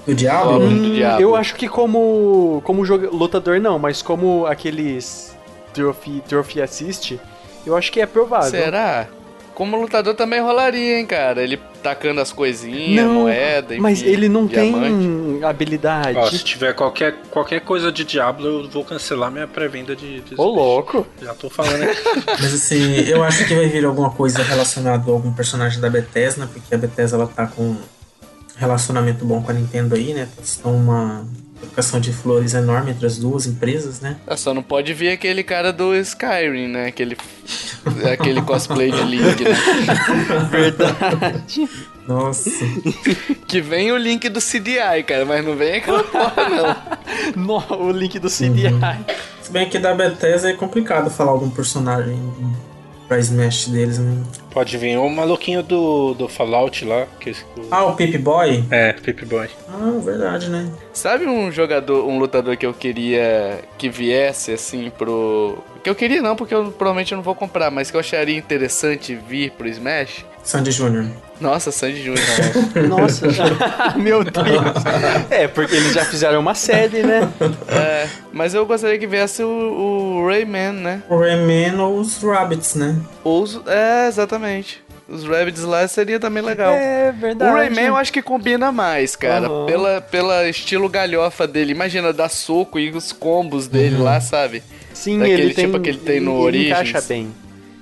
Do 0.07 0.15
Diablo? 0.15 0.53
Goblin 0.61 0.83
do 0.83 0.89
Hum, 0.89 0.95
Diabo. 0.95 1.21
eu 1.23 1.37
acho 1.37 1.55
que 1.55 1.69
como 1.69 2.61
como 2.65 2.85
joga- 2.85 3.11
lutador 3.11 3.61
não, 3.61 3.79
mas 3.79 4.03
como 4.03 4.47
aqueles 4.47 5.37
trophy, 5.75 6.23
trophy 6.29 6.61
assist, 6.63 7.19
eu 7.67 7.77
acho 7.77 7.93
que 7.93 8.01
é 8.01 8.07
provável. 8.07 8.51
Será? 8.51 9.07
Como 9.55 9.77
lutador 9.79 10.15
também 10.15 10.41
rolaria, 10.41 10.99
hein, 10.99 11.05
cara? 11.05 11.43
Ele 11.43 11.61
tacando 11.83 12.19
as 12.21 12.33
coisinhas, 12.33 13.05
Não, 13.05 13.13
moeda, 13.23 13.75
enfim, 13.75 13.83
mas 13.83 14.01
ele 14.03 14.27
não 14.27 14.47
diamante. 14.47 15.07
tem 15.07 15.45
habilidade. 15.45 16.17
Ó, 16.17 16.31
se 16.31 16.39
tiver 16.43 16.73
qualquer, 16.75 17.17
qualquer 17.31 17.61
coisa 17.61 17.93
de 17.93 18.03
Diablo, 18.05 18.47
eu 18.65 18.69
vou 18.71 18.83
cancelar 18.85 19.31
minha 19.31 19.47
pré-venda 19.47 19.95
de, 19.95 20.21
de 20.21 20.35
Ô, 20.41 20.45
louco. 20.45 21.07
Já 21.21 21.35
tô 21.35 21.51
falando 21.51 21.83
aqui. 21.83 22.01
Mas 22.41 22.55
assim, 22.55 23.01
eu 23.07 23.23
acho 23.23 23.47
que 23.47 23.55
vai 23.55 23.67
vir 23.67 23.85
alguma 23.85 24.11
coisa 24.11 24.43
relacionada 24.43 25.11
a 25.11 25.13
algum 25.13 25.33
personagem 25.33 25.79
da 25.79 25.91
Bethesda, 25.91 26.47
porque 26.51 26.75
a 26.75 26.79
Bethesda 26.79 27.19
ela 27.19 27.27
tá 27.27 27.47
com 27.47 27.77
relacionamento 28.61 29.25
bom 29.25 29.43
com 29.43 29.51
a 29.51 29.55
Nintendo 29.55 29.95
aí, 29.95 30.13
né? 30.15 30.29
Estão 30.43 30.77
uma 30.77 31.25
trocação 31.61 31.99
de 32.01 32.13
flores 32.13 32.55
enorme 32.55 32.91
entre 32.91 33.07
as 33.07 33.19
duas 33.19 33.47
empresas, 33.47 34.01
né? 34.01 34.17
Ah, 34.27 34.37
Só 34.37 34.53
não 34.55 34.63
pode 34.63 34.93
vir 34.95 35.11
aquele 35.11 35.43
cara 35.43 35.73
do 35.73 35.95
Skyrim, 35.97 36.69
né? 36.69 36.87
Aquele, 36.87 37.17
aquele 38.13 38.41
cosplay 38.43 38.91
de 38.91 39.03
Link, 39.03 39.43
né? 39.45 39.57
Verdade. 40.51 41.69
Nossa. 42.07 42.51
Que 43.47 43.61
vem 43.61 43.93
o 43.93 43.97
link 43.97 44.29
do 44.29 44.41
CDI, 44.41 45.03
cara, 45.07 45.25
mas 45.25 45.45
não 45.45 45.55
vem 45.57 45.77
aquela 45.77 46.03
porra, 46.05 46.49
não. 46.49 47.01
No- 47.37 47.77
o 47.87 47.91
link 47.93 48.19
do 48.19 48.29
CDI. 48.29 48.71
Se 49.43 49.51
bem 49.53 49.69
que 49.69 49.79
da 49.79 49.95
Bethesda 49.95 50.51
é 50.51 50.55
complicado 50.55 51.11
falar 51.11 51.31
algum 51.31 51.51
personagem 51.51 52.19
pra 53.11 53.19
Smash 53.19 53.67
deles, 53.67 53.99
né? 53.99 54.23
Pode 54.53 54.79
vir 54.79 54.97
o 54.97 55.11
maluquinho 55.11 55.65
do, 55.65 56.15
do 56.15 56.29
Fallout 56.29 56.85
lá. 56.85 57.09
Que, 57.19 57.35
Ah, 57.69 57.85
o 57.87 57.97
Pip 57.97 58.17
Boy? 58.19 58.65
É, 58.71 58.93
Pip 58.93 59.25
Boy. 59.25 59.49
Ah, 59.69 59.99
verdade, 60.01 60.49
né? 60.49 60.71
Sabe 60.93 61.27
um 61.27 61.51
jogador, 61.51 62.07
um 62.07 62.21
lutador 62.21 62.57
que 62.57 62.65
eu 62.65 62.73
queria 62.73 63.63
que 63.77 63.89
viesse, 63.89 64.53
assim, 64.53 64.93
pro... 64.97 65.59
Que 65.83 65.91
eu 65.91 65.95
queria 65.97 66.23
não, 66.23 66.37
porque 66.37 66.55
eu 66.55 66.71
provavelmente 66.71 67.13
não 67.13 67.23
vou 67.23 67.35
comprar, 67.35 67.69
mas 67.69 67.91
que 67.91 67.97
eu 67.97 68.01
acharia 68.01 68.39
interessante 68.39 69.17
vir 69.29 69.51
pro 69.51 69.67
Smash? 69.67 70.25
Sandy 70.43 70.71
Jr. 70.71 71.07
Nossa, 71.41 71.73
Sandy 71.73 72.03
Júnior. 72.03 72.27
Nossa, 72.89 73.27
meu 73.97 74.23
Deus. 74.23 74.85
É, 75.31 75.49
porque 75.49 75.75
eles 75.75 75.95
já 75.95 76.05
fizeram 76.05 76.39
uma 76.41 76.55
série, 76.55 77.03
né? 77.03 77.29
é, 77.69 78.07
mas 78.31 78.53
eu 78.53 78.67
gostaria 78.67 78.99
que 78.99 79.07
viesse 79.07 79.43
o, 79.43 79.49
o 79.49 80.27
Rayman, 80.27 80.73
né? 80.73 81.03
O 81.09 81.19
Rayman 81.19 81.81
ou 81.81 81.99
os 81.99 82.23
Rabbits, 82.23 82.75
né? 82.75 82.97
Ou 83.25 83.43
os, 83.43 83.61
é, 83.67 84.07
exatamente. 84.09 84.83
Os 85.09 85.25
Rabbids 85.27 85.63
lá 85.65 85.89
seria 85.89 86.21
também 86.21 86.43
legal. 86.43 86.73
É 86.73 87.11
verdade. 87.11 87.51
O 87.51 87.55
Rayman 87.57 87.87
eu 87.87 87.97
acho 87.97 88.13
que 88.13 88.23
combina 88.23 88.71
mais, 88.71 89.17
cara. 89.17 89.47
Aham. 89.47 89.67
Pela, 89.67 90.01
pela 90.01 90.49
estilo 90.49 90.89
galhofa 90.89 91.49
dele. 91.49 91.73
Imagina 91.73 92.13
dar 92.13 92.29
soco 92.29 92.79
e 92.79 92.91
os 92.91 93.11
combos 93.13 93.67
dele 93.67 93.97
lá, 93.97 94.21
sabe? 94.21 94.63
Sim, 94.95 95.19
Daquele 95.19 95.43
ele 95.43 95.55
tem, 95.55 95.65
tipo 95.67 95.81
que 95.81 95.89
ele 95.89 95.99
tem 95.99 96.21
no 96.21 96.33
ele 96.33 96.41
Origins. 96.59 96.67
encaixa 96.71 97.01
bem. 97.01 97.33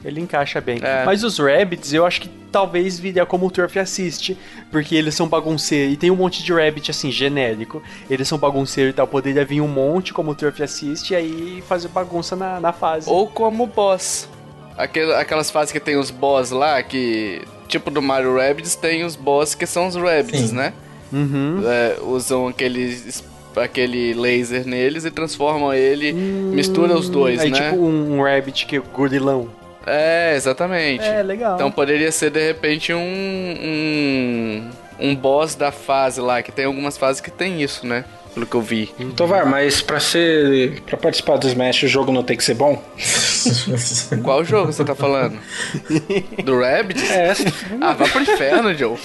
Ele 0.05 0.21
encaixa 0.21 0.61
bem. 0.61 0.79
É. 0.83 1.05
Mas 1.05 1.25
os 1.25 1.39
Rabbits, 1.39 1.93
eu 1.93 2.07
acho 2.07 2.21
que 2.21 2.31
talvez 2.53 2.99
viria 2.99 3.27
como 3.27 3.47
o 3.47 3.51
Turf 3.51 3.77
Assist, 3.79 4.37
porque 4.71 4.95
eles 4.95 5.15
são 5.15 5.27
bagunceiros. 5.29 5.95
E 5.95 5.97
tem 5.97 6.11
um 6.11 6.17
monte 6.17 6.43
de 6.43 6.53
Rabbit, 6.53 6.91
assim, 6.91 7.11
genérico. 7.11 7.83
Eles 8.09 8.29
são 8.29 8.39
bagunceiros 8.39 8.93
e 8.93 8.95
tal. 8.95 9.07
Poderia 9.09 9.45
vir 9.45 9.61
um 9.61 9.67
monte 9.69 10.13
como 10.15 10.31
o 10.31 10.35
Turf 10.35 10.61
Assist 10.63 11.11
e 11.13 11.17
aí 11.17 11.63
fazer 11.69 11.89
bagunça 11.89 12.37
na, 12.37 12.61
na 12.61 12.73
fase. 12.73 13.11
Ou 13.11 13.27
como 13.27 13.67
boss. 13.67 14.29
Aquel- 14.77 15.17
aquelas 15.17 15.51
fases 15.51 15.73
que 15.73 15.81
tem 15.81 15.97
os 15.97 16.11
boss 16.11 16.51
lá, 16.51 16.83
que. 16.83 17.43
Tipo 17.67 17.91
do 17.91 18.01
Mario 18.01 18.37
Rabbids, 18.37 18.77
tem 18.77 19.05
os 19.05 19.15
boss 19.17 19.55
que 19.55 19.67
são 19.67 19.89
os 19.89 19.97
Rabbids, 19.97 20.51
Sim. 20.51 20.55
né? 20.57 20.73
Uhum. 21.13 21.63
É, 21.67 21.97
usam 22.03 22.47
aqueles, 22.49 23.23
aquele 23.57 24.15
laser 24.15 24.67
neles 24.67 25.05
e 25.05 25.11
transformam 25.11 25.75
ele. 25.75 26.13
mistura 26.13 26.95
os 26.97 27.09
dois, 27.11 27.41
aí, 27.41 27.51
né? 27.51 27.61
tipo 27.71 27.77
um, 27.83 28.19
um 28.19 28.23
Rabbit 28.23 28.65
que 28.65 28.77
é 28.77 28.79
gorilão. 28.79 29.49
É, 29.89 30.35
exatamente. 30.37 31.05
É, 31.05 31.23
legal. 31.23 31.55
Então 31.55 31.71
poderia 31.71 32.11
ser 32.13 32.31
de 32.31 32.45
repente 32.47 32.93
um, 32.93 32.99
um. 32.99 34.71
um 35.01 35.15
boss 35.17 35.55
da 35.55 35.71
fase 35.73 36.21
lá, 36.21 36.43
que 36.43 36.53
tem 36.53 36.65
algumas 36.67 36.97
fases 36.97 37.21
que 37.21 37.31
tem 37.31 37.63
isso, 37.63 37.87
né? 37.87 38.05
Pelo 38.35 38.47
que 38.47 38.55
eu 38.55 38.61
vi. 38.63 38.87
Tovar, 39.17 39.47
mas 39.47 39.81
pra 39.81 39.99
ser. 39.99 40.83
pra 40.83 40.97
participar 40.97 41.39
do 41.39 41.49
Smash 41.49 41.83
o 41.85 41.89
jogo 41.89 42.13
não 42.13 42.23
tem 42.23 42.37
que 42.37 42.45
ser 42.45 42.55
bom? 42.55 42.81
Qual 44.23 44.45
jogo 44.45 44.73
você 44.73 44.85
tá 44.85 44.95
falando? 44.95 45.39
Do 46.45 46.61
Rabbit? 46.61 47.03
É, 47.11 47.33
Ah, 47.81 47.95
vá 47.95 48.07
pro 48.07 48.21
inferno, 48.23 48.75
Joe. 48.75 48.97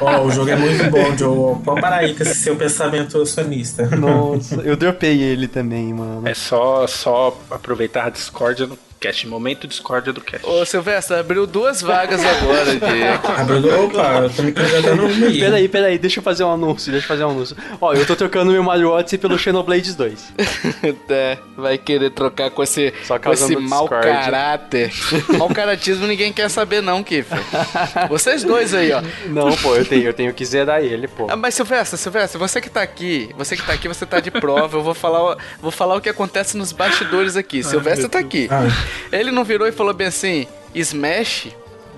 Ó, 0.00 0.22
o 0.22 0.30
jogo 0.30 0.50
é 0.50 0.56
muito 0.56 0.90
bom, 0.90 1.16
Joe. 1.16 1.56
Pode 1.64 1.80
parar 1.80 1.96
aí 1.98 2.14
com 2.14 2.22
esse 2.22 2.36
seu 2.36 2.54
pensamento 2.56 3.24
sonista. 3.26 3.86
Nossa, 3.96 4.56
eu 4.56 4.76
dropei 4.76 5.22
ele 5.22 5.48
também, 5.48 5.92
mano. 5.92 6.28
é 6.28 6.34
só, 6.34 6.86
só 6.86 7.36
aproveitar 7.50 8.04
a 8.06 8.10
discórdia 8.10 8.66
no 8.66 8.76
cast. 8.96 9.26
Momento 9.26 9.66
discórdia 9.66 10.12
do 10.12 10.20
cast. 10.20 10.46
Ô, 10.46 10.64
Silvestre, 10.64 11.16
abriu 11.16 11.46
duas 11.46 11.80
vagas 11.82 12.20
agora 12.24 12.74
de. 12.76 13.02
Abriu 13.40 13.60
do... 13.62 13.84
Opa, 13.84 14.20
eu 14.22 14.30
tô 14.30 14.42
me 14.42 14.52
candidatando 14.52 15.06
uma 15.06 15.26
aí. 15.26 15.38
Peraí, 15.40 15.68
peraí, 15.68 15.98
deixa 15.98 16.18
eu 16.20 16.22
fazer 16.24 16.44
um 16.44 16.52
anúncio, 16.52 16.90
deixa 16.92 17.04
eu 17.04 17.08
fazer 17.08 17.24
um 17.24 17.30
anúncio. 17.30 17.56
Ó, 17.80 17.92
eu 17.94 18.06
tô 18.06 18.16
trocando 18.16 18.52
meu 18.52 18.62
Mario 18.62 18.90
Odyssey 18.90 19.18
pelo 19.18 19.38
Xenoblade 19.38 19.92
2. 19.94 20.32
É, 21.08 21.38
vai 21.56 21.78
querer 21.78 22.10
trocar 22.10 22.50
com 22.50 22.62
esse, 22.62 22.92
Só 23.04 23.18
com 23.18 23.32
esse 23.32 23.56
mau 23.56 23.88
caráter. 23.88 24.92
mau 25.38 25.48
caratismo 25.48 26.06
ninguém 26.06 26.32
quer 26.32 26.48
saber, 26.48 26.80
não, 26.82 27.02
Kiffer. 27.02 27.38
Vocês 28.08 28.42
dois 28.44 28.74
aí, 28.74 28.92
ó. 28.92 29.02
Não, 29.28 29.54
pô, 29.56 29.74
eu 29.76 29.84
tenho, 29.84 30.04
eu 30.04 30.12
tenho 30.12 30.32
que 30.34 30.44
zerar 30.44 30.82
ele, 30.82 31.08
pô. 31.08 31.26
Ah, 31.30 31.36
mas 31.36 31.54
Silvestre, 31.54 31.98
Silvestre, 31.98 32.38
você 32.38 32.60
que 32.60 32.68
tá 32.70 32.82
aqui, 32.82 33.30
você 33.36 33.56
que 33.56 33.62
tá 33.64 33.72
aqui, 33.72 33.88
você 33.88 34.04
tá 34.06 34.20
de 34.20 34.30
prova. 34.30 34.76
Eu 34.78 34.82
vou 34.82 34.94
falar, 34.94 35.32
o- 35.32 35.36
vou 35.60 35.70
falar 35.70 35.96
o 35.96 36.00
que 36.00 36.08
acontece 36.08 36.56
nos 36.56 36.72
bastidores 36.72 37.36
aqui. 37.36 37.62
Silvestre 37.62 38.08
tá 38.08 38.18
aqui. 38.18 38.48
Ah, 38.50 38.66
Ele 39.12 39.30
não 39.30 39.44
virou 39.44 39.66
e 39.66 39.72
falou 39.72 39.92
bem 39.94 40.06
assim: 40.08 40.46
Smash, 40.74 41.48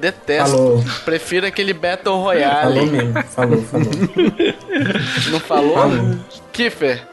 detesto. 0.01 0.51
Falou. 0.57 0.85
Prefiro 1.05 1.47
aquele 1.47 1.73
Battle 1.73 2.05
falou 2.05 2.23
Royale. 2.23 2.87
mesmo. 2.87 3.23
Falou, 3.25 3.63
falou. 3.63 3.91
Não 5.31 5.41
falou? 5.41 5.75
Falou. 5.75 6.17
Kiffer, 6.53 7.07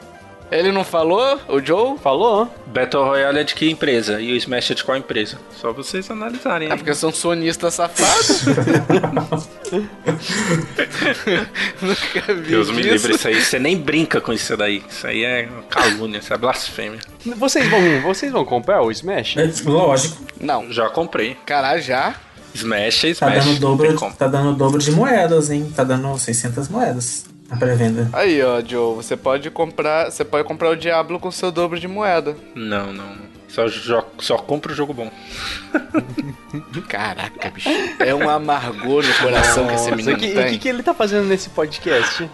ele 0.50 0.72
não 0.72 0.84
falou? 0.84 1.38
O 1.48 1.60
Joe? 1.60 1.98
Falou? 1.98 2.48
Battle 2.66 3.04
Royale 3.04 3.40
é 3.40 3.44
de 3.44 3.54
que 3.54 3.70
empresa? 3.70 4.20
E 4.20 4.32
o 4.32 4.36
Smash 4.36 4.70
é 4.70 4.74
de 4.74 4.84
qual 4.84 4.96
empresa? 4.96 5.38
Só 5.60 5.72
vocês 5.72 6.10
analisarem. 6.10 6.68
É 6.68 6.72
aí. 6.72 6.78
porque 6.78 6.94
são 6.94 7.12
sonistas 7.12 7.74
safados. 7.74 8.44
Nunca 11.82 12.34
vi 12.34 12.50
Deus 12.50 12.70
me 12.70 12.82
livre 12.82 13.14
isso 13.14 13.28
aí. 13.28 13.42
Você 13.42 13.58
nem 13.58 13.76
brinca 13.76 14.20
com 14.20 14.32
isso 14.32 14.56
daí. 14.56 14.82
Isso 14.88 15.06
aí 15.06 15.24
é 15.24 15.48
calúnia, 15.68 16.18
isso 16.18 16.32
é 16.32 16.38
blasfêmia. 16.38 17.00
Vocês 17.36 17.68
vão, 17.68 18.00
vocês 18.02 18.32
vão 18.32 18.44
comprar 18.44 18.82
o 18.82 18.90
Smash? 18.90 19.36
É, 19.36 19.50
lógico. 19.64 20.16
Não, 20.40 20.72
Já 20.72 20.88
comprei. 20.88 21.36
caralho, 21.46 21.82
já? 21.82 22.14
Smash 22.54 23.04
é 23.04 23.14
Tá 23.14 23.30
Smash. 23.36 23.44
dando, 23.46 23.60
dobro, 23.60 24.12
tá 24.16 24.26
dando 24.28 24.54
dobro 24.56 24.80
de 24.80 24.90
moedas, 24.90 25.50
hein? 25.50 25.70
Tá 25.74 25.84
dando 25.84 26.18
600 26.18 26.68
moedas 26.68 27.26
na 27.50 27.56
pré-venda. 27.56 28.08
Aí, 28.12 28.42
ó, 28.42 28.60
Joe, 28.64 28.96
você 28.96 29.16
pode 29.16 29.50
comprar, 29.50 30.10
você 30.10 30.24
pode 30.24 30.46
comprar 30.46 30.70
o 30.70 30.76
Diablo 30.76 31.18
com 31.20 31.30
seu 31.30 31.50
dobro 31.52 31.78
de 31.78 31.86
moeda. 31.88 32.36
Não, 32.54 32.92
não. 32.92 33.26
Só, 33.48 33.66
jo- 33.68 34.04
só 34.18 34.36
compro 34.36 34.74
jogo 34.74 34.92
bom. 34.92 35.10
Caraca, 36.88 37.50
bicho. 37.50 37.68
É 38.00 38.14
um 38.14 38.28
amargor 38.28 39.04
no 39.06 39.14
coração 39.14 39.66
que 39.66 39.74
esse 39.74 39.90
menino 39.94 40.16
que- 40.18 40.32
tem. 40.32 40.46
O 40.46 40.50
que, 40.50 40.58
que 40.58 40.68
ele 40.68 40.82
tá 40.82 40.92
fazendo 40.92 41.26
nesse 41.26 41.48
podcast? 41.50 42.28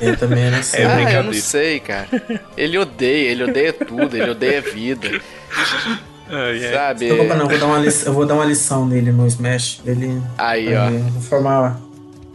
Eu 0.00 0.16
também 0.16 0.50
não 0.50 0.62
sei. 0.62 0.82
É 0.82 0.86
ah, 0.86 1.12
eu 1.12 1.22
não 1.24 1.32
sei, 1.32 1.80
cara. 1.80 2.08
Ele 2.56 2.78
odeia, 2.78 3.30
ele 3.30 3.44
odeia 3.44 3.72
tudo, 3.72 4.16
ele 4.16 4.30
odeia 4.30 4.58
a 4.58 4.62
vida. 4.62 5.20
Sabe? 6.72 7.08
Não, 7.08 7.16
compra 7.18 7.36
não, 7.36 7.44
eu 7.44 7.48
vou 7.50 7.58
dar 7.58 7.66
uma 7.66 7.78
lição, 7.78 8.06
eu 8.08 8.12
vou 8.14 8.26
dar 8.26 8.34
uma 8.34 8.44
lição 8.44 8.86
nele 8.86 9.12
no 9.12 9.26
Smash. 9.26 9.80
Ele. 9.86 10.20
Aí, 10.36 10.74
ó. 10.76 10.90
ver. 10.90 10.98
Vou 11.00 11.22
formar. 11.22 11.80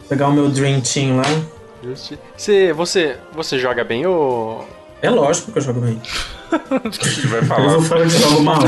Pegar 0.08 0.28
o 0.28 0.32
meu 0.32 0.48
Dream 0.48 0.80
Team 0.80 1.16
lá. 1.16 1.22
Justi- 1.84 2.18
Você, 2.36 2.72
você, 2.72 3.16
você 3.32 3.58
joga 3.58 3.84
bem 3.84 4.06
ou... 4.06 4.66
É 5.02 5.10
lógico 5.10 5.52
que 5.52 5.58
eu 5.58 5.62
jogo 5.62 5.80
bem. 5.80 6.00
Vai 7.28 7.40
Eu 7.40 7.44
falar. 7.44 7.68
vou 7.68 7.82
falar 7.82 8.04
de 8.06 8.16
jogo 8.18 8.40
mal. 8.42 8.58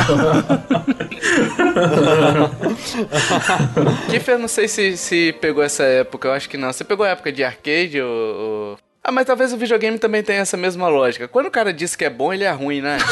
Kiffer, 4.11 4.35
eu 4.35 4.39
não 4.39 4.49
sei 4.49 4.69
se, 4.69 4.97
se 4.97 5.33
pegou 5.41 5.63
essa 5.63 5.83
época, 5.85 6.29
eu 6.29 6.33
acho 6.33 6.49
que 6.49 6.57
não. 6.57 6.73
Você 6.73 6.85
pegou 6.85 7.05
a 7.07 7.11
época 7.11 7.33
de 7.33 7.45
arcade 7.45 8.01
ou... 8.01 8.09
ou- 8.11 8.79
Ah, 9.03 9.13
mas 9.13 9.27
talvez 9.27 9.53
o 9.53 9.57
videogame 9.57 9.99
também 9.99 10.23
tenha 10.23 10.41
essa 10.41 10.57
mesma 10.57 10.89
lógica. 10.89 11.29
Quando 11.29 11.47
o 11.47 11.51
cara 11.51 11.73
diz 11.73 11.95
que 11.97 12.05
é 12.05 12.11
bom, 12.11 12.33
ele 12.33 12.45
é 12.45 12.51
ruim, 12.51 12.81
né? 12.81 12.99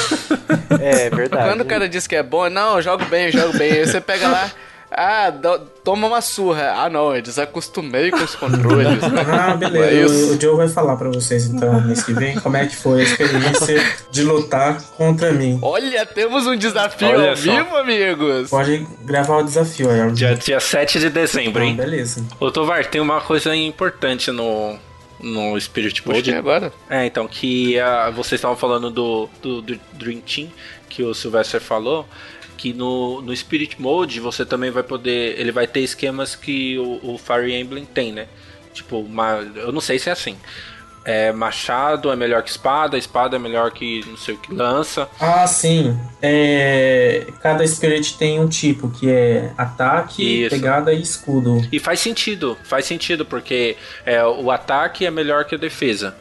É 0.80 1.08
verdade. 1.08 1.48
Quando 1.48 1.60
o 1.60 1.64
cara 1.64 1.88
diz 1.88 2.06
que 2.06 2.16
é 2.16 2.22
bom, 2.22 2.48
não, 2.50 2.76
eu 2.76 2.82
jogo 2.82 3.04
bem, 3.06 3.26
eu 3.26 3.32
jogo 3.32 3.56
bem. 3.56 3.72
Aí 3.72 3.86
você 3.86 4.00
pega 4.00 4.28
lá, 4.28 4.50
ah, 4.96 5.30
dá- 5.30 5.60
toma 5.82 6.06
uma 6.06 6.20
surra. 6.20 6.72
Ah, 6.76 6.88
não, 6.88 7.14
eu 7.14 7.20
desacostumei 7.22 8.10
com 8.10 8.18
os 8.24 8.34
controles. 8.34 8.98
Ah, 9.30 9.54
beleza. 9.56 9.86
É 9.86 10.04
isso. 10.04 10.34
O, 10.34 10.40
Joe 10.40 10.56
vai 10.56 10.68
falar 10.68 10.96
pra 10.96 11.08
vocês 11.10 11.46
então, 11.46 11.80
mês 11.82 12.02
que 12.02 12.12
vem, 12.12 12.38
como 12.40 12.56
é 12.56 12.66
que 12.66 12.76
foi 12.76 13.00
a 13.00 13.04
experiência 13.04 13.84
de 14.10 14.22
lutar 14.22 14.80
contra 14.96 15.32
mim. 15.32 15.58
Olha, 15.62 16.04
temos 16.06 16.46
um 16.46 16.56
desafio 16.56 17.08
Olha 17.08 17.30
ao 17.30 17.36
só. 17.36 17.42
vivo, 17.42 17.76
amigos. 17.76 18.50
Pode 18.50 18.86
gravar 19.04 19.38
o 19.38 19.42
desafio 19.42 19.90
aí. 19.90 20.10
Dia, 20.12 20.34
dia 20.34 20.60
7 20.60 20.98
de 21.00 21.10
dezembro, 21.10 21.62
Ah, 21.62 21.66
hein? 21.66 21.76
beleza. 21.76 22.24
Ô, 22.40 22.50
Tovar, 22.50 22.84
tem 22.86 23.00
uma 23.00 23.20
coisa 23.20 23.54
importante 23.54 24.30
no, 24.30 24.76
no 25.20 25.58
Spirit 25.60 26.06
Mode. 26.06 26.30
e 26.30 26.34
agora? 26.34 26.72
É, 26.88 27.04
então, 27.06 27.26
que 27.26 27.78
ah, 27.78 28.10
vocês 28.10 28.38
estavam 28.38 28.56
falando 28.56 28.90
do, 28.90 29.28
do, 29.42 29.60
do 29.62 29.80
Dream 29.92 30.20
Team, 30.20 30.48
que 30.88 31.02
o 31.02 31.12
Sylvester 31.14 31.60
falou, 31.60 32.06
que 32.56 32.72
no, 32.72 33.20
no 33.22 33.34
Spirit 33.34 33.80
Mode 33.80 34.20
você 34.20 34.44
também 34.44 34.70
vai 34.70 34.82
poder. 34.82 35.38
Ele 35.38 35.52
vai 35.52 35.66
ter 35.66 35.80
esquemas 35.80 36.34
que 36.34 36.78
o, 36.78 37.14
o 37.14 37.18
Fire 37.18 37.52
Emblem 37.52 37.84
tem, 37.84 38.12
né? 38.12 38.26
Tipo, 38.72 38.98
uma, 38.98 39.38
eu 39.56 39.72
não 39.72 39.80
sei 39.80 39.98
se 39.98 40.08
é 40.08 40.12
assim. 40.12 40.36
É, 41.04 41.32
machado 41.32 42.10
é 42.10 42.16
melhor 42.16 42.42
que 42.42 42.48
espada, 42.48 42.96
espada 42.96 43.36
é 43.36 43.38
melhor 43.38 43.70
que 43.72 44.02
não 44.06 44.16
sei 44.16 44.34
o 44.34 44.38
que 44.38 44.54
lança. 44.54 45.06
Ah, 45.20 45.46
sim. 45.46 45.94
É, 46.22 47.26
Cada 47.42 47.66
Spirit 47.66 48.16
tem 48.16 48.40
um 48.40 48.48
tipo, 48.48 48.88
que 48.88 49.10
é 49.10 49.52
ataque, 49.58 50.44
Isso. 50.44 50.56
pegada 50.56 50.94
e 50.94 51.02
escudo. 51.02 51.60
E 51.70 51.78
faz 51.78 52.00
sentido, 52.00 52.56
faz 52.64 52.86
sentido, 52.86 53.26
porque 53.26 53.76
é, 54.06 54.24
o 54.24 54.50
ataque 54.50 55.04
é 55.04 55.10
melhor 55.10 55.44
que 55.44 55.54
a 55.54 55.58
defesa. 55.58 56.16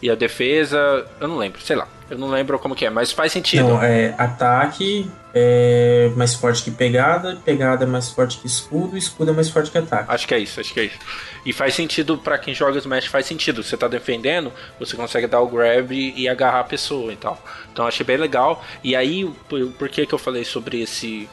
E 0.00 0.10
a 0.10 0.14
defesa, 0.14 1.06
eu 1.20 1.28
não 1.28 1.36
lembro, 1.36 1.60
sei 1.60 1.76
lá. 1.76 1.86
Eu 2.08 2.18
não 2.18 2.28
lembro 2.28 2.58
como 2.58 2.74
que 2.74 2.86
é, 2.86 2.90
mas 2.90 3.12
faz 3.12 3.32
sentido. 3.32 3.68
Não, 3.68 3.82
é 3.82 4.14
ataque 4.16 5.10
é 5.38 6.10
mais 6.16 6.34
forte 6.34 6.62
que 6.62 6.70
pegada, 6.70 7.36
pegada 7.44 7.84
é 7.84 7.86
mais 7.86 8.08
forte 8.08 8.38
que 8.38 8.46
escudo, 8.46 8.96
escudo 8.96 9.32
é 9.32 9.34
mais 9.34 9.50
forte 9.50 9.70
que 9.70 9.76
ataque. 9.76 10.10
Acho 10.10 10.26
que 10.26 10.34
é 10.34 10.38
isso, 10.38 10.58
acho 10.60 10.72
que 10.72 10.80
é 10.80 10.84
isso. 10.84 10.98
E 11.44 11.52
faz 11.52 11.74
sentido 11.74 12.16
pra 12.16 12.38
quem 12.38 12.54
joga 12.54 12.78
Smash, 12.78 13.04
faz 13.04 13.26
sentido. 13.26 13.62
Você 13.62 13.76
tá 13.76 13.86
defendendo, 13.86 14.50
você 14.80 14.96
consegue 14.96 15.26
dar 15.26 15.42
o 15.42 15.46
grab 15.46 15.92
e, 15.92 16.26
agarrar 16.26 16.60
a 16.60 16.64
pessoa 16.64 17.12
e 17.12 17.16
tal. 17.16 17.38
Então 17.70 17.86
achei 17.86 18.06
bem 18.06 18.16
legal. 18.16 18.64
E 18.82 18.96
aí, 18.96 19.30
por, 19.46 19.66
por 19.72 19.88
que 19.90 20.06
que 20.06 20.14
eu 20.14 20.18
falei 20.18 20.42
sobre 20.42 20.80
esse 20.80 21.28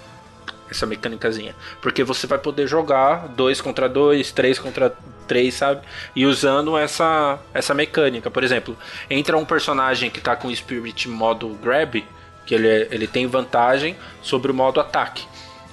essa 0.70 0.86
mecânicazinha? 0.86 1.56
Porque 1.82 2.04
você 2.04 2.28
vai 2.28 2.40
poder 2.40 2.68
jogar 2.68 3.30
dois 3.30 3.62
contra 3.62 3.88
dois, 3.88 4.34
três 4.34 4.60
contra 4.60 4.94
três, 5.24 5.54
sabe? 5.56 5.82
E 6.16 6.26
usando 6.26 6.78
essa 6.78 7.40
essa 7.54 7.74
mecânica. 7.74 8.30
Por 8.30 8.44
exemplo, 8.44 8.78
entra 9.10 9.38
um 9.38 9.46
personagem 9.46 10.10
que 10.10 10.20
tá 10.22 10.36
com 10.36 10.48
o 10.48 10.56
Spirit 10.56 11.10
modo 11.10 11.50
grab, 11.62 12.04
que 12.46 12.54
ele, 12.56 12.68
é- 12.68 12.88
ele 12.92 13.08
tem 13.08 13.26
vantagem 13.28 13.96
sobre 14.22 14.52
o 14.52 14.54
modo 14.54 14.80
ataque. 14.80 15.24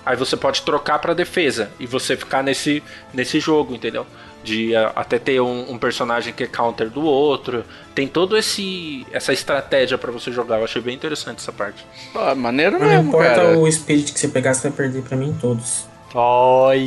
Aí 0.07 0.17
você 0.17 0.37
pode 0.37 0.63
trocar 0.63 0.99
pra 0.99 1.13
defesa 1.13 1.71
e 1.79 1.87
você 1.87 2.17
ficar 2.17 2.43
nesse, 2.43 2.83
nesse 3.13 3.39
jogo, 3.39 3.75
entendeu? 3.75 4.07
De 4.43 4.75
ah, 4.75 4.93
até 4.97 5.19
ter 5.19 5.39
um, 5.43 5.73
um 5.73 5.77
personagem 5.79 6.33
que 6.33 6.45
é 6.45 6.47
counter 6.47 6.89
do 6.89 7.03
outro. 7.05 7.63
Tem 7.95 8.09
todo 8.09 8.35
esse 8.39 9.07
essa 9.13 9.35
estratégia 9.35 9.99
pra 9.99 10.11
você 10.11 10.33
jogar. 10.33 10.57
Eu 10.59 10.65
achei 10.65 10.81
bem 10.81 10.95
interessante 10.95 11.39
essa 11.41 11.53
parte. 11.53 11.85
Pô, 12.15 12.35
maneiro 12.35 12.79
Não 12.79 12.87
mesmo, 12.89 13.09
importa 13.09 13.35
cara. 13.35 13.59
o 13.59 13.71
spirit 13.71 14.11
que 14.15 14.19
você 14.19 14.29
pegar, 14.29 14.55
você 14.55 14.69
vai 14.71 14.77
perder 14.79 15.03
pra 15.03 15.15
mim 15.19 15.37
todos. 15.39 15.85
Olha. 16.15 16.81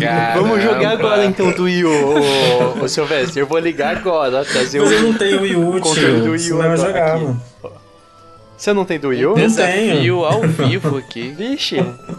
Caramba. 0.00 0.40
Vamos 0.40 0.62
jogar 0.62 0.90
agora 0.92 1.24
então 1.26 1.50
do 1.52 1.64
Wii 1.64 1.84
U, 1.84 1.90
ô, 2.80 2.84
ô, 2.84 2.88
Silvestre. 2.88 3.40
Eu 3.40 3.46
vou 3.46 3.58
ligar 3.58 3.96
agora, 3.96 4.44
trazer 4.44 4.80
Mas 4.80 4.90
eu 4.92 4.98
o. 4.98 5.02
não 5.02 5.12
tenho 5.14 5.42
Wii 5.42 5.56
U, 5.56 5.80
controle 5.80 6.20
do 6.20 6.22
tio. 6.22 6.30
Wii 6.32 6.38
Você 6.38 6.52
U 6.52 6.56
não 6.56 6.58
vai 6.62 6.72
agora 6.72 6.88
jogar, 6.88 7.14
aqui. 7.14 7.24
mano. 7.24 7.42
Você 8.56 8.72
não 8.74 8.84
tem 8.84 8.98
do 8.98 9.08
Wii 9.08 9.26
U? 9.26 9.34
Desafio 9.34 9.96
tenho. 10.00 10.24
ao 10.24 10.42
vivo 10.42 10.98
aqui. 10.98 11.30
Vixe. 11.36 11.76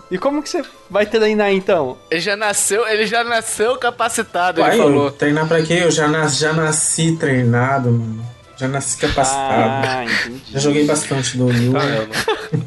E 0.10 0.18
como 0.18 0.42
que 0.42 0.50
você 0.50 0.64
vai 0.90 1.06
treinar 1.06 1.52
então? 1.52 1.98
Ele 2.10 2.20
já 2.22 2.36
nasceu, 2.36 2.88
ele 2.88 3.06
já 3.06 3.24
nasceu 3.24 3.76
capacitado, 3.78 4.62
Pai, 4.62 4.72
ele 4.72 4.82
falou. 4.82 5.06
eu 5.06 5.12
treinar 5.12 5.48
pra 5.48 5.62
quê? 5.62 5.82
Eu 5.84 5.92
já, 5.92 6.08
nas, 6.08 6.38
já 6.38 6.52
nasci 6.54 7.16
treinado, 7.16 7.92
mano. 7.92 8.26
Já 8.58 8.68
nasci 8.68 8.98
capacitado. 8.98 9.88
Ah, 9.88 10.04
entendi. 10.06 10.42
Já 10.52 10.60
joguei 10.60 10.86
bastante 10.86 11.38
do 11.38 11.46
Wii 11.48 11.70
U. 11.70 11.78
Eu 11.78 12.08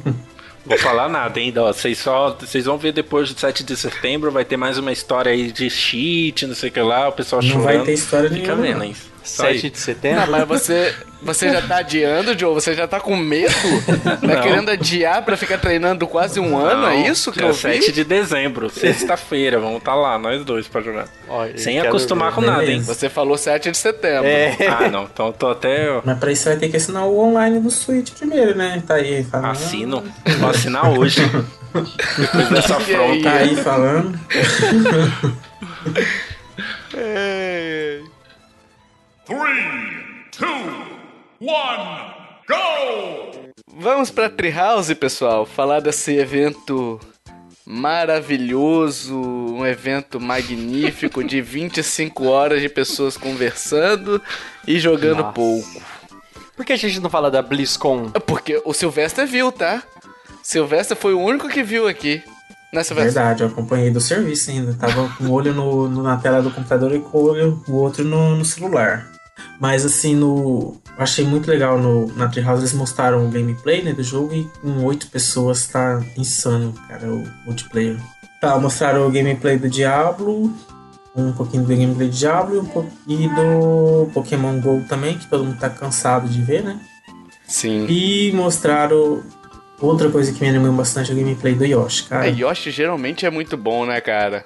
não. 0.04 0.14
Vou 0.66 0.78
falar 0.78 1.08
nada 1.08 1.40
ó. 1.62 1.72
Vocês 1.72 1.98
só. 1.98 2.36
Vocês 2.40 2.64
vão 2.64 2.78
ver 2.78 2.92
depois 2.92 3.32
do 3.32 3.38
7 3.38 3.62
de 3.64 3.76
setembro, 3.76 4.30
vai 4.30 4.44
ter 4.44 4.56
mais 4.56 4.78
uma 4.78 4.92
história 4.92 5.30
aí 5.32 5.52
de 5.52 5.68
cheat, 5.68 6.46
não 6.46 6.54
sei 6.54 6.70
o 6.70 6.72
que 6.72 6.80
lá, 6.80 7.08
o 7.08 7.12
pessoal 7.12 7.42
Não 7.42 7.48
chorando. 7.48 7.64
vai 7.64 7.84
ter 7.84 7.92
história 7.92 8.30
Fica 8.30 8.54
nenhuma. 8.54 8.62
vendo, 8.62 8.78
não. 8.78 8.84
hein? 8.84 8.96
Só 9.24 9.46
aí. 9.46 9.54
7 9.54 9.70
de 9.70 9.78
setembro? 9.78 10.30
mas 10.30 10.46
você, 10.46 10.94
você 11.22 11.50
já 11.50 11.62
tá 11.62 11.78
adiando, 11.78 12.38
Joe? 12.38 12.52
Você 12.54 12.74
já 12.74 12.86
tá 12.86 13.00
com 13.00 13.16
medo? 13.16 13.50
Tá 14.02 14.18
Não. 14.34 14.42
querendo 14.42 14.70
adiar 14.70 15.22
pra 15.24 15.34
ficar 15.36 15.56
treinando 15.58 16.06
quase 16.06 16.38
um 16.38 16.56
ano? 16.56 16.82
Não, 16.82 16.88
É 16.90 17.08
isso 17.08 17.32
que 17.32 17.42
eu 17.42 17.54
7 17.54 17.86
vi? 17.86 17.92
de 17.92 18.04
dezembro, 18.04 18.68
sexta-feira, 18.68 19.58
vamos 19.58 19.78
estar 19.78 19.94
lá, 19.94 20.18
nós 20.18 20.44
dois 20.44 20.68
pra 20.68 20.82
jogar. 20.82 21.08
Ó, 21.28 21.46
Sem 21.56 21.80
acostumar 21.80 22.28
ver. 22.30 22.34
com 22.34 22.40
nada, 22.42 22.64
hein? 22.70 22.82
Você 22.82 23.08
falou 23.08 23.38
7 23.38 23.70
de 23.70 23.78
setembro. 23.78 24.26
É. 24.28 24.56
Ah, 24.68 24.88
não, 24.90 25.04
então 25.04 25.32
tô 25.32 25.48
até. 25.48 26.00
Mas 26.04 26.18
pra 26.18 26.30
isso 26.30 26.42
você 26.42 26.50
vai 26.50 26.58
ter 26.58 26.68
que 26.68 26.76
assinar 26.76 27.04
o 27.06 27.18
online 27.18 27.60
do 27.60 27.70
Switch 27.70 28.10
primeiro, 28.12 28.54
né? 28.56 28.82
Tá 28.86 28.94
aí 28.96 29.24
falando. 29.24 29.50
Assino. 29.52 30.04
Vou 30.38 30.50
assinar 30.50 30.90
hoje. 30.90 31.20
Depois 32.18 32.48
dessa 32.50 32.76
aí? 32.76 32.82
afronta. 32.94 33.22
Tá 33.22 33.32
aí 33.36 33.56
falando. 33.56 34.20
É. 36.96 38.00
Three, 39.26 40.26
two, 40.30 40.46
one, 41.40 42.14
go! 42.46 43.52
Vamos 43.76 44.10
pra 44.10 44.28
Treehouse, 44.28 44.94
pessoal, 44.94 45.46
falar 45.46 45.80
desse 45.80 46.14
evento 46.16 47.00
maravilhoso, 47.66 49.14
um 49.18 49.64
evento 49.66 50.20
magnífico 50.20 51.24
de 51.24 51.40
25 51.42 52.26
horas 52.26 52.60
de 52.60 52.68
pessoas 52.68 53.16
conversando 53.16 54.20
e 54.66 54.78
jogando 54.78 55.18
Nossa. 55.20 55.32
pouco. 55.32 55.82
Por 56.56 56.64
que 56.64 56.72
a 56.74 56.76
gente 56.76 57.00
não 57.00 57.08
fala 57.10 57.30
da 57.30 57.40
BlizzCon? 57.42 58.10
É 58.14 58.18
Porque 58.20 58.60
o 58.64 58.72
Sylvester 58.74 59.26
viu, 59.26 59.50
tá? 59.50 59.82
Sylvester 60.42 60.96
foi 60.96 61.14
o 61.14 61.20
único 61.20 61.48
que 61.48 61.62
viu 61.62 61.88
aqui. 61.88 62.22
Né, 62.72 62.82
Sylvester? 62.82 63.14
Verdade, 63.14 63.42
eu 63.42 63.48
acompanhei 63.48 63.90
do 63.90 64.00
serviço 64.00 64.50
ainda. 64.50 64.74
Tava 64.74 65.08
com 65.16 65.24
o 65.24 65.32
olho 65.32 65.54
no, 65.54 65.88
no- 65.88 66.02
na 66.02 66.16
tela 66.18 66.42
do 66.42 66.50
computador 66.50 66.92
e 66.94 67.00
com 67.00 67.18
o 67.18 67.24
olho 67.30 67.62
o 67.68 67.72
outro 67.76 68.04
no, 68.04 68.36
no 68.36 68.44
celular. 68.44 69.10
Mas 69.60 69.84
assim, 69.84 70.14
no. 70.14 70.80
eu 70.96 71.02
Achei 71.02 71.24
muito 71.24 71.48
legal 71.50 71.78
no, 71.78 72.06
na 72.16 72.28
Treehouse 72.28 72.60
eles 72.62 72.72
mostraram 72.72 73.26
o 73.26 73.30
gameplay 73.30 73.82
né, 73.82 73.92
do 73.92 74.02
jogo 74.02 74.32
e 74.34 74.44
com 74.60 74.84
oito 74.84 75.06
pessoas 75.08 75.66
tá 75.66 76.02
insano, 76.16 76.72
cara, 76.88 77.06
o 77.08 77.24
multiplayer. 77.44 77.96
Tá, 78.40 78.58
mostraram 78.58 79.06
o 79.06 79.10
gameplay 79.10 79.58
do 79.58 79.68
Diablo, 79.68 80.52
um 81.16 81.32
pouquinho 81.32 81.62
do 81.64 81.68
gameplay 81.68 82.08
do 82.08 82.14
Diablo 82.14 82.56
e, 82.56 82.58
um 82.58 82.64
po- 82.64 82.86
e 83.08 83.28
do 83.28 84.10
Pokémon 84.12 84.60
GO 84.60 84.84
também, 84.88 85.16
que 85.18 85.26
todo 85.26 85.44
mundo 85.44 85.58
tá 85.58 85.70
cansado 85.70 86.28
de 86.28 86.40
ver, 86.42 86.62
né? 86.62 86.78
Sim. 87.46 87.86
E 87.88 88.32
mostraram 88.32 89.22
outra 89.80 90.10
coisa 90.10 90.32
que 90.32 90.40
me 90.40 90.48
animou 90.48 90.72
bastante 90.72 91.12
o 91.12 91.14
gameplay 91.16 91.54
do 91.54 91.64
Yoshi, 91.64 92.04
cara. 92.04 92.26
É, 92.28 92.30
Yoshi 92.30 92.70
geralmente 92.70 93.26
é 93.26 93.30
muito 93.30 93.56
bom, 93.56 93.84
né, 93.86 94.00
cara? 94.00 94.42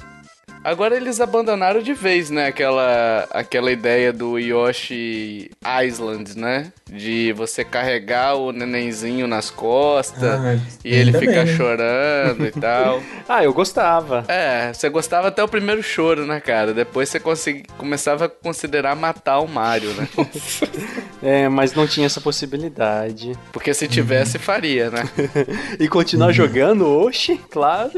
Agora 0.65 0.97
eles 0.97 1.21
abandonaram 1.21 1.81
de 1.81 1.95
vez, 1.95 2.31
né, 2.31 2.47
aquela, 2.47 3.27
aquela 3.31 3.71
ideia 3.73 4.13
do 4.13 4.39
Yoshi 4.39 5.51
Island, 5.87 6.37
né? 6.37 6.73
De 6.91 7.33
você 7.35 7.65
carregar 7.65 8.35
o 8.35 8.51
nenenzinho 8.53 9.27
nas 9.27 9.51
costas 9.51 10.23
Ah, 10.41 10.59
e 10.85 10.95
ele 10.95 11.13
ficar 11.13 11.45
né? 11.45 11.57
chorando 11.57 12.47
e 12.47 12.51
tal. 12.51 13.03
Ah, 13.29 13.45
eu 13.45 13.53
gostava. 13.53 14.25
É, 14.27 14.73
você 14.73 14.89
gostava 14.89 15.29
até 15.29 15.45
o 15.45 15.49
primeiro 15.49 15.83
choro, 15.83 16.25
né, 16.25 16.41
cara? 16.41 16.73
Depois 16.73 17.11
você 17.11 17.21
consegui- 17.21 17.65
começava 17.77 18.25
a 18.25 18.29
considerar 18.29 18.97
matar 18.97 19.39
o 19.41 19.47
Mario, 19.49 19.91
né? 19.95 20.09
É, 21.23 21.49
mas 21.49 21.75
não 21.75 21.85
tinha 21.87 22.07
essa 22.07 22.21
possibilidade. 22.21 23.33
Porque 23.53 23.75
se 23.75 23.89
tivesse, 23.89 24.39
faria, 24.39 24.89
né? 24.91 25.03
E 25.79 25.89
continuar 25.89 26.33
jogando? 26.33 26.87
Oxi, 26.87 27.39
claro. 27.51 27.91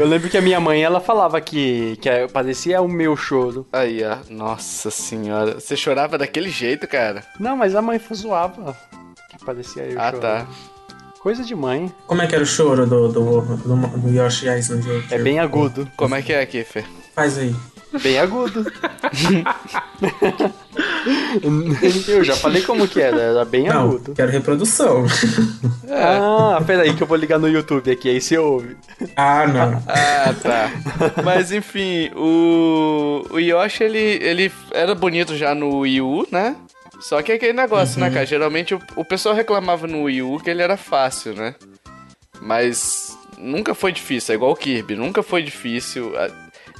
Eu 0.00 0.06
lembro 0.06 0.28
que 0.30 0.36
a 0.36 0.40
minha 0.42 0.58
mãe, 0.60 0.82
ela 0.82 1.00
falava 1.00 1.40
que, 1.40 1.96
que 2.00 2.08
parecia 2.32 2.80
o 2.80 2.88
meu 2.88 3.16
choro. 3.16 3.66
Aí, 3.72 4.02
ó. 4.04 4.18
Nossa 4.32 4.90
senhora. 4.90 5.54
Você 5.60 5.76
chorava 5.76 6.16
daquele 6.18 6.50
jeito, 6.50 6.86
cara? 6.88 7.22
Não, 7.38 7.56
mas 7.56 7.74
a 7.74 7.82
mãe 7.82 8.00
zoava 8.14 8.76
que 9.28 9.44
parecia 9.44 9.82
eu 9.84 10.00
Ah, 10.00 10.10
chorando. 10.10 10.20
tá. 10.20 10.46
Coisa 11.20 11.44
de 11.44 11.54
mãe. 11.54 11.92
Como 12.06 12.22
é 12.22 12.26
que 12.26 12.34
era 12.34 12.42
o 12.42 12.46
choro 12.46 12.86
do, 12.86 13.08
do, 13.08 13.40
do, 13.42 13.76
do 13.76 14.08
Yoshi 14.10 14.46
Island? 14.48 14.86
É 15.10 15.18
bem 15.18 15.38
agudo. 15.38 15.86
Como 15.96 16.14
é 16.14 16.22
que 16.22 16.32
é 16.32 16.40
aqui, 16.40 16.64
Fê? 16.64 16.82
Faz 17.14 17.36
aí. 17.36 17.54
Bem 18.02 18.18
agudo. 18.18 18.64
eu 22.08 22.24
já 22.24 22.36
falei 22.36 22.62
como 22.62 22.86
que 22.86 23.00
era, 23.00 23.20
era 23.20 23.44
bem 23.44 23.66
Não, 23.66 23.90
agudo. 23.90 24.14
quero 24.14 24.30
reprodução. 24.30 25.04
Ah, 25.90 26.60
peraí 26.66 26.94
que 26.94 27.02
eu 27.02 27.06
vou 27.06 27.16
ligar 27.16 27.38
no 27.38 27.48
YouTube 27.48 27.90
aqui, 27.90 28.08
aí 28.08 28.20
você 28.20 28.38
ouve. 28.38 28.76
ah, 29.16 29.46
não. 29.46 29.82
Ah, 29.88 30.34
tá. 30.40 30.70
Mas 31.24 31.52
enfim, 31.52 32.10
o, 32.14 33.26
o 33.30 33.38
Yoshi, 33.38 33.84
ele, 33.84 33.98
ele 34.22 34.52
era 34.72 34.94
bonito 34.94 35.36
já 35.36 35.54
no 35.54 35.78
Wii 35.78 36.00
U, 36.00 36.26
né? 36.30 36.56
Só 37.00 37.22
que 37.22 37.32
é 37.32 37.34
aquele 37.36 37.54
negócio, 37.54 37.98
né, 38.00 38.10
cara? 38.10 38.26
Geralmente 38.26 38.74
o, 38.74 38.80
o 38.96 39.04
pessoal 39.04 39.34
reclamava 39.34 39.86
no 39.86 40.02
Wii 40.04 40.22
U 40.22 40.38
que 40.38 40.50
ele 40.50 40.62
era 40.62 40.76
fácil, 40.76 41.34
né? 41.34 41.54
Mas 42.40 43.16
nunca 43.38 43.74
foi 43.74 43.92
difícil, 43.92 44.32
é 44.32 44.36
igual 44.36 44.52
o 44.52 44.56
Kirby, 44.56 44.96
nunca 44.96 45.22
foi 45.22 45.42
difícil. 45.42 46.12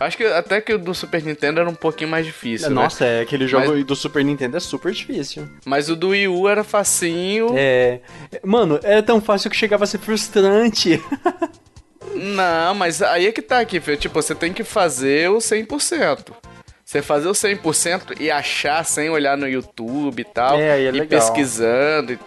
Acho 0.01 0.17
que 0.17 0.25
até 0.25 0.61
que 0.63 0.73
o 0.73 0.79
do 0.79 0.95
Super 0.95 1.23
Nintendo 1.23 1.61
era 1.61 1.69
um 1.69 1.75
pouquinho 1.75 2.09
mais 2.09 2.25
difícil, 2.25 2.71
né? 2.71 2.75
Nossa, 2.75 3.05
é, 3.05 3.21
aquele 3.21 3.47
jogo 3.47 3.69
Mas- 3.69 3.85
do 3.85 3.95
Super 3.95 4.25
Nintendo 4.25 4.57
é 4.57 4.61
super 4.61 4.91
difícil. 4.93 5.47
Mas 5.65 5.91
o 5.91 5.95
do 5.95 6.09
Wii 6.09 6.27
U 6.29 6.49
era 6.49 6.65
facinho. 6.65 7.51
É. 7.55 8.01
Mano, 8.43 8.81
é 8.83 9.03
tão 9.03 9.21
fácil 9.21 9.51
que 9.51 9.57
chegava 9.57 9.85
a 9.85 9.87
ser 9.87 9.99
frustrante. 9.99 10.99
Não, 12.15 12.75
mas 12.75 13.03
aí 13.03 13.27
é 13.27 13.33
que 13.33 13.43
tá 13.43 13.61
aqui, 13.61 13.81
filho. 13.81 13.97
Tipo, 13.97 14.21
você 14.21 14.35
tem 14.35 14.53
que 14.53 14.65
fazer 14.65 15.31
o 15.31 15.39
100%. 15.39 16.33
Você 16.85 17.03
fazer 17.03 17.29
o 17.29 17.33
100% 17.33 18.21
e 18.21 18.31
achar 18.31 18.85
sem 18.85 19.11
olhar 19.11 19.37
no 19.37 19.47
YouTube 19.49 20.21
e 20.21 20.25
tal. 20.25 20.59
É, 20.59 20.73
aí 20.73 20.85
é 20.87 20.89
e 20.89 20.93
legal. 20.93 21.07
pesquisando. 21.09 22.13
e- 22.15 22.19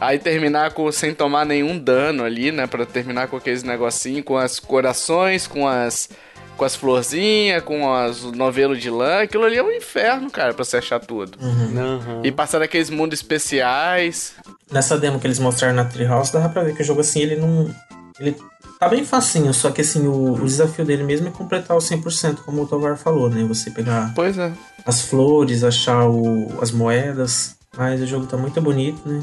Aí 0.00 0.18
terminar 0.18 0.72
com 0.72 0.90
sem 0.90 1.14
tomar 1.14 1.46
nenhum 1.46 1.78
dano 1.78 2.24
ali, 2.24 2.50
né? 2.52 2.66
Pra 2.66 2.84
terminar 2.84 3.28
com 3.28 3.36
aqueles 3.36 3.62
negocinhos, 3.62 4.24
com 4.24 4.36
as 4.36 4.58
corações, 4.58 5.46
com 5.46 5.66
as 5.66 6.10
com 6.56 6.64
as 6.64 6.74
florzinhas, 6.74 7.62
com 7.62 7.92
as 7.92 8.22
o 8.22 8.32
novelo 8.32 8.76
de 8.76 8.90
lã. 8.90 9.22
Aquilo 9.22 9.44
ali 9.44 9.56
é 9.56 9.62
um 9.62 9.70
inferno, 9.70 10.30
cara, 10.30 10.54
pra 10.54 10.64
você 10.64 10.76
achar 10.76 11.00
tudo. 11.00 11.38
Uhum. 11.40 12.22
E 12.22 12.30
passar 12.32 12.60
naqueles 12.60 12.90
mundos 12.90 13.18
especiais. 13.20 14.34
Nessa 14.70 14.98
demo 14.98 15.20
que 15.20 15.26
eles 15.26 15.38
mostraram 15.38 15.74
na 15.74 15.84
Treehouse, 15.84 16.32
dava 16.32 16.48
pra 16.48 16.62
ver 16.62 16.74
que 16.74 16.82
o 16.82 16.84
jogo 16.84 17.00
assim, 17.00 17.20
ele 17.20 17.36
não. 17.36 17.70
Ele 18.18 18.36
tá 18.78 18.88
bem 18.88 19.04
facinho, 19.04 19.52
só 19.52 19.70
que 19.70 19.80
assim, 19.80 20.06
o, 20.06 20.34
o 20.34 20.44
desafio 20.44 20.84
dele 20.84 21.02
mesmo 21.02 21.28
é 21.28 21.30
completar 21.30 21.76
o 21.76 21.80
100%, 21.80 22.38
como 22.44 22.62
o 22.62 22.66
Tovar 22.66 22.96
falou, 22.96 23.28
né? 23.28 23.44
Você 23.44 23.70
pegar 23.70 24.12
Pois 24.14 24.38
é. 24.38 24.52
as 24.86 25.02
flores, 25.02 25.64
achar 25.64 26.08
o, 26.08 26.52
as 26.60 26.70
moedas. 26.70 27.56
Mas 27.76 28.00
o 28.00 28.06
jogo 28.06 28.26
tá 28.26 28.36
muito 28.36 28.60
bonito, 28.60 29.00
né? 29.08 29.20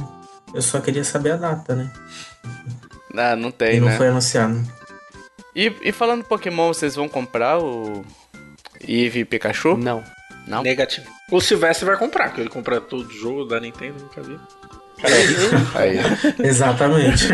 Eu 0.54 0.62
só 0.62 0.82
queria 0.82 1.04
saber 1.06 1.32
a 1.32 1.38
data, 1.38 1.74
né? 1.74 1.90
Ah, 3.16 3.36
não 3.36 3.52
tem, 3.52 3.78
e 3.78 3.80
não 3.80 3.88
né? 3.88 3.98
foi 3.98 4.08
anunciado. 4.10 4.62
E, 5.56 5.74
e 5.82 5.92
falando 5.92 6.24
Pokémon, 6.24 6.74
vocês 6.74 6.96
vão 6.96 7.10
comprar 7.10 7.60
o 7.60 8.06
Eevee 8.88 9.22
e 9.22 9.26
Pikachu? 9.26 9.78
Não. 9.78 10.04
Não? 10.48 10.64
Negativo. 10.64 11.08
O 11.30 11.40
Silvestre 11.40 11.86
vai 11.86 11.98
comprar, 11.98 12.28
porque 12.28 12.42
ele 12.42 12.50
compra 12.50 12.82
todo 12.82 13.08
o 13.08 13.12
jogo 13.12 13.46
da 13.46 13.60
Nintendo, 13.60 14.02
nunca 14.02 14.22
vi. 14.22 14.40
Aí. 15.76 15.98
Exatamente. 16.46 17.28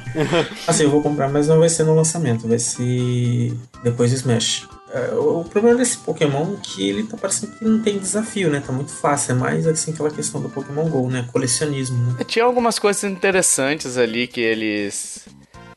assim, 0.66 0.84
eu 0.84 0.90
vou 0.90 1.02
comprar, 1.02 1.28
mas 1.28 1.46
não 1.46 1.58
vai 1.58 1.68
ser 1.68 1.84
no 1.84 1.94
lançamento, 1.94 2.48
vai 2.48 2.58
ser 2.58 3.52
depois 3.82 4.10
do 4.10 4.16
Smash. 4.16 4.66
é, 4.92 5.14
o 5.14 5.44
problema 5.44 5.78
desse 5.78 5.98
Pokémon 5.98 6.54
é 6.54 6.56
que 6.62 6.88
ele 6.88 7.04
tá 7.04 7.16
parecendo 7.16 7.52
que 7.52 7.64
não 7.64 7.80
tem 7.80 7.98
desafio, 7.98 8.50
né? 8.50 8.62
Tá 8.64 8.72
muito 8.72 8.92
fácil. 8.92 9.32
É 9.32 9.34
mais 9.34 9.66
assim 9.66 9.92
aquela 9.92 10.10
questão 10.10 10.40
do 10.40 10.48
Pokémon 10.48 10.88
GO, 10.88 11.08
né? 11.08 11.28
Colecionismo, 11.32 12.12
né? 12.12 12.24
Tinha 12.24 12.44
algumas 12.44 12.78
coisas 12.78 13.04
interessantes 13.04 13.96
ali 13.96 14.26
que 14.26 14.40
eles 14.40 15.24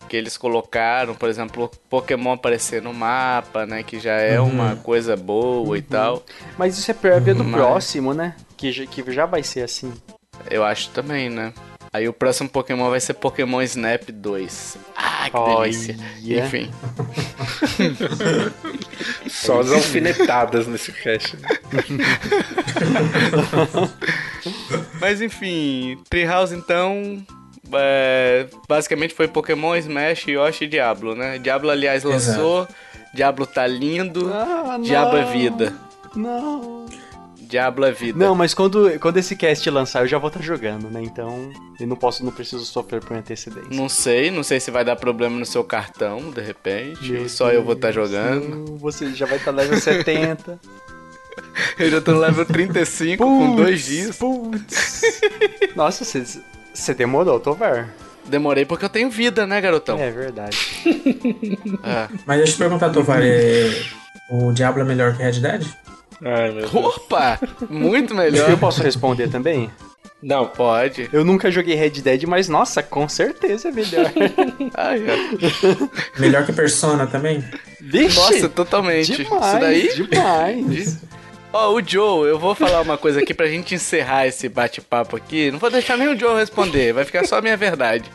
que 0.08 0.16
eles 0.18 0.38
colocaram, 0.38 1.14
por 1.14 1.30
exemplo, 1.30 1.70
Pokémon 1.90 2.34
aparecer 2.34 2.82
no 2.82 2.94
mapa, 2.94 3.66
né, 3.66 3.84
que 3.84 4.00
já 4.00 4.14
é 4.14 4.40
Uhum. 4.40 4.48
uma 4.50 4.76
coisa 4.78 5.16
boa 5.16 5.78
e 5.78 5.82
tal. 5.82 6.24
Mas 6.58 6.78
isso 6.78 6.90
é 6.90 6.94
prévia 6.94 7.36
do 7.36 7.44
Mas- 7.44 7.54
próximo, 7.56 8.14
né? 8.14 8.36
Que, 8.56 8.72
já- 8.72 8.86
que 8.86 9.12
já 9.12 9.26
vai 9.26 9.44
ser 9.44 9.62
assim. 9.64 9.94
Eu 10.50 10.64
acho 10.64 10.90
também, 10.90 11.30
né? 11.30 11.54
Aí 11.94 12.08
o 12.08 12.14
próximo 12.14 12.50
Pokémon 12.50 12.90
vai 12.90 13.00
ser 13.00 13.14
Pokémon 13.16 13.62
Snap 13.62 14.10
2. 14.12 14.78
Ah, 14.96 15.30
que 15.30 15.38
Olha. 15.38 15.72
delícia. 15.72 15.98
Enfim. 16.22 16.72
Só 19.30 19.60
as 19.62 19.72
alfinetadas 19.72 20.68
nesse 20.68 20.92
cast. 20.92 21.38
né? 21.38 21.48
Mas 25.00 25.22
enfim, 25.22 26.02
Treehouse 26.10 26.54
então. 26.56 27.24
É, 27.74 28.48
basicamente 28.68 29.14
foi 29.14 29.28
Pokémon, 29.28 29.76
Smash, 29.76 30.28
Yoshi 30.28 30.66
e 30.66 30.68
Diablo, 30.68 31.16
né? 31.16 31.38
Diablo, 31.40 31.70
aliás, 31.70 32.04
lançou. 32.04 32.68
Diablo 33.14 33.46
tá 33.46 33.66
lindo. 33.66 34.32
Ah, 34.34 34.78
Diablo 34.82 35.18
é 35.18 35.26
vida. 35.26 35.74
Não. 36.16 36.86
Diablo 37.40 37.86
é 37.86 37.92
vida. 37.92 38.20
Não, 38.20 38.36
mas 38.36 38.54
quando, 38.54 39.00
quando 39.00 39.18
esse 39.18 39.36
cast 39.36 39.70
lançar, 39.70 40.02
eu 40.02 40.08
já 40.08 40.18
vou 40.18 40.28
estar 40.28 40.42
jogando, 40.42 40.90
né? 40.90 41.02
Então, 41.02 41.50
eu 41.80 41.88
não 41.88 41.96
posso, 41.96 42.24
não 42.24 42.32
preciso 42.32 42.66
sofrer 42.66 43.02
por 43.02 43.16
antecedência. 43.16 43.70
Não 43.72 43.88
sei, 43.88 44.30
não 44.30 44.44
sei 44.44 44.60
se 44.60 44.70
vai 44.70 44.84
dar 44.84 44.98
problema 44.98 45.40
no 45.40 45.46
seu 45.46 45.64
cartão, 45.64 46.30
de 46.30 46.42
repente. 46.42 47.10
Meu 47.10 47.26
e 47.26 47.30
só 47.30 47.50
eu 47.52 47.64
vou 47.64 47.74
estar 47.74 47.94
Deus, 47.94 48.10
jogando. 48.10 48.50
não, 48.50 48.78
Você 48.78 49.14
já 49.14 49.26
vai 49.26 49.38
estar 49.38 49.52
level 49.52 49.80
70. 49.80 50.60
Eu 51.78 51.90
já 51.92 52.02
tô 52.02 52.14
no 52.14 52.20
level 52.20 52.46
35 52.46 53.24
com 53.24 53.56
dois 53.56 53.86
dias. 53.86 54.18
Putz. 54.18 55.02
Nossa, 55.76 56.04
você, 56.04 56.24
você 56.82 56.94
demorou, 56.94 57.40
Tovar. 57.40 57.90
Demorei 58.26 58.66
porque 58.66 58.86
eu 58.86 58.90
tenho 58.90 59.10
vida, 59.10 59.48
né, 59.48 59.60
garotão? 59.62 59.98
É 59.98 60.12
verdade. 60.12 60.58
Ah. 61.84 62.10
Mas 62.26 62.38
deixa 62.38 62.52
eu 62.52 62.56
te 62.56 62.60
perguntar, 62.60 62.90
Tovar, 62.90 63.22
é... 63.22 63.70
o 64.30 64.52
Diablo 64.52 64.82
é 64.82 64.86
melhor 64.86 65.16
que 65.16 65.24
Red 65.24 65.40
Dead? 65.40 65.66
Ai, 66.24 66.52
meu 66.52 66.70
Deus. 66.70 66.76
Opa! 66.76 67.40
Muito 67.70 68.14
melhor. 68.14 68.50
Eu 68.50 68.58
posso 68.58 68.82
responder 68.82 69.30
também? 69.30 69.70
Não, 70.22 70.48
Pode. 70.48 71.10
Eu 71.14 71.24
nunca 71.24 71.52
joguei 71.52 71.76
Red 71.76 71.92
Dead, 72.02 72.24
mas 72.24 72.50
nossa, 72.50 72.82
com 72.82 73.08
certeza 73.08 73.70
é 73.70 73.72
melhor. 73.72 74.12
Ai, 74.74 75.04
ó. 75.08 76.20
Melhor 76.20 76.46
que 76.46 76.52
Persona 76.52 77.06
também? 77.06 77.44
Vixe, 77.80 78.18
Nossa, 78.18 78.50
totalmente. 78.50 79.16
demais, 79.16 79.46
Isso 79.46 79.60
daí. 79.60 80.08
demais. 80.10 80.98
Ó, 81.60 81.74
o 81.74 81.82
Joe, 81.84 82.30
eu 82.30 82.38
vou 82.38 82.54
falar 82.54 82.82
uma 82.82 83.00
coisa 83.00 83.20
aqui 83.20 83.34
pra 83.34 83.48
gente 83.48 83.74
encerrar 83.74 84.28
esse 84.28 84.48
bate-papo 84.48 85.16
aqui. 85.16 85.50
Não 85.50 85.58
vou 85.58 85.72
deixar 85.72 85.98
nem 85.98 86.08
o 86.08 86.16
Joe 86.16 86.40
responder, 86.40 86.94
vai 86.94 87.04
ficar 87.04 87.26
só 87.26 87.40
a 87.40 87.42
minha 87.42 87.58
verdade. 87.58 88.08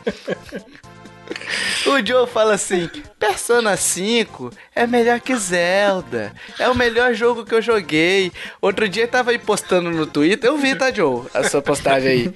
O 1.85 2.05
Joe 2.05 2.25
fala 2.25 2.53
assim: 2.53 2.89
Persona 3.19 3.75
5 3.75 4.49
é 4.73 4.87
melhor 4.87 5.19
que 5.19 5.35
Zelda. 5.35 6.31
É 6.57 6.69
o 6.69 6.75
melhor 6.75 7.13
jogo 7.13 7.43
que 7.43 7.53
eu 7.53 7.61
joguei. 7.61 8.31
Outro 8.61 8.87
dia 8.87 9.09
tava 9.09 9.31
aí 9.31 9.37
postando 9.37 9.91
no 9.91 10.05
Twitter. 10.05 10.49
Eu 10.49 10.57
vi, 10.57 10.73
tá, 10.73 10.89
Joe? 10.89 11.25
A 11.33 11.43
sua 11.43 11.61
postagem 11.61 12.09
aí. 12.09 12.33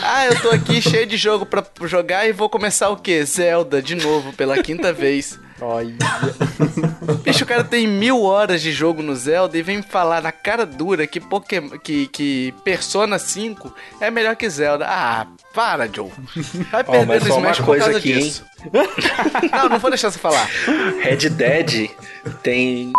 Ah, 0.00 0.26
eu 0.26 0.40
tô 0.40 0.50
aqui 0.50 0.80
cheio 0.80 1.06
de 1.06 1.16
jogo 1.16 1.44
pra 1.44 1.64
jogar 1.86 2.28
e 2.28 2.32
vou 2.32 2.48
começar 2.48 2.88
o 2.90 2.96
quê? 2.96 3.24
Zelda 3.24 3.82
de 3.82 3.96
novo, 3.96 4.32
pela 4.32 4.62
quinta 4.62 4.92
vez. 4.92 5.40
Olha. 5.60 5.96
Bicho, 7.24 7.44
o 7.44 7.46
cara 7.46 7.64
tem 7.64 7.86
mil 7.86 8.22
horas 8.22 8.60
de 8.60 8.72
jogo 8.72 9.02
no 9.02 9.14
Zelda 9.14 9.56
e 9.56 9.62
vem 9.62 9.82
falar 9.82 10.20
na 10.20 10.30
cara 10.32 10.66
dura 10.66 11.06
que, 11.06 11.18
Pokémon, 11.18 11.78
que, 11.78 12.08
que 12.08 12.54
Persona 12.62 13.18
5 13.18 13.74
é 14.00 14.10
melhor 14.10 14.36
que 14.36 14.48
Zelda. 14.50 14.86
Ah, 14.86 15.26
para, 15.54 15.88
Joe. 15.92 16.10
Vai 16.70 16.84
Ó, 16.86 16.92
perder 16.92 17.24
no 17.24 17.28
Smash 17.28 17.58
por 17.58 17.66
coisa 17.66 17.84
causa 17.84 17.98
aqui, 17.98 18.12
hein? 18.12 18.18
disso. 18.18 18.44
não, 19.52 19.68
não 19.70 19.78
vou 19.78 19.90
deixar 19.90 20.10
você 20.10 20.18
falar. 20.18 20.46
Red 21.02 21.30
Dead 21.30 21.90
tem. 22.42 22.92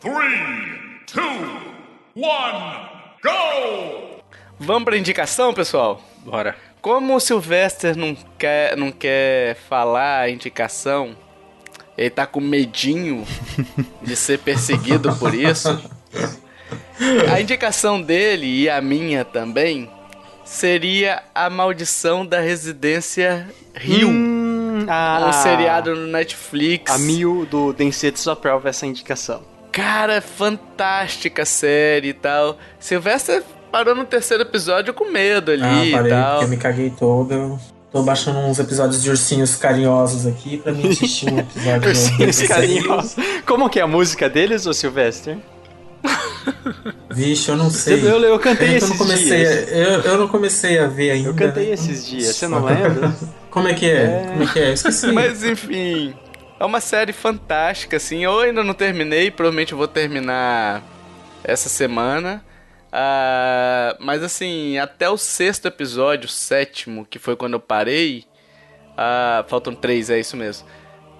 Three, 0.00 1.04
two, 1.06 1.22
one, 2.16 2.88
go! 3.22 4.22
Vamos 4.58 4.84
pra 4.84 4.96
indicação, 4.96 5.52
pessoal? 5.52 6.00
Bora. 6.24 6.56
Como 6.84 7.16
o 7.16 7.18
Sylvester 7.18 7.96
não 7.96 8.14
quer, 8.38 8.76
não 8.76 8.92
quer 8.92 9.56
falar 9.70 10.20
a 10.20 10.28
indicação, 10.28 11.16
ele 11.96 12.10
tá 12.10 12.26
com 12.26 12.42
medinho 12.42 13.26
de 14.02 14.14
ser 14.14 14.38
perseguido 14.40 15.16
por 15.16 15.32
isso. 15.32 15.82
A 17.32 17.40
indicação 17.40 18.02
dele 18.02 18.64
e 18.64 18.68
a 18.68 18.82
minha 18.82 19.24
também 19.24 19.90
seria 20.44 21.22
A 21.34 21.48
Maldição 21.48 22.26
da 22.26 22.38
Residência 22.40 23.48
Rio. 23.74 24.10
Hum, 24.10 24.84
ah, 24.86 25.24
Um 25.26 25.32
seriado 25.32 25.96
no 25.96 26.06
Netflix. 26.08 26.92
A 26.92 26.98
Mil 26.98 27.46
do 27.46 27.72
Densetsu 27.72 28.30
aprova 28.30 28.68
essa 28.68 28.84
indicação. 28.84 29.42
Cara, 29.72 30.20
fantástica 30.20 31.46
série 31.46 32.08
e 32.08 32.12
tal. 32.12 32.58
Sylvester 32.78 33.42
parou 33.74 33.92
no 33.92 34.04
terceiro 34.04 34.44
episódio 34.44 34.94
com 34.94 35.10
medo 35.10 35.50
ali 35.50 35.64
Ah, 35.64 35.84
e 35.84 35.90
parei, 35.90 36.12
tal. 36.12 36.30
porque 36.30 36.44
eu 36.44 36.48
me 36.48 36.56
caguei 36.56 36.90
todo. 36.96 37.34
Eu 37.34 37.58
tô 37.90 38.04
baixando 38.04 38.38
uns 38.38 38.60
episódios 38.60 39.02
de 39.02 39.10
ursinhos 39.10 39.56
carinhosos 39.56 40.28
aqui 40.28 40.58
pra 40.58 40.70
mim 40.70 40.92
assistir 40.92 41.28
um 41.32 41.40
episódio 41.40 41.88
Ursinhos 41.90 42.42
carinhosos. 42.42 43.16
Como 43.44 43.68
que 43.68 43.80
é 43.80 43.82
a 43.82 43.86
música 43.88 44.30
deles, 44.30 44.64
ô 44.64 44.72
Sylvester? 44.72 45.38
Vixe, 47.10 47.48
eu 47.50 47.56
não 47.56 47.68
sei. 47.68 48.00
Eu, 48.00 48.20
eu 48.20 48.38
cantei 48.38 48.68
É 48.68 48.70
que 48.70 48.74
eu 48.74 48.78
esses 48.78 48.90
não 48.90 48.96
comecei 48.96 49.38
dias. 49.38 49.68
A, 49.68 49.70
eu, 49.72 50.00
eu 50.02 50.18
não 50.18 50.28
comecei 50.28 50.78
a 50.78 50.86
ver 50.86 51.10
ainda. 51.10 51.30
Eu 51.30 51.34
cantei 51.34 51.66
né? 51.66 51.72
esses 51.72 52.06
dias, 52.06 52.36
você 52.36 52.46
não 52.46 52.64
lembra? 52.64 53.12
Como 53.50 53.66
é 53.66 53.74
que 53.74 53.90
é? 53.90 54.24
Como 54.30 54.42
é 54.44 54.46
que 54.52 54.58
é? 54.60 54.68
Eu 54.68 54.74
esqueci. 54.74 55.10
Mas 55.10 55.42
enfim, 55.42 56.14
é 56.60 56.64
uma 56.64 56.80
série 56.80 57.12
fantástica, 57.12 57.96
assim. 57.96 58.22
Eu 58.22 58.38
ainda 58.38 58.62
não 58.62 58.72
terminei, 58.72 59.32
provavelmente 59.32 59.72
eu 59.72 59.78
vou 59.78 59.88
terminar 59.88 60.80
essa 61.42 61.68
semana. 61.68 62.40
Ah, 62.96 63.96
mas 63.98 64.22
assim, 64.22 64.78
até 64.78 65.10
o 65.10 65.16
sexto 65.16 65.66
episódio, 65.66 66.26
o 66.26 66.30
sétimo, 66.30 67.04
que 67.04 67.18
foi 67.18 67.34
quando 67.34 67.54
eu 67.54 67.60
parei. 67.60 68.24
ah, 68.96 69.44
faltam 69.48 69.74
três, 69.74 70.10
é 70.10 70.20
isso 70.20 70.36
mesmo. 70.36 70.64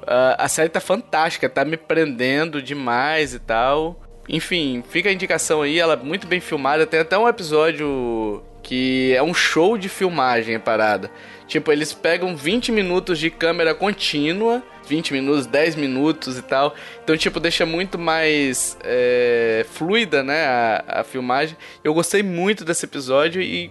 Ah, 0.06 0.36
a 0.38 0.48
série 0.48 0.68
tá 0.68 0.80
fantástica, 0.80 1.48
tá 1.48 1.64
me 1.64 1.76
prendendo 1.76 2.62
demais 2.62 3.34
e 3.34 3.40
tal. 3.40 4.00
Enfim, 4.28 4.84
fica 4.88 5.08
a 5.08 5.12
indicação 5.12 5.62
aí, 5.62 5.80
ela 5.80 5.94
é 5.94 5.96
muito 5.96 6.28
bem 6.28 6.38
filmada. 6.38 6.86
Tem 6.86 7.00
até 7.00 7.18
um 7.18 7.28
episódio 7.28 8.44
que 8.62 9.12
é 9.12 9.22
um 9.22 9.34
show 9.34 9.76
de 9.76 9.88
filmagem 9.88 10.54
a 10.54 10.60
parada. 10.60 11.10
Tipo, 11.48 11.72
eles 11.72 11.92
pegam 11.92 12.36
20 12.36 12.70
minutos 12.70 13.18
de 13.18 13.30
câmera 13.30 13.74
contínua, 13.74 14.62
20 14.88 15.12
minutos, 15.12 15.46
10 15.46 15.74
minutos 15.76 16.36
e 16.38 16.42
tal. 16.42 16.74
Então, 17.02 17.16
tipo, 17.16 17.38
deixa 17.40 17.64
muito 17.66 17.98
mais 17.98 18.76
é, 18.82 19.64
fluida, 19.72 20.22
né, 20.22 20.44
a, 20.46 20.84
a 21.00 21.04
filmagem. 21.04 21.56
Eu 21.82 21.92
gostei 21.94 22.22
muito 22.22 22.64
desse 22.64 22.84
episódio 22.84 23.40
e 23.42 23.70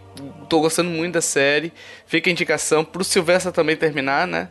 tô 0.49 0.59
gostando 0.59 0.89
muito 0.89 1.13
da 1.13 1.21
série. 1.21 1.71
Fica 2.05 2.29
a 2.29 2.31
indicação 2.31 2.83
pro 2.83 3.03
Silvestre 3.03 3.51
também 3.51 3.75
terminar, 3.75 4.25
né? 4.27 4.49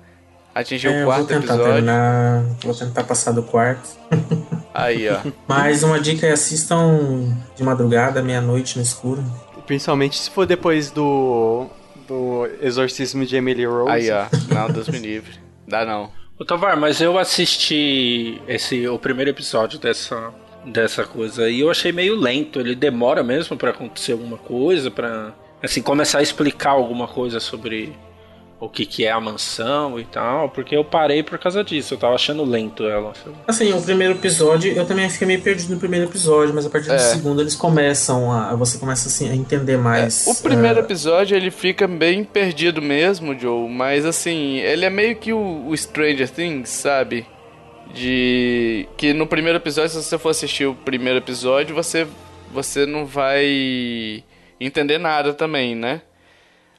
Atingir 0.54 0.88
É, 0.88 0.90
o 0.90 0.92
eu 0.94 1.04
vou 1.04 1.06
quarto 1.14 1.26
tentar 1.28 1.38
episódio. 1.54 1.64
terminar. 1.72 2.44
Vou 2.62 2.74
tentar 2.74 3.04
passar 3.04 3.32
do 3.32 3.42
quarto. 3.42 3.88
Aí, 4.74 5.08
ó. 5.08 5.18
Mas 5.48 5.82
uma 5.82 5.98
dica 5.98 6.26
é 6.26 6.32
assistam 6.32 7.34
de 7.56 7.62
madrugada, 7.62 8.22
meia-noite 8.22 8.76
no 8.76 8.82
escuro. 8.82 9.24
Principalmente 9.66 10.18
se 10.18 10.28
for 10.30 10.44
depois 10.46 10.90
do 10.90 11.66
do 12.08 12.46
exorcismo 12.60 13.24
de 13.24 13.36
Emily 13.36 13.64
Rose. 13.64 13.90
Aí, 13.90 14.10
ó. 14.10 14.26
Não, 14.52 14.68
Deus 14.70 14.88
me 14.88 14.98
livre. 14.98 15.32
Dá 15.66 15.86
não. 15.86 16.10
Ô 16.38 16.44
Tovar, 16.44 16.76
mas 16.76 17.00
eu 17.00 17.18
assisti 17.18 18.40
esse 18.48 18.88
o 18.88 18.98
primeiro 18.98 19.30
episódio 19.30 19.78
dessa 19.78 20.32
dessa 20.64 21.04
coisa 21.04 21.48
e 21.50 21.60
eu 21.60 21.70
achei 21.70 21.92
meio 21.92 22.16
lento. 22.16 22.60
Ele 22.60 22.74
demora 22.74 23.22
mesmo 23.22 23.56
pra 23.56 23.70
acontecer 23.70 24.12
alguma 24.12 24.38
coisa, 24.38 24.90
pra 24.90 25.34
assim 25.62 25.82
começar 25.82 26.18
a 26.18 26.22
explicar 26.22 26.70
alguma 26.70 27.06
coisa 27.06 27.38
sobre 27.40 27.92
o 28.64 28.68
que 28.68 28.86
que 28.86 29.04
é 29.04 29.10
a 29.10 29.18
mansão 29.20 29.98
e 29.98 30.04
tal, 30.04 30.48
porque 30.48 30.76
eu 30.76 30.84
parei 30.84 31.20
por 31.20 31.36
causa 31.36 31.64
disso. 31.64 31.94
Eu 31.94 31.98
tava 31.98 32.14
achando 32.14 32.44
lento 32.44 32.84
ela. 32.84 33.12
Assim, 33.44 33.72
o 33.72 33.82
primeiro 33.82 34.14
episódio, 34.14 34.72
eu 34.72 34.86
também 34.86 35.10
fiquei 35.10 35.26
meio 35.26 35.42
perdido 35.42 35.74
no 35.74 35.80
primeiro 35.80 36.06
episódio, 36.06 36.54
mas 36.54 36.64
a 36.64 36.70
partir 36.70 36.86
do 36.86 36.94
É. 36.94 36.98
segundo 36.98 37.40
eles 37.40 37.56
começam 37.56 38.30
a. 38.30 38.54
Você 38.54 38.78
começa 38.78 39.08
assim 39.08 39.28
a 39.28 39.34
entender 39.34 39.76
mais. 39.76 40.28
O 40.28 40.40
primeiro 40.44 40.78
eh, 40.78 40.82
episódio 40.82 41.36
ele 41.36 41.50
fica 41.50 41.88
bem 41.88 42.22
perdido 42.22 42.80
mesmo, 42.80 43.36
Joe, 43.36 43.68
mas 43.68 44.06
assim, 44.06 44.58
ele 44.58 44.84
é 44.84 44.90
meio 44.90 45.16
que 45.16 45.32
o, 45.32 45.66
o 45.66 45.76
Stranger 45.76 46.30
Things, 46.30 46.68
sabe? 46.68 47.26
De 47.92 48.88
que 48.96 49.12
no 49.12 49.26
primeiro 49.26 49.58
episódio, 49.58 49.90
se 49.90 50.04
você 50.04 50.16
for 50.16 50.28
assistir 50.28 50.66
o 50.66 50.74
primeiro 50.76 51.18
episódio, 51.18 51.74
você 51.74 52.06
você 52.52 52.86
não 52.86 53.04
vai 53.06 54.22
entender 54.60 54.98
nada 54.98 55.34
também, 55.34 55.74
né? 55.74 56.00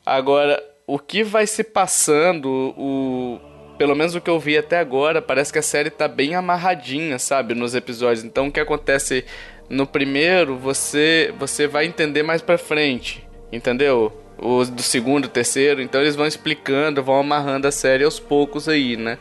Agora, 0.05 0.61
o 0.85 0.99
que 0.99 1.23
vai 1.23 1.47
se 1.47 1.63
passando, 1.63 2.73
o 2.77 3.39
pelo 3.77 3.95
menos 3.95 4.15
o 4.15 4.21
que 4.21 4.29
eu 4.29 4.39
vi 4.39 4.57
até 4.57 4.77
agora, 4.77 5.21
parece 5.21 5.51
que 5.51 5.59
a 5.59 5.63
série 5.63 5.89
tá 5.89 6.07
bem 6.07 6.35
amarradinha, 6.35 7.17
sabe, 7.17 7.55
nos 7.55 7.73
episódios. 7.73 8.23
Então 8.23 8.47
o 8.47 8.51
que 8.51 8.59
acontece 8.59 9.25
no 9.69 9.87
primeiro, 9.87 10.55
você 10.57 11.33
você 11.39 11.67
vai 11.67 11.85
entender 11.85 12.23
mais 12.23 12.41
pra 12.41 12.57
frente, 12.57 13.27
entendeu? 13.51 14.11
Os 14.37 14.69
do 14.69 14.81
segundo, 14.81 15.27
terceiro, 15.27 15.81
então 15.81 16.01
eles 16.01 16.15
vão 16.15 16.27
explicando, 16.27 17.03
vão 17.03 17.19
amarrando 17.19 17.67
a 17.67 17.71
série 17.71 18.03
aos 18.03 18.19
poucos 18.19 18.67
aí, 18.67 18.97
né? 18.97 19.17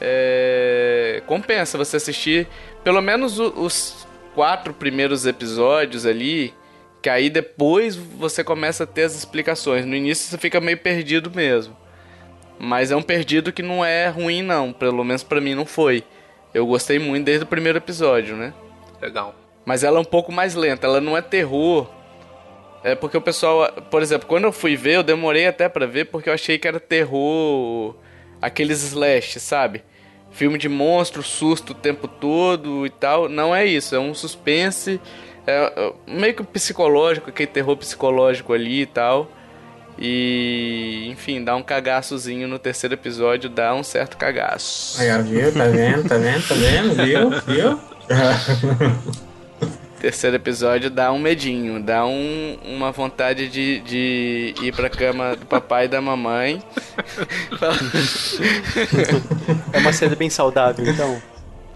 É... 0.00 1.22
Compensa 1.26 1.78
você 1.78 1.96
assistir 1.96 2.48
pelo 2.82 3.00
menos 3.00 3.38
os 3.38 4.06
quatro 4.34 4.72
primeiros 4.74 5.26
episódios 5.26 6.06
ali, 6.06 6.52
que 7.02 7.10
aí 7.10 7.28
depois 7.28 7.96
você 7.96 8.44
começa 8.44 8.84
a 8.84 8.86
ter 8.86 9.02
as 9.02 9.16
explicações. 9.16 9.84
No 9.84 9.96
início 9.96 10.30
você 10.30 10.38
fica 10.38 10.60
meio 10.60 10.78
perdido 10.78 11.30
mesmo. 11.34 11.76
Mas 12.58 12.92
é 12.92 12.96
um 12.96 13.02
perdido 13.02 13.52
que 13.52 13.62
não 13.62 13.84
é 13.84 14.06
ruim 14.08 14.40
não, 14.40 14.72
pelo 14.72 15.02
menos 15.02 15.24
para 15.24 15.40
mim 15.40 15.54
não 15.54 15.66
foi. 15.66 16.04
Eu 16.54 16.64
gostei 16.64 17.00
muito 17.00 17.24
desde 17.24 17.42
o 17.42 17.46
primeiro 17.46 17.78
episódio, 17.78 18.36
né? 18.36 18.54
Legal. 19.00 19.34
Mas 19.64 19.82
ela 19.82 19.98
é 19.98 20.00
um 20.00 20.04
pouco 20.04 20.30
mais 20.30 20.54
lenta, 20.54 20.86
ela 20.86 21.00
não 21.00 21.16
é 21.16 21.20
terror. 21.20 21.90
É 22.84 22.94
porque 22.94 23.16
o 23.16 23.20
pessoal, 23.20 23.72
por 23.90 24.00
exemplo, 24.00 24.28
quando 24.28 24.44
eu 24.44 24.52
fui 24.52 24.76
ver, 24.76 24.96
eu 24.96 25.02
demorei 25.02 25.46
até 25.46 25.68
para 25.68 25.86
ver 25.86 26.06
porque 26.06 26.28
eu 26.28 26.34
achei 26.34 26.56
que 26.58 26.68
era 26.68 26.78
terror, 26.78 27.96
aqueles 28.40 28.82
slash, 28.82 29.40
sabe? 29.40 29.82
Filme 30.30 30.56
de 30.56 30.68
monstro, 30.68 31.22
susto 31.22 31.70
o 31.70 31.74
tempo 31.74 32.06
todo 32.06 32.86
e 32.86 32.90
tal. 32.90 33.28
Não 33.28 33.54
é 33.54 33.66
isso, 33.66 33.94
é 33.94 33.98
um 33.98 34.14
suspense, 34.14 35.00
é, 35.46 35.72
é 35.76 35.92
meio 36.06 36.34
que 36.34 36.42
psicológico, 36.42 37.30
aquele 37.30 37.46
terror 37.48 37.76
psicológico 37.76 38.52
ali 38.52 38.82
e 38.82 38.86
tal. 38.86 39.30
E, 39.98 41.06
enfim, 41.10 41.44
dá 41.44 41.54
um 41.54 41.62
cagaçozinho 41.62 42.48
no 42.48 42.58
terceiro 42.58 42.94
episódio, 42.94 43.50
dá 43.50 43.74
um 43.74 43.82
certo 43.82 44.16
cagaço. 44.16 45.00
Aí, 45.00 45.10
ó, 45.10 45.22
viu? 45.22 45.52
Tá 45.52 45.66
vendo? 45.66 46.08
Tá 46.08 46.16
vendo? 46.16 46.48
Tá 46.48 46.54
vendo? 46.54 46.94
Viu? 46.94 47.30
Viu? 47.46 47.80
terceiro 50.02 50.34
episódio 50.34 50.90
dá 50.90 51.12
um 51.12 51.18
medinho, 51.20 51.80
dá 51.80 52.04
um, 52.04 52.58
uma 52.64 52.90
vontade 52.90 53.46
de, 53.48 53.78
de 53.82 54.52
ir 54.60 54.74
pra 54.74 54.90
cama 54.90 55.36
do 55.36 55.46
papai 55.46 55.84
e 55.84 55.88
da 55.88 56.00
mamãe. 56.00 56.60
é 59.72 59.78
uma 59.78 59.92
série 59.92 60.16
bem 60.16 60.28
saudável, 60.28 60.84
então. 60.84 61.22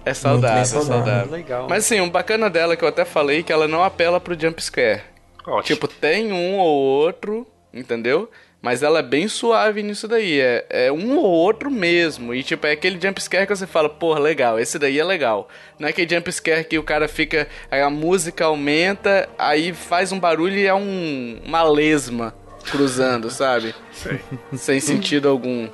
É 0.06 0.14
saudável, 0.14 0.64
saudável. 0.64 1.04
saudável. 1.04 1.32
Legal. 1.32 1.66
Mas 1.68 1.84
assim, 1.84 2.00
um 2.00 2.08
bacana 2.08 2.48
dela 2.48 2.76
que 2.76 2.84
eu 2.84 2.88
até 2.88 3.04
falei 3.04 3.42
que 3.42 3.52
ela 3.52 3.66
não 3.66 3.82
apela 3.82 4.20
pro 4.20 4.38
jump 4.40 4.62
scare. 4.62 5.02
Ótimo. 5.44 5.62
Tipo, 5.62 5.88
tem 5.88 6.32
um 6.32 6.58
ou 6.58 6.76
outro, 6.76 7.44
entendeu? 7.74 8.30
Mas 8.62 8.84
ela 8.84 9.00
é 9.00 9.02
bem 9.02 9.26
suave 9.26 9.82
nisso 9.82 10.06
daí. 10.06 10.40
É, 10.40 10.64
é 10.70 10.92
um 10.92 11.16
ou 11.18 11.24
outro 11.24 11.72
mesmo. 11.72 12.32
E 12.32 12.44
tipo, 12.44 12.68
é 12.68 12.72
aquele 12.72 13.00
jumpscare 13.00 13.48
que 13.48 13.54
você 13.54 13.66
fala, 13.66 13.88
pô, 13.88 14.14
legal, 14.14 14.60
esse 14.60 14.78
daí 14.78 14.96
é 14.98 15.04
legal. 15.04 15.48
Não 15.76 15.88
é 15.88 15.90
aquele 15.90 16.14
jumpscare 16.14 16.64
que 16.64 16.78
o 16.78 16.84
cara 16.84 17.08
fica. 17.08 17.48
a 17.68 17.90
música 17.90 18.44
aumenta, 18.44 19.28
aí 19.36 19.72
faz 19.72 20.12
um 20.12 20.20
barulho 20.20 20.56
e 20.56 20.66
é 20.66 20.74
um, 20.74 21.40
uma 21.44 21.64
lesma 21.64 22.32
cruzando, 22.70 23.28
sabe? 23.28 23.74
Sem 24.54 24.78
sentido 24.78 25.28
algum. 25.28 25.68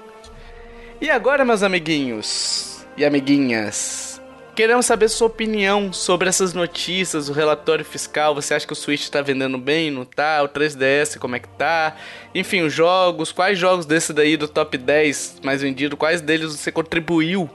E 1.02 1.10
agora, 1.10 1.44
meus 1.44 1.62
amiguinhos 1.62 2.84
e 2.96 3.04
amiguinhas? 3.04 4.11
Queremos 4.54 4.84
saber 4.84 5.08
sua 5.08 5.28
opinião 5.28 5.94
sobre 5.94 6.28
essas 6.28 6.52
notícias, 6.52 7.30
o 7.30 7.32
relatório 7.32 7.82
fiscal. 7.82 8.34
Você 8.34 8.52
acha 8.52 8.66
que 8.66 8.72
o 8.74 8.76
Switch 8.76 9.08
tá 9.08 9.22
vendendo 9.22 9.56
bem, 9.56 9.90
não 9.90 10.04
tá? 10.04 10.42
O 10.42 10.48
3DS, 10.48 11.18
como 11.18 11.34
é 11.36 11.38
que 11.38 11.48
tá? 11.48 11.96
Enfim, 12.34 12.60
os 12.60 12.72
jogos, 12.72 13.32
quais 13.32 13.58
jogos 13.58 13.86
desse 13.86 14.12
daí 14.12 14.36
do 14.36 14.46
top 14.46 14.76
10 14.76 15.40
mais 15.42 15.62
vendido, 15.62 15.96
quais 15.96 16.20
deles 16.20 16.54
você 16.54 16.70
contribuiu 16.70 17.48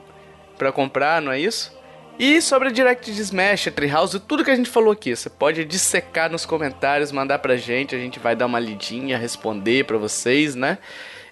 para 0.58 0.72
comprar, 0.72 1.22
não 1.22 1.32
é 1.32 1.40
isso? 1.40 1.72
E 2.18 2.42
sobre 2.42 2.70
a 2.70 2.72
Direct 2.72 3.14
de 3.14 3.22
Smash, 3.22 3.68
a 3.68 3.72
Treehouse, 3.72 4.20
tudo 4.20 4.44
que 4.44 4.50
a 4.50 4.56
gente 4.56 4.70
falou 4.70 4.92
aqui, 4.92 5.16
você 5.16 5.30
pode 5.30 5.64
dissecar 5.66 6.32
nos 6.32 6.48
comentários, 6.48 7.12
mandar 7.12 7.38
pra 7.38 7.56
gente, 7.58 7.94
a 7.94 8.00
gente 8.00 8.18
vai 8.18 8.36
dar 8.36 8.48
uma 8.48 8.60
lidinha, 8.60 9.20
responder 9.20 9.86
para 9.86 10.00
vocês, 10.00 10.56
né? 10.56 10.80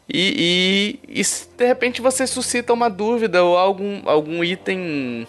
E, 0.07 0.99
e, 1.09 1.19
e 1.19 1.23
se 1.23 1.49
de 1.57 1.65
repente 1.65 2.03
você 2.03 2.27
suscita 2.27 2.71
uma 2.71 2.87
dúvida 2.87 3.43
ou 3.43 3.57
algum, 3.57 4.07
algum 4.07 4.43
item 4.43 5.25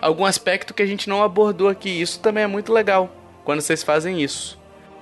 algum 0.00 0.24
aspecto 0.24 0.74
que 0.74 0.82
a 0.82 0.86
gente 0.86 1.08
não 1.08 1.22
abordou 1.22 1.68
aqui. 1.68 1.88
Isso 2.00 2.20
também 2.20 2.44
é 2.44 2.46
muito 2.46 2.72
legal 2.72 3.14
quando 3.44 3.60
vocês 3.60 3.82
fazem 3.82 4.22
isso. 4.22 4.58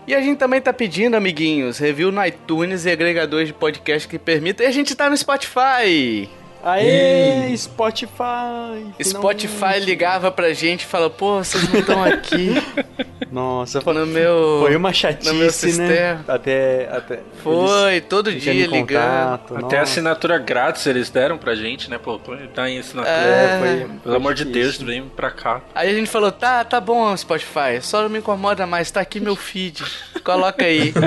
E 0.06 0.14
a 0.14 0.20
gente 0.22 0.38
também 0.38 0.60
tá 0.60 0.72
pedindo, 0.72 1.16
amiguinhos, 1.16 1.78
review 1.78 2.10
no 2.10 2.24
iTunes 2.24 2.86
e 2.86 2.90
agregadores 2.90 3.48
de 3.48 3.52
podcast 3.52 4.08
que 4.08 4.18
permitam. 4.18 4.64
E 4.64 4.68
a 4.68 4.72
gente 4.72 4.94
tá 4.94 5.10
no 5.10 5.16
Spotify. 5.16 6.28
Aê, 6.62 7.56
Spotify! 7.56 8.92
Spotify 9.02 9.78
ligava 9.80 10.30
pra 10.30 10.52
gente 10.52 10.82
e 10.82 10.86
falava, 10.86 11.10
pô, 11.10 11.38
vocês 11.38 11.68
não 11.68 11.80
estão 11.80 12.02
aqui. 12.02 12.54
Nossa, 13.30 13.80
foi, 13.80 13.94
no 13.94 14.06
meu, 14.06 14.60
foi 14.62 14.74
uma 14.74 14.92
chatice, 14.92 15.30
no 15.30 15.38
meu 15.38 15.50
sistema. 15.50 15.88
né? 15.88 16.20
Até, 16.26 16.88
até 16.90 17.20
foi, 17.42 18.00
todo 18.00 18.34
dia 18.34 18.66
ligando. 18.66 19.56
Até 19.56 19.78
assinatura 19.78 20.38
grátis 20.38 20.86
eles 20.86 21.10
deram 21.10 21.36
pra 21.36 21.54
gente, 21.54 21.90
né? 21.90 21.98
Pô, 21.98 22.18
dá 22.54 22.68
em 22.68 22.78
assinatura. 22.78 23.14
É, 23.14 23.58
foi, 23.60 23.98
pelo 24.02 24.16
amor 24.16 24.34
de 24.34 24.44
Deus, 24.44 24.78
vem 24.78 25.02
pra 25.08 25.30
cá. 25.30 25.60
Aí 25.74 25.90
a 25.90 25.94
gente 25.94 26.08
falou, 26.08 26.32
tá, 26.32 26.64
tá 26.64 26.80
bom, 26.80 27.14
Spotify, 27.16 27.80
só 27.82 28.02
não 28.02 28.08
me 28.08 28.18
incomoda 28.18 28.66
mais, 28.66 28.90
tá 28.90 29.00
aqui 29.00 29.20
meu 29.20 29.36
feed. 29.36 29.84
Coloca 30.24 30.64
aí. 30.64 30.92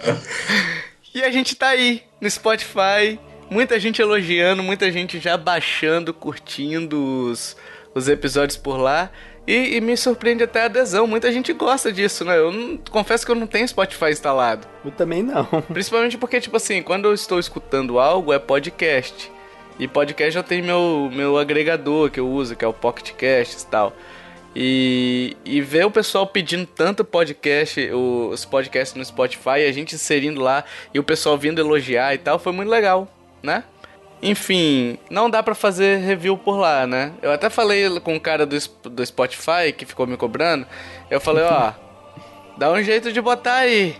e 1.14 1.22
a 1.22 1.30
gente 1.30 1.54
tá 1.54 1.68
aí 1.68 2.02
no 2.20 2.28
Spotify 2.28 3.18
Muita 3.50 3.80
gente 3.80 4.00
elogiando, 4.00 4.62
muita 4.62 4.92
gente 4.92 5.18
já 5.18 5.36
baixando, 5.36 6.14
curtindo 6.14 7.26
os, 7.26 7.56
os 7.92 8.08
episódios 8.08 8.56
por 8.56 8.76
lá. 8.76 9.10
E, 9.44 9.76
e, 9.76 9.80
me 9.80 9.96
surpreende 9.96 10.44
até 10.44 10.62
a 10.62 10.64
adesão. 10.66 11.04
Muita 11.04 11.32
gente 11.32 11.52
gosta 11.52 11.92
disso, 11.92 12.24
né? 12.24 12.38
Eu 12.38 12.52
não, 12.52 12.76
confesso 12.76 13.26
que 13.26 13.32
eu 13.32 13.34
não 13.34 13.48
tenho 13.48 13.66
Spotify 13.66 14.10
instalado. 14.10 14.68
Eu 14.84 14.92
também 14.92 15.24
não. 15.24 15.44
Principalmente 15.72 16.16
porque, 16.16 16.40
tipo 16.40 16.56
assim, 16.56 16.80
quando 16.80 17.06
eu 17.06 17.14
estou 17.14 17.40
escutando 17.40 17.98
algo, 17.98 18.32
é 18.32 18.38
podcast. 18.38 19.32
E 19.80 19.88
podcast 19.88 20.36
eu 20.36 20.44
tenho 20.44 20.64
meu, 20.64 21.10
meu 21.12 21.36
agregador 21.36 22.08
que 22.08 22.20
eu 22.20 22.28
uso, 22.28 22.54
que 22.54 22.64
é 22.64 22.68
o 22.68 22.72
Pocket 22.72 23.10
Cast 23.14 23.64
e 23.64 23.66
tal. 23.66 23.96
E, 24.54 25.36
e 25.44 25.60
ver 25.60 25.86
o 25.86 25.90
pessoal 25.90 26.24
pedindo 26.24 26.66
tanto 26.66 27.04
podcast, 27.04 27.90
os 27.92 28.44
podcasts 28.44 28.96
no 28.96 29.04
Spotify, 29.04 29.66
a 29.66 29.72
gente 29.72 29.96
inserindo 29.96 30.40
lá 30.40 30.64
e 30.94 31.00
o 31.00 31.02
pessoal 31.02 31.36
vindo 31.36 31.60
elogiar 31.60 32.14
e 32.14 32.18
tal, 32.18 32.38
foi 32.38 32.52
muito 32.52 32.68
legal 32.68 33.08
né? 33.42 33.64
Enfim, 34.22 34.98
não 35.10 35.30
dá 35.30 35.42
para 35.42 35.54
fazer 35.54 35.98
review 35.98 36.36
por 36.36 36.58
lá, 36.58 36.86
né? 36.86 37.12
Eu 37.22 37.32
até 37.32 37.48
falei 37.48 37.88
com 38.00 38.16
o 38.16 38.20
cara 38.20 38.44
do, 38.44 38.56
do 38.84 39.06
Spotify 39.06 39.72
que 39.74 39.86
ficou 39.86 40.06
me 40.06 40.16
cobrando. 40.16 40.66
Eu 41.10 41.20
falei, 41.20 41.44
ó, 41.44 41.72
dá 42.58 42.70
um 42.70 42.82
jeito 42.82 43.12
de 43.12 43.20
botar 43.20 43.56
aí. 43.56 43.96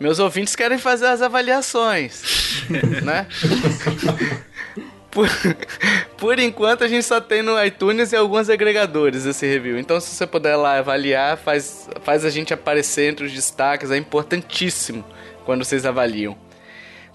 Meus 0.00 0.18
ouvintes 0.18 0.56
querem 0.56 0.78
fazer 0.78 1.06
as 1.06 1.20
avaliações, 1.20 2.64
né? 3.04 3.26
Por, 5.10 5.28
por 6.16 6.38
enquanto 6.38 6.82
a 6.82 6.88
gente 6.88 7.04
só 7.04 7.20
tem 7.20 7.42
no 7.42 7.62
iTunes 7.62 8.12
e 8.12 8.16
alguns 8.16 8.48
agregadores 8.48 9.26
esse 9.26 9.46
review. 9.46 9.78
Então 9.78 10.00
se 10.00 10.14
você 10.14 10.26
puder 10.26 10.56
lá 10.56 10.78
avaliar, 10.78 11.36
faz, 11.36 11.90
faz 12.02 12.24
a 12.24 12.30
gente 12.30 12.54
aparecer 12.54 13.10
entre 13.10 13.26
os 13.26 13.32
destaques, 13.32 13.90
é 13.90 13.98
importantíssimo 13.98 15.04
quando 15.44 15.62
vocês 15.62 15.84
avaliam 15.84 16.36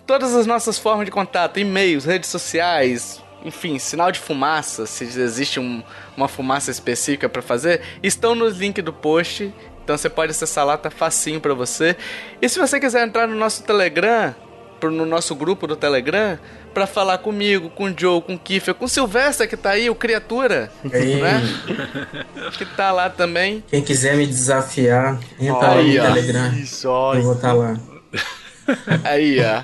todas 0.08 0.34
as 0.34 0.48
nossas 0.48 0.80
formas 0.80 1.06
de 1.06 1.12
contato, 1.12 1.60
e-mails, 1.60 2.06
redes 2.06 2.30
sociais, 2.30 3.22
enfim, 3.44 3.78
sinal 3.78 4.12
de 4.12 4.20
fumaça, 4.20 4.86
se 4.86 5.04
existe 5.04 5.60
um, 5.60 5.84
uma 6.16 6.30
fumaça 6.30 6.72
específica 6.72 7.28
para 7.28 7.42
fazer, 7.42 7.82
estão 8.02 8.34
no 8.34 8.48
link 8.48 8.82
do 8.82 8.94
post. 8.94 9.54
Então 9.84 9.98
você 9.98 10.10
pode 10.10 10.32
acessar 10.32 10.66
lá, 10.66 10.78
tá 10.78 10.90
facinho 10.90 11.40
para 11.40 11.54
você. 11.54 11.96
E 12.42 12.50
se 12.50 12.58
você 12.58 12.80
quiser 12.80 13.06
entrar 13.06 13.28
no 13.28 13.36
nosso 13.36 13.64
Telegram, 13.64 14.34
no 14.84 15.06
nosso 15.06 15.34
grupo 15.34 15.66
do 15.66 15.76
Telegram, 15.76 16.38
para 16.74 16.86
falar 16.86 17.18
comigo, 17.20 17.70
com 17.70 17.86
o 17.86 17.94
Joe, 17.98 18.22
com 18.22 18.36
o 18.36 18.40
Kiffer, 18.40 18.74
com 18.74 18.86
o 18.86 18.90
Silvestre 18.90 19.48
que 19.48 19.58
tá 19.58 19.72
aí, 19.72 19.90
o 19.90 19.96
Criatura, 19.96 20.72
né? 20.84 21.42
que 22.58 22.66
tá 22.66 22.92
lá 22.92 23.10
também. 23.10 23.64
Quem 23.68 23.82
quiser 23.82 24.16
me 24.16 24.28
desafiar, 24.28 25.20
entra 25.40 25.72
aí, 25.72 25.98
lá 25.98 26.04
no 26.04 26.12
ó. 26.12 26.14
Telegram. 26.14 26.54
Isso, 26.54 26.88
eu 26.88 27.22
vou 27.24 27.34
estar 27.34 27.50
tá 27.50 27.54
lá. 27.54 27.80
Aí, 29.04 29.40
ó. 29.40 29.64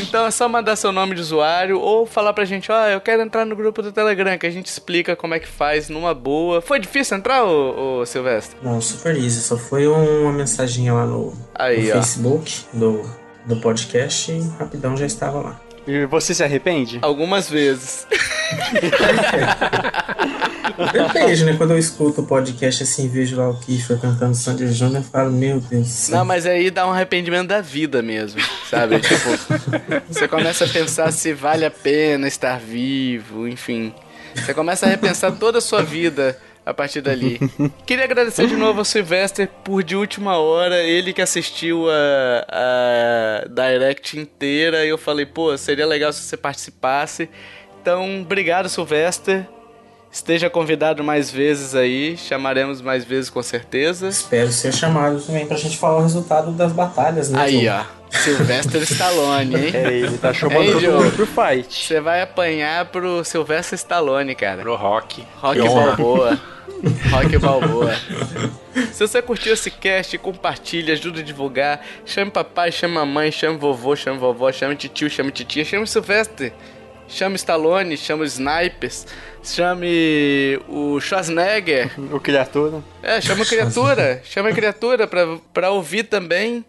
Então 0.00 0.26
é 0.26 0.30
só 0.30 0.48
mandar 0.48 0.76
seu 0.76 0.92
nome 0.92 1.14
de 1.14 1.20
usuário 1.20 1.80
ou 1.80 2.06
falar 2.06 2.32
pra 2.32 2.44
gente, 2.44 2.70
ó, 2.70 2.82
oh, 2.82 2.86
eu 2.86 3.00
quero 3.00 3.22
entrar 3.22 3.44
no 3.44 3.56
grupo 3.56 3.82
do 3.82 3.92
Telegram, 3.92 4.38
que 4.38 4.46
a 4.46 4.50
gente 4.50 4.66
explica 4.66 5.16
como 5.16 5.34
é 5.34 5.38
que 5.38 5.48
faz 5.48 5.88
numa 5.88 6.14
boa. 6.14 6.60
Foi 6.60 6.78
difícil 6.78 7.16
entrar, 7.16 7.44
ô, 7.44 8.00
ô 8.00 8.06
Silvestre? 8.06 8.56
Não, 8.62 8.80
super 8.80 9.16
easy. 9.16 9.40
Só 9.40 9.56
foi 9.56 9.86
uma 9.86 10.32
mensaginha 10.32 10.94
lá 10.94 11.06
no, 11.06 11.32
Aí, 11.54 11.86
no 11.86 11.92
Facebook 11.92 12.64
do, 12.72 13.08
do 13.46 13.56
podcast 13.56 14.32
e 14.32 14.40
rapidão 14.58 14.96
já 14.96 15.06
estava 15.06 15.40
lá. 15.40 15.60
E 15.86 16.04
você 16.04 16.34
se 16.34 16.44
arrepende? 16.44 16.98
Algumas 17.00 17.48
vezes. 17.48 18.06
Depende, 20.92 21.44
né? 21.44 21.54
Quando 21.56 21.72
eu 21.72 21.78
escuto 21.78 22.20
o 22.20 22.26
podcast 22.26 22.84
assim 22.84 23.08
vejo 23.08 23.36
lá 23.36 23.50
o 23.50 23.58
Kiefer 23.58 23.98
cantando 23.98 24.34
Sandy 24.34 24.70
Júnior, 24.72 24.98
eu 24.98 25.02
falo, 25.02 25.30
meu 25.30 25.60
Deus 25.60 25.86
do 25.86 25.92
céu. 25.92 26.18
Não, 26.18 26.24
mas 26.24 26.46
aí 26.46 26.70
dá 26.70 26.86
um 26.86 26.92
arrependimento 26.92 27.48
da 27.48 27.60
vida 27.60 28.00
mesmo, 28.00 28.40
sabe? 28.70 29.00
tipo, 29.02 29.28
você 30.08 30.28
começa 30.28 30.64
a 30.64 30.68
pensar 30.68 31.12
se 31.12 31.32
vale 31.32 31.64
a 31.64 31.70
pena 31.70 32.28
estar 32.28 32.58
vivo, 32.60 33.48
enfim. 33.48 33.92
Você 34.34 34.54
começa 34.54 34.86
a 34.86 34.88
repensar 34.88 35.32
toda 35.32 35.58
a 35.58 35.60
sua 35.60 35.82
vida 35.82 36.38
a 36.64 36.74
partir 36.74 37.00
dali. 37.00 37.40
Queria 37.86 38.04
agradecer 38.04 38.46
de 38.46 38.54
novo 38.54 38.80
ao 38.80 38.84
Sylvester 38.84 39.48
por 39.64 39.82
de 39.82 39.96
última 39.96 40.36
hora, 40.36 40.82
ele 40.82 41.12
que 41.12 41.22
assistiu 41.22 41.86
a, 41.90 43.44
a 43.44 43.48
Direct 43.48 44.18
inteira, 44.18 44.84
e 44.84 44.90
eu 44.90 44.98
falei, 44.98 45.24
pô, 45.24 45.56
seria 45.56 45.86
legal 45.86 46.12
se 46.12 46.22
você 46.22 46.36
participasse. 46.36 47.28
Então, 47.80 48.20
obrigado, 48.20 48.68
Sylvester. 48.68 49.46
Esteja 50.10 50.48
convidado 50.48 51.04
mais 51.04 51.30
vezes 51.30 51.74
aí, 51.74 52.16
chamaremos 52.16 52.80
mais 52.80 53.04
vezes 53.04 53.28
com 53.28 53.42
certeza. 53.42 54.08
Espero 54.08 54.50
ser 54.50 54.72
chamado 54.72 55.20
também 55.20 55.46
pra 55.46 55.56
gente 55.56 55.76
falar 55.76 55.98
o 55.98 56.02
resultado 56.02 56.50
das 56.52 56.72
batalhas, 56.72 57.30
né? 57.30 57.40
Aí, 57.40 57.64
João? 57.64 57.84
ó. 57.94 57.98
Sylvester 58.10 58.82
Stallone, 58.82 59.54
hein? 59.54 59.70
É, 59.74 59.92
ele 59.92 60.16
tá 60.16 60.32
chamando 60.32 60.72
todo 60.72 60.92
mundo 60.92 61.12
pro 61.14 61.26
fight. 61.26 61.86
Você 61.86 62.00
vai 62.00 62.22
apanhar 62.22 62.86
pro 62.86 63.22
Sylvester 63.22 63.76
Stallone, 63.76 64.34
cara. 64.34 64.62
Pro 64.62 64.76
rock. 64.76 65.24
Rock. 65.36 65.60
Balboa. 65.60 66.38
Rock 67.10 67.38
Balboa. 67.38 67.94
Se 68.92 69.06
você 69.06 69.20
curtiu 69.20 69.52
esse 69.52 69.70
cast, 69.70 70.16
compartilha, 70.18 70.94
ajuda 70.94 71.20
a 71.20 71.22
divulgar. 71.22 71.80
Chame 72.04 72.30
papai, 72.30 72.72
chame 72.72 72.94
mamãe, 72.94 73.30
chame 73.30 73.58
vovô, 73.58 73.94
chame 73.96 74.18
vovó, 74.18 74.50
chame 74.52 74.74
tio, 74.76 75.10
chame 75.10 75.30
titia, 75.30 75.64
chame 75.64 75.86
Sylvester. 75.86 76.52
Chame 77.08 77.36
Stallone, 77.36 77.96
chame 77.96 78.22
os 78.22 78.34
Snipers, 78.34 79.06
chame 79.42 80.60
o 80.68 81.00
Schwarzenegger. 81.00 81.90
O 82.12 82.20
criatura. 82.20 82.82
É, 83.02 83.20
chama 83.20 83.42
a 83.42 83.46
criatura, 83.46 84.20
chama 84.24 84.50
a 84.50 84.52
criatura 84.52 85.06
pra, 85.06 85.38
pra 85.52 85.70
ouvir 85.70 86.04
também. 86.04 86.64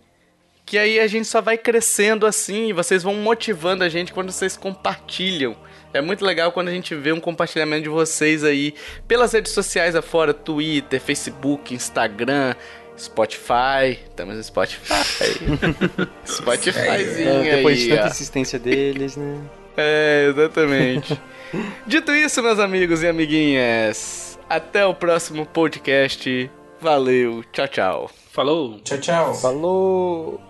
Que 0.66 0.78
aí 0.78 1.00
a 1.00 1.08
gente 1.08 1.26
só 1.28 1.42
vai 1.42 1.58
crescendo 1.58 2.26
assim 2.28 2.68
e 2.68 2.74
vocês 2.74 3.02
vão 3.02 3.16
motivando 3.16 3.84
a 3.84 3.90
gente 3.90 4.14
quando 4.14 4.32
vocês 4.32 4.56
compartilham. 4.56 5.56
É 5.92 6.00
muito 6.00 6.24
legal 6.24 6.52
quando 6.52 6.68
a 6.68 6.72
gente 6.72 6.94
vê 6.94 7.12
um 7.12 7.20
compartilhamento 7.20 7.82
de 7.84 7.90
vocês 7.90 8.44
aí 8.44 8.76
pelas 9.08 9.34
redes 9.34 9.52
sociais 9.52 9.96
afora, 9.96 10.32
Twitter, 10.32 11.02
Facebook, 11.02 11.74
Instagram, 11.74 12.54
Spotify. 12.96 13.98
Estamos 14.08 14.36
no 14.36 14.44
Spotify. 14.44 14.94
Spotifyzinho 16.24 17.30
É, 17.46 17.56
depois 17.58 17.78
de 17.80 17.84
aí, 17.86 17.90
tanta 17.90 18.04
ó. 18.04 18.12
insistência 18.12 18.60
deles, 18.60 19.18
né? 19.18 19.40
É, 19.82 20.28
exatamente. 20.30 21.18
Dito 21.88 22.12
isso, 22.12 22.44
meus 22.44 22.60
amigos 22.60 23.02
e 23.02 23.08
amiguinhas, 23.08 24.38
até 24.50 24.86
o 24.86 24.94
próximo 24.94 25.46
podcast. 25.46 26.52
Valeu, 26.82 27.44
tchau, 27.54 27.68
tchau. 27.68 28.12
Falou! 28.32 28.80
Tchau, 28.82 28.98
tchau. 29.00 29.34
Falou! 29.36 30.42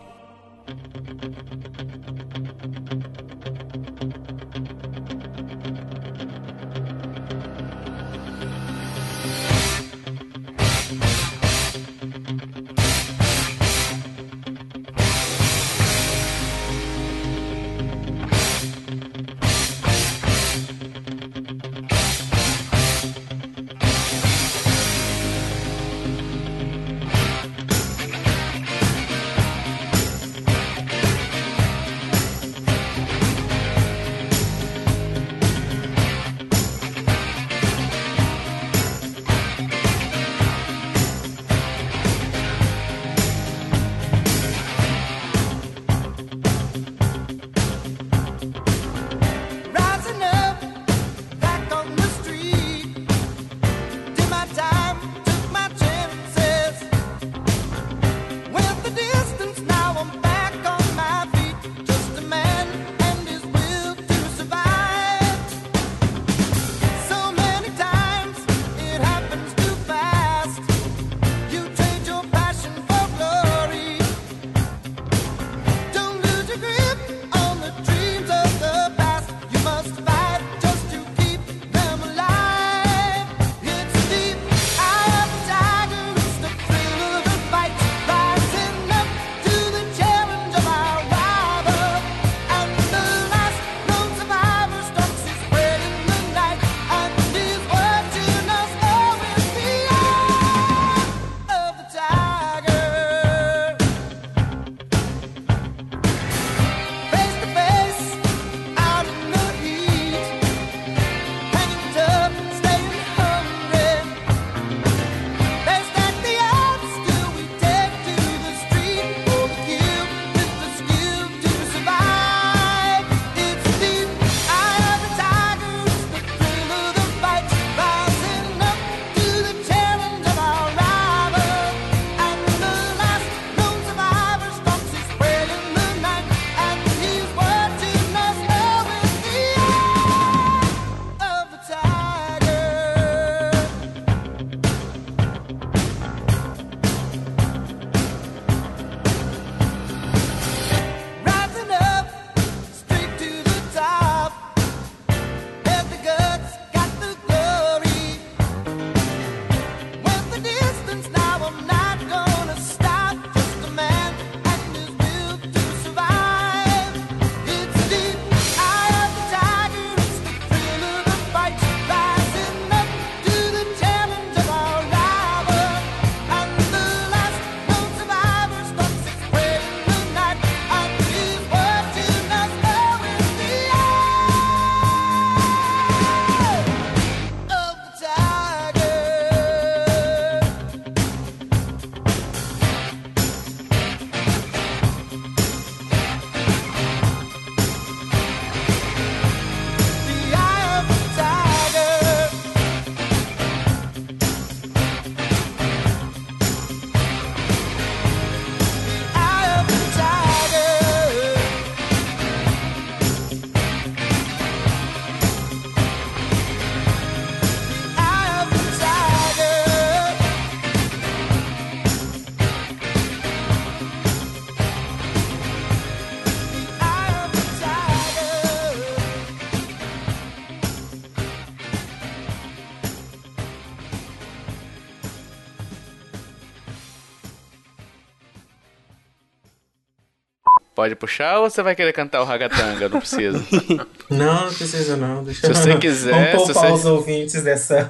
Pode 240.79 240.95
puxar 240.95 241.39
ou 241.39 241.49
você 241.49 241.61
vai 241.61 241.75
querer 241.75 241.91
cantar 241.91 242.21
o 242.21 242.23
ragatanga? 242.23 242.87
Não 242.87 242.99
precisa. 243.01 243.37
Não, 244.09 244.45
não 244.45 244.53
precisa 244.53 244.95
não. 244.95 245.23
Deixa 245.25 245.45
Se 245.45 245.53
você 245.53 245.77
quiser, 245.77 246.31
Vamos 246.31 246.47
se 246.47 246.53
poupar 246.53 246.71
você- 246.71 246.73
os 246.79 246.85
ouvintes 246.85 247.43
dessa. 247.43 247.89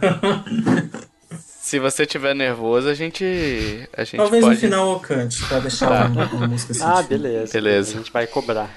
Se 1.61 1.77
você 1.77 2.03
tiver 2.05 2.33
nervoso, 2.33 2.89
a 2.89 2.95
gente. 2.95 3.87
A 3.95 4.03
gente 4.03 4.17
Talvez 4.17 4.43
pode. 4.43 4.55
no 4.55 4.61
final 4.61 4.91
eu 4.93 4.99
cante, 4.99 5.45
pra 5.45 5.59
deixar 5.59 5.87
Tá. 5.87 6.05
uma, 6.07 6.25
uma 6.25 6.47
música 6.47 6.71
assim. 6.71 6.81
Ah, 6.83 7.03
beleza. 7.03 7.53
Beleza. 7.53 7.93
A 7.93 7.97
gente 7.99 8.11
vai 8.11 8.25
cobrar. 8.25 8.67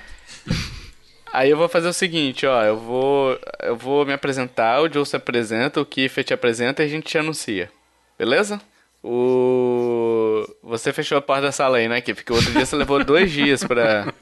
Aí 1.32 1.48
eu 1.50 1.56
vou 1.56 1.68
fazer 1.70 1.88
o 1.88 1.92
seguinte, 1.94 2.44
ó. 2.46 2.62
Eu 2.62 2.76
vou. 2.78 3.38
Eu 3.62 3.76
vou 3.76 4.04
me 4.04 4.12
apresentar, 4.12 4.82
o 4.82 4.92
Joe 4.92 5.06
se 5.06 5.16
apresenta, 5.16 5.80
o 5.80 5.86
Kiffer 5.86 6.22
te 6.22 6.34
apresenta 6.34 6.82
e 6.82 6.86
a 6.86 6.88
gente 6.88 7.06
te 7.06 7.16
anuncia. 7.16 7.70
Beleza? 8.18 8.60
O. 9.02 10.46
Você 10.62 10.92
fechou 10.92 11.18
a 11.18 11.22
porta 11.22 11.42
da 11.42 11.52
sala 11.52 11.78
aí, 11.78 11.88
né, 11.88 12.00
Kiffer? 12.00 12.24
Porque 12.24 12.32
outro 12.32 12.52
dia 12.52 12.64
você 12.64 12.76
levou 12.76 13.04
dois 13.04 13.30
dias 13.30 13.64
pra. 13.64 14.12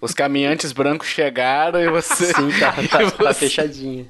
Os 0.00 0.12
caminhantes 0.12 0.72
brancos 0.72 1.08
chegaram 1.08 1.80
e 1.80 1.88
você. 1.88 2.26
Sim, 2.34 2.50
tá, 2.58 2.72
tá, 2.90 3.10
tá 3.10 3.32
você- 3.32 3.48
fechadinho. 3.48 4.08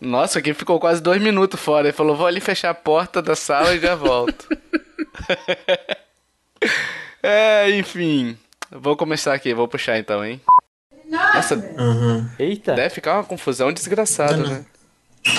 Nossa, 0.00 0.38
aqui 0.38 0.52
ficou 0.52 0.78
quase 0.78 1.02
dois 1.02 1.20
minutos 1.22 1.58
fora. 1.58 1.86
Ele 1.88 1.96
falou, 1.96 2.14
vou 2.14 2.26
ali 2.26 2.40
fechar 2.40 2.70
a 2.70 2.74
porta 2.74 3.22
da 3.22 3.34
sala 3.34 3.74
e 3.74 3.80
já 3.80 3.94
volto. 3.94 4.46
é, 7.22 7.70
enfim. 7.70 8.36
Vou 8.70 8.96
começar 8.96 9.32
aqui, 9.32 9.54
vou 9.54 9.68
puxar 9.68 9.98
então, 9.98 10.24
hein? 10.24 10.40
Nossa, 11.08 11.54
Uhum. 11.56 12.28
Eita. 12.38 12.74
deve 12.74 12.90
ficar 12.90 13.14
uma 13.14 13.24
confusão 13.24 13.72
desgraçada, 13.72 14.36
né? 14.36 14.64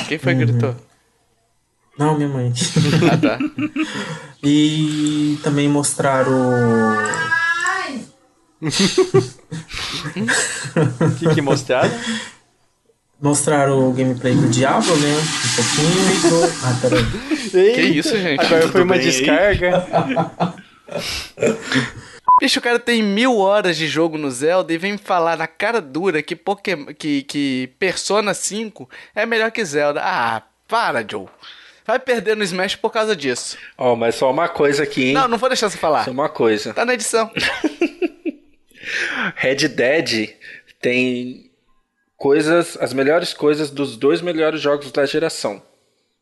Quem 0.07 0.17
foi 0.17 0.35
que 0.35 0.45
gritou? 0.45 0.75
Não, 1.97 2.15
minha 2.15 2.29
mãe. 2.29 2.51
Ah, 3.11 3.17
tá. 3.17 3.39
E 4.43 5.39
também 5.43 5.67
mostrar 5.69 6.27
o. 6.27 6.95
O 10.75 11.15
que, 11.17 11.35
que 11.35 11.41
mostraram? 11.41 11.91
Mostrar 13.21 13.71
o 13.71 13.91
gameplay 13.93 14.35
do 14.35 14.47
Diablo, 14.49 14.95
né? 14.97 15.15
Um 15.15 15.55
pouquinho 15.55 16.11
e 16.11 16.29
do. 16.29 16.43
Ah, 16.65 16.77
peraí. 16.81 17.05
Que 17.75 17.81
isso, 17.81 18.17
gente? 18.17 18.41
Agora 18.41 18.61
Tudo 18.63 18.71
foi 18.73 18.83
uma 18.83 18.99
descarga. 18.99 19.85
Bicho, 22.41 22.59
o 22.59 22.61
cara 22.61 22.77
tem 22.77 23.01
mil 23.01 23.37
horas 23.37 23.77
de 23.77 23.87
jogo 23.87 24.17
no 24.17 24.29
Zelda 24.29 24.73
e 24.73 24.77
vem 24.77 24.93
me 24.93 24.97
falar 24.97 25.37
na 25.37 25.47
cara 25.47 25.79
dura 25.79 26.21
que, 26.21 26.35
Pokémon, 26.35 26.87
que, 26.93 27.23
que 27.23 27.69
Persona 27.79 28.33
5 28.33 28.89
é 29.15 29.25
melhor 29.25 29.51
que 29.51 29.63
Zelda. 29.63 30.01
Ah, 30.03 30.41
para, 30.67 31.05
Joe. 31.09 31.27
Vai 31.85 31.99
perder 31.99 32.35
no 32.35 32.43
Smash 32.43 32.75
por 32.75 32.89
causa 32.89 33.15
disso. 33.15 33.57
Ó, 33.77 33.95
mas 33.95 34.15
só 34.15 34.31
uma 34.31 34.49
coisa 34.49 34.83
aqui, 34.83 35.07
hein? 35.07 35.13
Não, 35.13 35.27
não 35.27 35.37
vou 35.37 35.49
deixar 35.49 35.69
você 35.69 35.77
falar. 35.77 36.05
Só 36.05 36.11
uma 36.11 36.29
coisa. 36.29 36.73
Tá 36.73 36.83
na 36.83 36.95
edição. 36.95 37.31
Red 39.35 39.67
Dead 39.67 40.29
tem 40.81 41.51
coisas, 42.17 42.77
as 42.79 42.93
melhores 42.93 43.33
coisas 43.33 43.69
dos 43.69 43.97
dois 43.97 44.21
melhores 44.21 44.61
jogos 44.61 44.91
da 44.91 45.05
geração. 45.05 45.61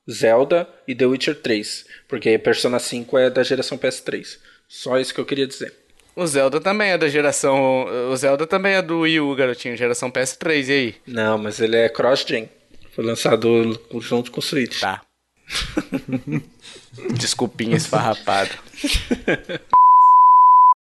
Zelda 0.09 0.67
e 0.87 0.93
The 0.93 1.05
Witcher 1.05 1.41
3. 1.41 1.85
Porque 2.07 2.37
Persona 2.37 2.79
5 2.79 3.17
é 3.17 3.29
da 3.29 3.43
geração 3.43 3.77
PS3. 3.77 4.37
Só 4.67 4.99
isso 4.99 5.13
que 5.13 5.21
eu 5.21 5.25
queria 5.25 5.47
dizer. 5.47 5.73
O 6.15 6.27
Zelda 6.27 6.59
também 6.59 6.91
é 6.91 6.97
da 6.97 7.07
geração. 7.07 7.85
O 8.11 8.15
Zelda 8.15 8.45
também 8.45 8.73
é 8.73 8.81
do 8.81 8.99
Wii 8.99 9.19
U, 9.21 9.35
garotinho, 9.35 9.77
geração 9.77 10.11
PS3. 10.11 10.67
E 10.67 10.71
aí? 10.71 10.95
Não, 11.07 11.37
mas 11.37 11.59
ele 11.59 11.77
é 11.77 11.89
cross-gen. 11.89 12.49
Foi 12.91 13.03
lançado 13.03 13.79
junto 13.99 14.31
com 14.31 14.39
o 14.39 14.43
Switch. 14.43 14.81
Tá. 14.81 15.01
Desculpinha 17.13 17.75
esfarrapada. 17.75 18.51